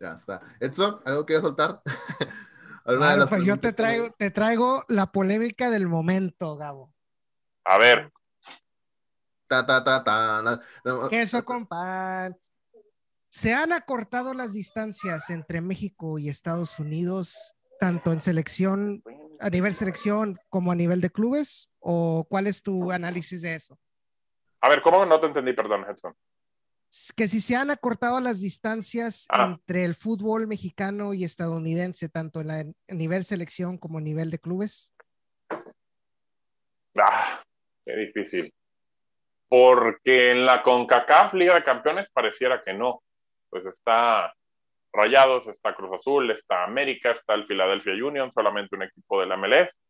Ya 0.00 0.14
está. 0.14 0.40
Edson, 0.58 1.00
¿algo 1.04 1.24
que 1.26 1.38
soltar? 1.40 1.80
Pues 2.84 3.44
yo 3.44 3.58
te 3.58 3.72
traigo, 3.72 4.10
te 4.10 4.30
traigo 4.30 4.84
la 4.88 5.10
polémica 5.10 5.70
del 5.70 5.88
momento, 5.88 6.56
Gabo. 6.56 6.92
A 7.64 7.78
ver. 7.78 8.12
Ta, 9.46 9.64
ta, 9.64 9.82
ta, 9.82 10.04
ta. 10.04 10.60
Queso 11.08 11.44
con 11.44 11.66
pan. 11.66 12.36
Se 13.34 13.52
han 13.52 13.72
acortado 13.72 14.32
las 14.32 14.52
distancias 14.52 15.28
entre 15.28 15.60
México 15.60 16.20
y 16.20 16.28
Estados 16.28 16.78
Unidos, 16.78 17.56
tanto 17.80 18.12
en 18.12 18.20
selección, 18.20 19.02
a 19.40 19.50
nivel 19.50 19.74
selección, 19.74 20.36
como 20.50 20.70
a 20.70 20.76
nivel 20.76 21.00
de 21.00 21.10
clubes, 21.10 21.68
o 21.80 22.24
cuál 22.30 22.46
es 22.46 22.62
tu 22.62 22.92
análisis 22.92 23.42
de 23.42 23.56
eso? 23.56 23.76
A 24.60 24.68
ver, 24.68 24.82
¿cómo 24.82 25.04
no 25.04 25.18
te 25.18 25.26
entendí? 25.26 25.52
Perdón, 25.52 25.84
Edson 25.90 26.14
que 27.16 27.26
si 27.26 27.40
se 27.40 27.56
han 27.56 27.72
acortado 27.72 28.20
las 28.20 28.40
distancias 28.40 29.26
ah. 29.28 29.56
entre 29.58 29.84
el 29.84 29.96
fútbol 29.96 30.46
mexicano 30.46 31.12
y 31.12 31.24
estadounidense, 31.24 32.08
tanto 32.08 32.40
en 32.40 32.46
la, 32.46 32.60
a 32.60 32.94
nivel 32.94 33.24
selección 33.24 33.78
como 33.78 33.98
a 33.98 34.00
nivel 34.00 34.30
de 34.30 34.38
clubes. 34.38 34.94
Ah, 36.96 37.42
qué 37.84 37.96
difícil. 37.96 38.54
Porque 39.48 40.30
en 40.30 40.46
la 40.46 40.62
CONCACAF 40.62 41.34
Liga 41.34 41.56
de 41.56 41.64
Campeones 41.64 42.08
pareciera 42.10 42.62
que 42.62 42.72
no. 42.72 43.03
Pues 43.54 43.66
está 43.66 44.34
Rayados, 44.92 45.46
está 45.46 45.76
Cruz 45.76 45.92
Azul, 45.92 46.28
está 46.32 46.64
América, 46.64 47.12
está 47.12 47.34
el 47.34 47.46
Philadelphia 47.46 47.92
Union, 48.04 48.32
solamente 48.32 48.74
un 48.74 48.82
equipo 48.82 49.20
de 49.20 49.26
la 49.26 49.36
MLS. 49.36 49.80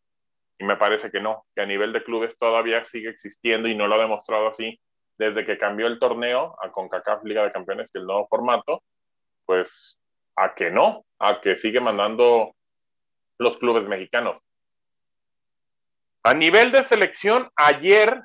Y 0.58 0.64
me 0.64 0.76
parece 0.76 1.10
que 1.10 1.18
no, 1.18 1.46
que 1.54 1.62
a 1.62 1.66
nivel 1.66 1.90
de 1.94 2.04
clubes 2.04 2.36
todavía 2.36 2.84
sigue 2.84 3.08
existiendo 3.08 3.66
y 3.66 3.74
no 3.74 3.86
lo 3.86 3.94
ha 3.94 4.00
demostrado 4.00 4.48
así 4.48 4.78
desde 5.16 5.46
que 5.46 5.56
cambió 5.56 5.86
el 5.86 5.98
torneo 5.98 6.54
a 6.62 6.70
CONCACAF 6.72 7.24
Liga 7.24 7.42
de 7.42 7.52
Campeones, 7.52 7.88
es 7.88 7.94
el 7.94 8.04
nuevo 8.04 8.26
formato, 8.28 8.82
pues 9.46 9.98
a 10.36 10.54
que 10.54 10.70
no, 10.70 11.06
a 11.18 11.40
que 11.40 11.56
sigue 11.56 11.80
mandando 11.80 12.54
los 13.38 13.56
clubes 13.56 13.84
mexicanos. 13.84 14.42
A 16.22 16.34
nivel 16.34 16.70
de 16.70 16.84
selección, 16.84 17.48
ayer 17.56 18.20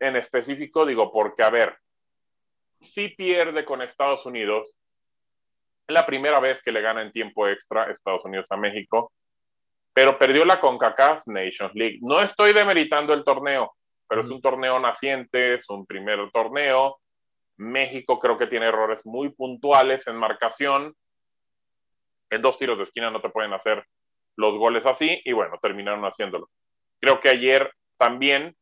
en 0.00 0.16
específico, 0.16 0.86
digo, 0.86 1.12
porque 1.12 1.42
a 1.42 1.50
ver, 1.50 1.76
si 2.80 3.08
pierde 3.08 3.64
con 3.64 3.82
Estados 3.82 4.26
Unidos, 4.26 4.74
es 5.86 5.94
la 5.94 6.06
primera 6.06 6.40
vez 6.40 6.62
que 6.62 6.72
le 6.72 6.82
gana 6.82 7.02
en 7.02 7.12
tiempo 7.12 7.48
extra 7.48 7.90
Estados 7.90 8.24
Unidos 8.24 8.46
a 8.50 8.56
México, 8.56 9.12
pero 9.92 10.18
perdió 10.18 10.44
la 10.44 10.60
CONCACAF 10.60 11.26
Nations 11.26 11.74
League. 11.74 11.98
No 12.02 12.20
estoy 12.22 12.52
demeritando 12.52 13.14
el 13.14 13.24
torneo, 13.24 13.74
pero 14.06 14.22
es 14.22 14.30
un 14.30 14.40
torneo 14.40 14.78
naciente, 14.78 15.54
es 15.54 15.68
un 15.70 15.86
primer 15.86 16.30
torneo. 16.30 16.98
México 17.56 18.20
creo 18.20 18.38
que 18.38 18.46
tiene 18.46 18.66
errores 18.66 19.04
muy 19.04 19.30
puntuales 19.30 20.06
en 20.06 20.16
marcación. 20.16 20.94
En 22.30 22.42
dos 22.42 22.58
tiros 22.58 22.78
de 22.78 22.84
esquina 22.84 23.10
no 23.10 23.20
te 23.20 23.30
pueden 23.30 23.52
hacer 23.52 23.84
los 24.36 24.56
goles 24.56 24.86
así 24.86 25.20
y 25.24 25.32
bueno, 25.32 25.58
terminaron 25.60 26.04
haciéndolo. 26.04 26.48
Creo 27.00 27.18
que 27.18 27.30
ayer 27.30 27.72
también, 27.96 28.56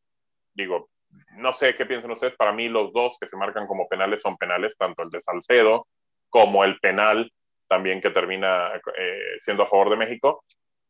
digo, 0.53 0.89
no 1.37 1.53
sé 1.53 1.75
qué 1.75 1.85
piensan 1.85 2.11
ustedes, 2.11 2.35
para 2.35 2.53
mí 2.53 2.67
los 2.67 2.91
dos 2.93 3.17
que 3.19 3.27
se 3.27 3.37
marcan 3.37 3.67
como 3.67 3.87
penales 3.87 4.21
son 4.21 4.37
penales, 4.37 4.77
tanto 4.77 5.03
el 5.03 5.09
de 5.09 5.21
Salcedo 5.21 5.87
como 6.29 6.63
el 6.63 6.79
penal 6.79 7.31
también 7.67 8.01
que 8.01 8.09
termina 8.09 8.71
eh, 8.97 9.37
siendo 9.39 9.63
a 9.63 9.67
favor 9.67 9.89
de 9.89 9.97
México. 9.97 10.43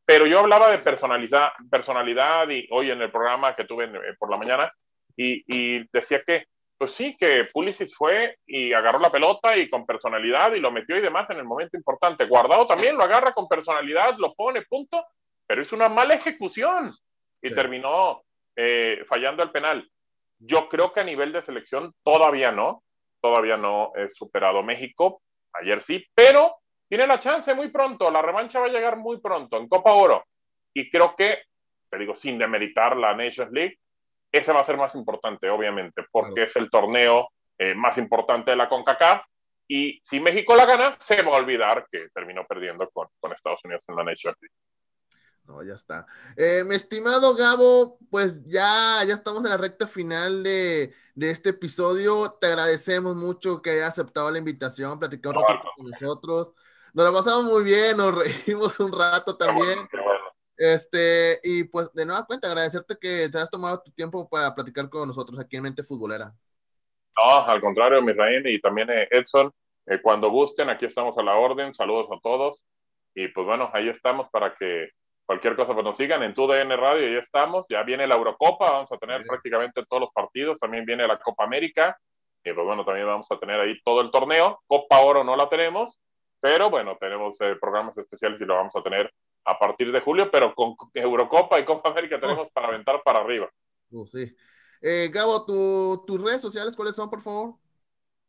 Pero 0.05 0.25
yo 0.25 0.39
hablaba 0.39 0.69
de 0.69 0.79
personalidad, 0.79 1.49
personalidad 1.69 2.49
y 2.49 2.67
hoy 2.71 2.91
en 2.91 3.01
el 3.01 3.11
programa 3.11 3.55
que 3.55 3.65
tuve 3.65 3.85
eh, 3.85 4.15
por 4.17 4.31
la 4.31 4.37
mañana 4.37 4.71
y, 5.19 5.83
decía 5.91 6.21
que, 6.25 6.45
pues 6.77 6.91
sí, 6.91 7.17
que 7.19 7.47
Pulisic 7.51 7.89
fue 7.93 8.37
y 8.45 8.71
agarró 8.71 8.99
la 8.99 9.11
pelota 9.11 9.57
y 9.57 9.67
con 9.67 9.85
personalidad 9.85 10.53
y 10.53 10.59
lo 10.59 10.71
metió 10.71 10.95
y 10.95 11.01
demás 11.01 11.27
en 11.31 11.37
el 11.37 11.43
momento 11.43 11.75
importante. 11.75 12.25
Guardado 12.25 12.67
también 12.67 12.95
lo 12.95 13.03
agarra 13.03 13.33
con 13.33 13.47
personalidad, 13.47 14.15
lo 14.17 14.33
pone, 14.35 14.61
punto, 14.61 15.03
pero 15.47 15.63
es 15.63 15.71
una 15.73 15.89
mala 15.89 16.13
ejecución 16.13 16.93
y 17.41 17.53
terminó 17.53 18.21
eh, 18.55 19.03
fallando 19.09 19.43
el 19.43 19.51
penal. 19.51 19.89
Yo 20.39 20.69
creo 20.69 20.93
que 20.93 20.99
a 20.99 21.05
nivel 21.05 21.31
de 21.31 21.41
selección 21.41 21.93
todavía 22.03 22.51
no, 22.51 22.83
todavía 23.21 23.57
no 23.57 23.91
he 23.95 24.09
superado 24.09 24.63
México, 24.63 25.21
ayer 25.53 25.81
sí, 25.81 26.05
pero 26.13 26.57
tiene 26.87 27.07
la 27.07 27.19
chance 27.19 27.53
muy 27.53 27.69
pronto, 27.69 28.09
la 28.11 28.21
revancha 28.21 28.59
va 28.59 28.67
a 28.67 28.69
llegar 28.69 28.97
muy 28.97 29.19
pronto 29.19 29.57
en 29.57 29.67
Copa 29.67 29.93
Oro. 29.93 30.25
Y 30.73 30.89
creo 30.89 31.15
que, 31.15 31.41
te 31.89 31.97
digo, 31.97 32.15
sin 32.15 32.37
demeritar 32.37 32.95
la 32.95 33.13
Nations 33.13 33.51
League, 33.51 33.79
ese 34.31 34.53
va 34.53 34.61
a 34.61 34.65
ser 34.65 34.77
más 34.77 34.95
importante, 34.95 35.49
obviamente, 35.49 36.03
porque 36.11 36.43
es 36.43 36.55
el 36.55 36.69
torneo 36.69 37.29
eh, 37.57 37.73
más 37.73 37.97
importante 37.97 38.51
de 38.51 38.57
la 38.57 38.69
CONCACAF. 38.69 39.23
Y 39.67 39.99
si 40.03 40.19
México 40.19 40.55
la 40.55 40.65
gana, 40.65 40.95
se 40.99 41.21
va 41.23 41.35
a 41.35 41.39
olvidar 41.39 41.87
que 41.91 42.07
terminó 42.13 42.45
perdiendo 42.45 42.89
con, 42.89 43.07
con 43.19 43.33
Estados 43.33 43.59
Unidos 43.65 43.83
en 43.87 43.95
la 43.95 44.03
Nations 44.03 44.37
League. 44.39 44.53
No, 45.47 45.63
ya 45.63 45.75
está. 45.75 46.05
Eh, 46.35 46.63
mi 46.65 46.75
estimado 46.75 47.33
Gabo, 47.33 47.97
pues 48.09 48.43
ya, 48.43 49.01
ya 49.07 49.13
estamos 49.13 49.45
en 49.45 49.51
la 49.51 49.57
recta 49.57 49.87
final 49.87 50.43
de, 50.43 50.93
de, 51.15 51.31
este 51.31 51.49
episodio. 51.51 52.31
Te 52.33 52.47
agradecemos 52.47 53.15
mucho 53.15 53.61
que 53.61 53.69
hayas 53.69 53.97
aceptado 53.97 54.29
la 54.29 54.39
invitación, 54.39 54.99
platicar 54.99 55.37
un 55.37 55.43
rato 55.47 55.69
con 55.77 55.89
nosotros. 55.89 56.51
Nos 56.93 57.05
lo 57.05 57.13
pasamos 57.13 57.45
muy 57.45 57.63
bien, 57.63 57.95
nos 57.95 58.13
reímos 58.45 58.77
un 58.81 58.91
rato 58.91 59.37
también. 59.37 59.87
Este, 60.57 61.39
y 61.43 61.63
pues 61.63 61.93
de 61.93 62.05
nueva 62.05 62.25
cuenta, 62.25 62.47
agradecerte 62.49 62.97
que 62.99 63.29
te 63.29 63.37
has 63.37 63.49
tomado 63.49 63.81
tu 63.81 63.91
tiempo 63.91 64.27
para 64.27 64.53
platicar 64.53 64.89
con 64.89 65.07
nosotros 65.07 65.39
aquí 65.39 65.55
en 65.55 65.63
Mente 65.63 65.83
Futbolera. 65.83 66.33
No, 67.17 67.45
al 67.45 67.61
contrario, 67.61 68.01
Misraín 68.01 68.45
y 68.47 68.59
también 68.59 68.89
eh, 68.89 69.07
Edson, 69.11 69.53
eh, 69.85 70.01
cuando 70.01 70.29
gusten, 70.29 70.69
aquí 70.69 70.85
estamos 70.85 71.17
a 71.17 71.23
la 71.23 71.35
orden. 71.35 71.73
Saludos 71.73 72.09
a 72.11 72.19
todos. 72.21 72.67
Y 73.15 73.29
pues 73.29 73.47
bueno, 73.47 73.71
ahí 73.73 73.87
estamos 73.87 74.27
para 74.29 74.53
que 74.55 74.89
cualquier 75.27 75.57
cosa 75.57 75.73
pues 75.73 75.83
nos 75.83 75.97
sigan 75.97 76.23
en 76.23 76.33
tu 76.33 76.47
DN 76.47 76.75
Radio, 76.77 77.13
ya 77.13 77.19
estamos. 77.19 77.67
Ya 77.69 77.83
viene 77.83 78.07
la 78.07 78.15
Eurocopa, 78.15 78.71
vamos 78.71 78.91
a 78.91 78.97
tener 78.97 79.23
prácticamente 79.27 79.85
todos 79.85 80.01
los 80.01 80.11
partidos. 80.11 80.57
También 80.57 80.85
viene 80.85 81.05
la 81.05 81.19
Copa 81.19 81.43
América. 81.43 81.99
Y 82.43 82.53
pues 82.53 82.65
bueno, 82.65 82.85
también 82.85 83.05
vamos 83.05 83.29
a 83.29 83.37
tener 83.37 83.59
ahí 83.59 83.79
todo 83.83 83.99
el 84.01 84.09
torneo. 84.09 84.61
Copa 84.65 85.01
Oro 85.01 85.23
no 85.25 85.35
la 85.35 85.49
tenemos, 85.49 85.99
pero 86.39 86.69
bueno, 86.69 86.97
tenemos 86.97 87.39
eh, 87.41 87.57
programas 87.59 87.97
especiales 87.97 88.39
y 88.39 88.45
lo 88.45 88.55
vamos 88.55 88.75
a 88.75 88.81
tener 88.81 89.13
a 89.43 89.59
partir 89.59 89.91
de 89.91 89.99
julio, 89.99 90.31
pero 90.31 90.55
con 90.55 90.75
Eurocopa 90.93 91.59
y 91.59 91.65
Copa 91.65 91.89
América 91.89 92.19
tenemos 92.19 92.49
para 92.53 92.69
aventar 92.69 93.01
para 93.03 93.19
arriba. 93.19 93.49
Uh, 93.91 94.05
sí. 94.07 94.33
Eh, 94.81 95.09
Gabo, 95.11 95.45
tus 96.05 96.21
redes 96.21 96.41
sociales, 96.41 96.75
¿cuáles 96.75 96.95
son, 96.95 97.09
por 97.09 97.21
favor? 97.21 97.55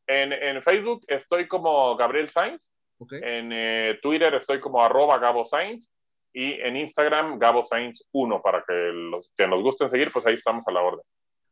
En, 0.07 0.32
en 0.32 0.62
Facebook 0.62 1.05
estoy 1.07 1.46
como 1.46 1.96
Gabriel 1.96 2.28
Sainz. 2.28 2.72
En 3.11 3.53
eh, 3.53 3.99
Twitter 4.03 4.34
estoy 4.34 4.59
como 4.59 4.82
arroba 4.82 5.18
Gabo 5.18 5.44
Sainz. 5.44 5.88
Y 6.32 6.52
en 6.60 6.76
Instagram, 6.76 7.38
Gabo 7.38 7.64
Sainz 7.64 8.04
1, 8.12 8.42
para 8.42 8.64
que 8.66 8.74
los 8.92 9.30
que 9.36 9.46
nos 9.46 9.62
gusten 9.62 9.88
seguir, 9.88 10.10
pues 10.12 10.26
ahí 10.26 10.34
estamos 10.34 10.66
a 10.68 10.72
la 10.72 10.82
orden. 10.82 11.04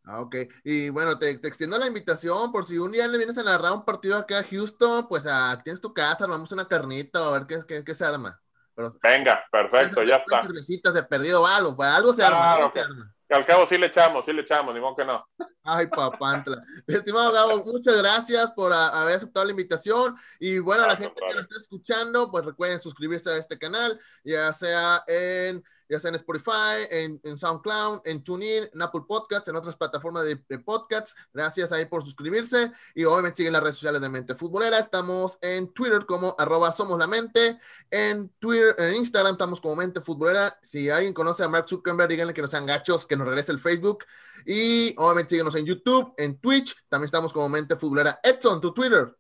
Ah, 0.05 0.21
ok. 0.21 0.37
Y 0.63 0.89
bueno, 0.91 1.19
te, 1.19 1.31
extiendo 1.31 1.79
la 1.79 1.87
invitación 1.89 2.53
por 2.53 2.65
si 2.65 2.79
un 2.79 2.93
día 2.93 3.09
le 3.09 3.19
vienes 3.19 3.39
a 3.39 3.43
narrar 3.43 3.73
un 3.73 3.85
partido 3.85 4.17
acá 4.17 4.39
a 4.39 4.45
Houston, 4.45 5.09
pues 5.09 5.27
ah, 5.29 5.59
tienes 5.65 5.81
tu 5.81 5.93
casa, 5.93 6.25
armamos 6.25 6.53
una 6.53 6.69
carnita 6.69 7.27
a 7.27 7.31
ver 7.33 7.47
qué, 7.47 7.59
qué, 7.67 7.85
qué 7.85 7.95
se 7.95 8.05
arma. 8.05 8.41
Venga, 9.03 9.45
perfecto, 9.51 10.03
ya 10.03 10.17
está. 10.17 10.43
cervecitas 10.43 10.93
de 10.93 11.03
perdido 11.03 11.47
algo, 11.47 11.75
pues 11.75 11.89
algo 11.89 12.13
se 12.13 12.23
arma. 12.23 12.73
Al 13.29 13.45
cabo 13.45 13.67
sí 13.67 13.77
le 13.77 13.87
echamos, 13.87 14.25
sí 14.25 14.33
le 14.33 14.43
echamos, 14.43 14.73
ni 14.73 14.81
modo 14.81 14.97
que 14.97 15.05
no. 15.05 15.27
Ay, 15.65 15.89
papantla. 15.89 16.61
Estimado 16.87 17.33
Gabo, 17.33 17.65
muchas 17.65 17.97
gracias 17.99 18.53
por 18.53 18.73
haber 18.73 19.17
aceptado 19.17 19.45
la 19.45 19.51
invitación. 19.51 20.15
Y 20.39 20.59
bueno, 20.61 20.85
a 20.85 20.89
la 20.89 20.97
gente 20.97 21.21
que 21.29 21.35
nos 21.35 21.43
está 21.43 21.57
escuchando, 21.61 22.31
pues 22.31 22.45
recuerden 22.45 22.79
suscribirse 22.79 23.31
a 23.31 23.37
este 23.37 23.59
canal, 23.59 23.99
ya 24.23 24.53
sea 24.53 25.03
en 25.09 25.63
ya 25.89 26.01
sea 26.01 26.09
en 26.09 26.17
Spotify, 26.17 26.87
en, 26.91 27.21
en 27.23 27.39
SoundCloud, 27.39 28.01
en 28.05 28.23
TuneIn, 28.23 28.69
en 28.73 28.83
Apple 28.83 29.03
Podcasts, 29.07 29.49
en 29.49 29.57
otras 29.57 29.77
plataformas 29.77 30.25
de, 30.25 30.43
de, 30.49 30.59
podcasts. 30.59 31.15
Gracias 31.33 31.73
ahí 31.73 31.87
por 31.87 32.03
suscribirse 32.03 32.73
y 32.95 33.05
obviamente 33.05 33.39
siguen 33.39 33.53
las 33.53 33.63
redes 33.63 33.77
sociales 33.77 34.01
de 34.01 34.09
Mente 34.09 34.35
Futbolera. 34.35 34.79
Estamos 34.79 35.39
en 35.41 35.73
Twitter 35.73 36.05
como 36.07 36.35
arroba 36.39 36.73
Somos 36.73 36.99
la 36.99 37.07
Mente, 37.07 37.59
en 37.91 38.29
Twitter, 38.39 38.75
en 38.79 38.95
Instagram 38.95 39.35
estamos 39.35 39.61
como 39.61 39.77
Mente 39.77 40.01
Futbolera. 40.01 40.59
Si 40.63 40.91
alguien 40.91 41.13
conoce 41.13 41.45
a 41.45 41.49
Mark 41.49 41.69
Zuckerberg, 41.69 42.09
díganle 42.09 42.35
que 42.35 42.43
no 42.43 42.49
sean 42.49 42.67
gachos, 42.67 43.07
que 43.07 43.17
nos 43.17 43.27
regrese 43.27 43.53
el 43.53 43.61
Facebook. 43.61 44.05
Y 44.45 44.95
obviamente 44.99 45.31
síguenos 45.31 45.55
en 45.57 45.67
YouTube, 45.67 46.15
en 46.17 46.39
Twitch, 46.39 46.77
también 46.89 47.07
estamos 47.07 47.33
como 47.33 47.49
Mente 47.49 47.77
Futbolera. 47.77 48.21
Edson, 48.23 48.61
tu 48.61 48.73
Twitter. 48.73 49.15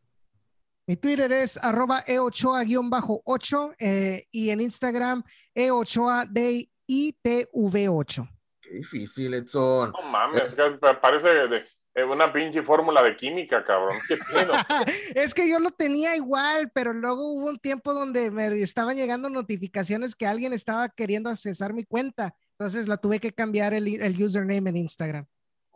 Mi 0.88 0.96
Twitter 0.96 1.32
es 1.32 1.56
arroba 1.56 2.04
eochoa-8 2.06 3.74
eh, 3.80 4.28
y 4.30 4.50
en 4.50 4.60
Instagram 4.60 5.24
eochoa 5.52 6.24
de 6.30 6.70
ITV8. 6.88 8.28
Qué 8.60 8.70
difícil, 8.70 9.34
Edson. 9.34 9.90
No 9.90 10.02
mames, 10.08 10.54
parece 11.02 11.28
de, 11.28 11.64
de 11.92 12.04
una 12.04 12.32
pinche 12.32 12.62
fórmula 12.62 13.02
de 13.02 13.16
química, 13.16 13.64
cabrón. 13.64 13.98
¿Qué 14.06 14.16
es 15.20 15.34
que 15.34 15.50
yo 15.50 15.58
lo 15.58 15.72
tenía 15.72 16.14
igual, 16.14 16.70
pero 16.72 16.92
luego 16.92 17.32
hubo 17.32 17.46
un 17.46 17.58
tiempo 17.58 17.92
donde 17.92 18.30
me 18.30 18.46
estaban 18.62 18.96
llegando 18.96 19.28
notificaciones 19.28 20.14
que 20.14 20.26
alguien 20.26 20.52
estaba 20.52 20.88
queriendo 20.88 21.30
accesar 21.30 21.72
mi 21.72 21.84
cuenta. 21.84 22.36
Entonces 22.52 22.86
la 22.86 22.96
tuve 22.96 23.18
que 23.18 23.32
cambiar 23.32 23.74
el, 23.74 24.00
el 24.00 24.22
username 24.22 24.70
en 24.70 24.76
Instagram. 24.76 25.26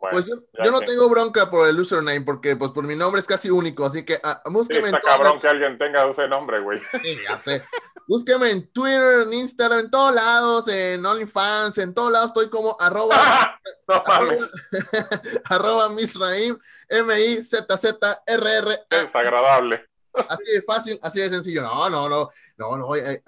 Bueno, 0.01 0.17
pues 0.17 0.25
yo, 0.25 0.63
yo 0.63 0.71
no 0.71 0.79
tengo 0.79 1.07
bronca 1.09 1.51
por 1.51 1.67
el 1.69 1.79
username 1.79 2.21
porque 2.21 2.55
pues 2.55 2.71
por 2.71 2.83
mi 2.83 2.95
nombre 2.95 3.21
es 3.21 3.27
casi 3.27 3.51
único, 3.51 3.85
así 3.85 4.03
que 4.03 4.15
uh, 4.15 4.49
búsqueme 4.49 4.89
sí, 4.89 4.95
está 4.95 4.97
en 4.97 5.03
cabrón 5.03 5.39
que 5.39 5.47
alguien 5.47 5.77
tenga 5.77 6.09
ese 6.09 6.27
nombre, 6.27 6.59
güey. 6.59 6.79
Sí, 7.03 7.17
ya 7.23 7.37
sé. 7.37 7.61
búsqueme 8.07 8.49
en 8.49 8.73
Twitter, 8.73 9.21
en 9.21 9.33
Instagram, 9.33 9.81
en 9.81 9.91
todos 9.91 10.15
lados, 10.15 10.67
en 10.69 11.05
OnlyFans, 11.05 11.77
en 11.77 11.93
todos 11.93 12.11
lados 12.11 12.27
estoy 12.27 12.49
como 12.49 12.75
arroba, 12.79 13.59
no, 13.87 14.03
arroba, 14.07 14.47
arroba 15.45 15.89
misraim, 15.89 16.57
M-I-Z-Z-R-R. 16.89 18.79
Es 18.89 19.15
agradable. 19.15 19.85
Así 20.29 20.43
de 20.51 20.61
fácil, 20.63 20.99
así 21.03 21.19
de 21.21 21.29
sencillo. 21.29 21.61
No, 21.61 21.91
no, 21.91 22.09
no, 22.09 22.29
no, 22.57 22.75
no, 22.75 22.95
eh, 22.95 23.23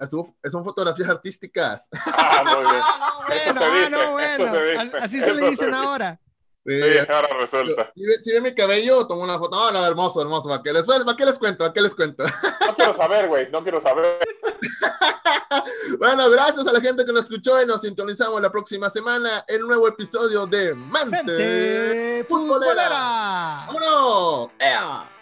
son 0.50 0.64
fotografías 0.64 1.08
artísticas. 1.08 1.88
Ah, 2.06 2.42
muy 2.44 2.64
bien. 2.64 2.82
Ah, 2.84 3.52
no, 3.54 3.70
bueno, 3.70 4.04
no, 4.04 4.12
bueno. 4.12 4.80
Así, 4.80 4.96
así 5.00 5.20
se 5.20 5.34
le 5.34 5.50
dicen 5.50 5.72
ahora. 5.72 6.18
Sí, 6.66 6.80
ahora 7.10 7.28
resulta. 7.40 7.92
Si, 7.94 8.40
mi 8.40 8.54
cabello, 8.54 9.06
tomo 9.06 9.22
una 9.22 9.38
foto. 9.38 9.56
No, 9.56 9.70
no, 9.70 9.86
hermoso, 9.86 10.22
hermoso. 10.22 10.48
¿Para 10.48 10.62
qué 10.62 10.72
les, 10.72 10.84
¿para 10.84 11.16
qué 11.16 11.26
les 11.26 11.38
cuento? 11.38 11.58
¿Para 11.58 11.72
qué 11.72 11.80
les 11.82 11.94
cuento? 11.94 12.24
No 12.24 12.74
quiero 12.74 12.94
saber, 12.94 13.28
güey. 13.28 13.50
No 13.50 13.62
quiero 13.62 13.80
saber. 13.82 14.18
bueno, 15.98 16.30
gracias 16.30 16.66
a 16.66 16.72
la 16.72 16.80
gente 16.80 17.04
que 17.04 17.12
nos 17.12 17.24
escuchó 17.24 17.60
y 17.62 17.66
nos 17.66 17.82
sintonizamos 17.82 18.40
la 18.40 18.50
próxima 18.50 18.88
semana 18.88 19.44
en 19.46 19.62
un 19.62 19.68
nuevo 19.68 19.88
episodio 19.88 20.46
de 20.46 20.74
Mente, 20.74 21.10
Mente 21.10 22.24
Futbolera. 22.28 23.66
Futbolera. 23.66 23.66
¡Vámonos! 23.66 24.48
¡Ea! 24.58 25.13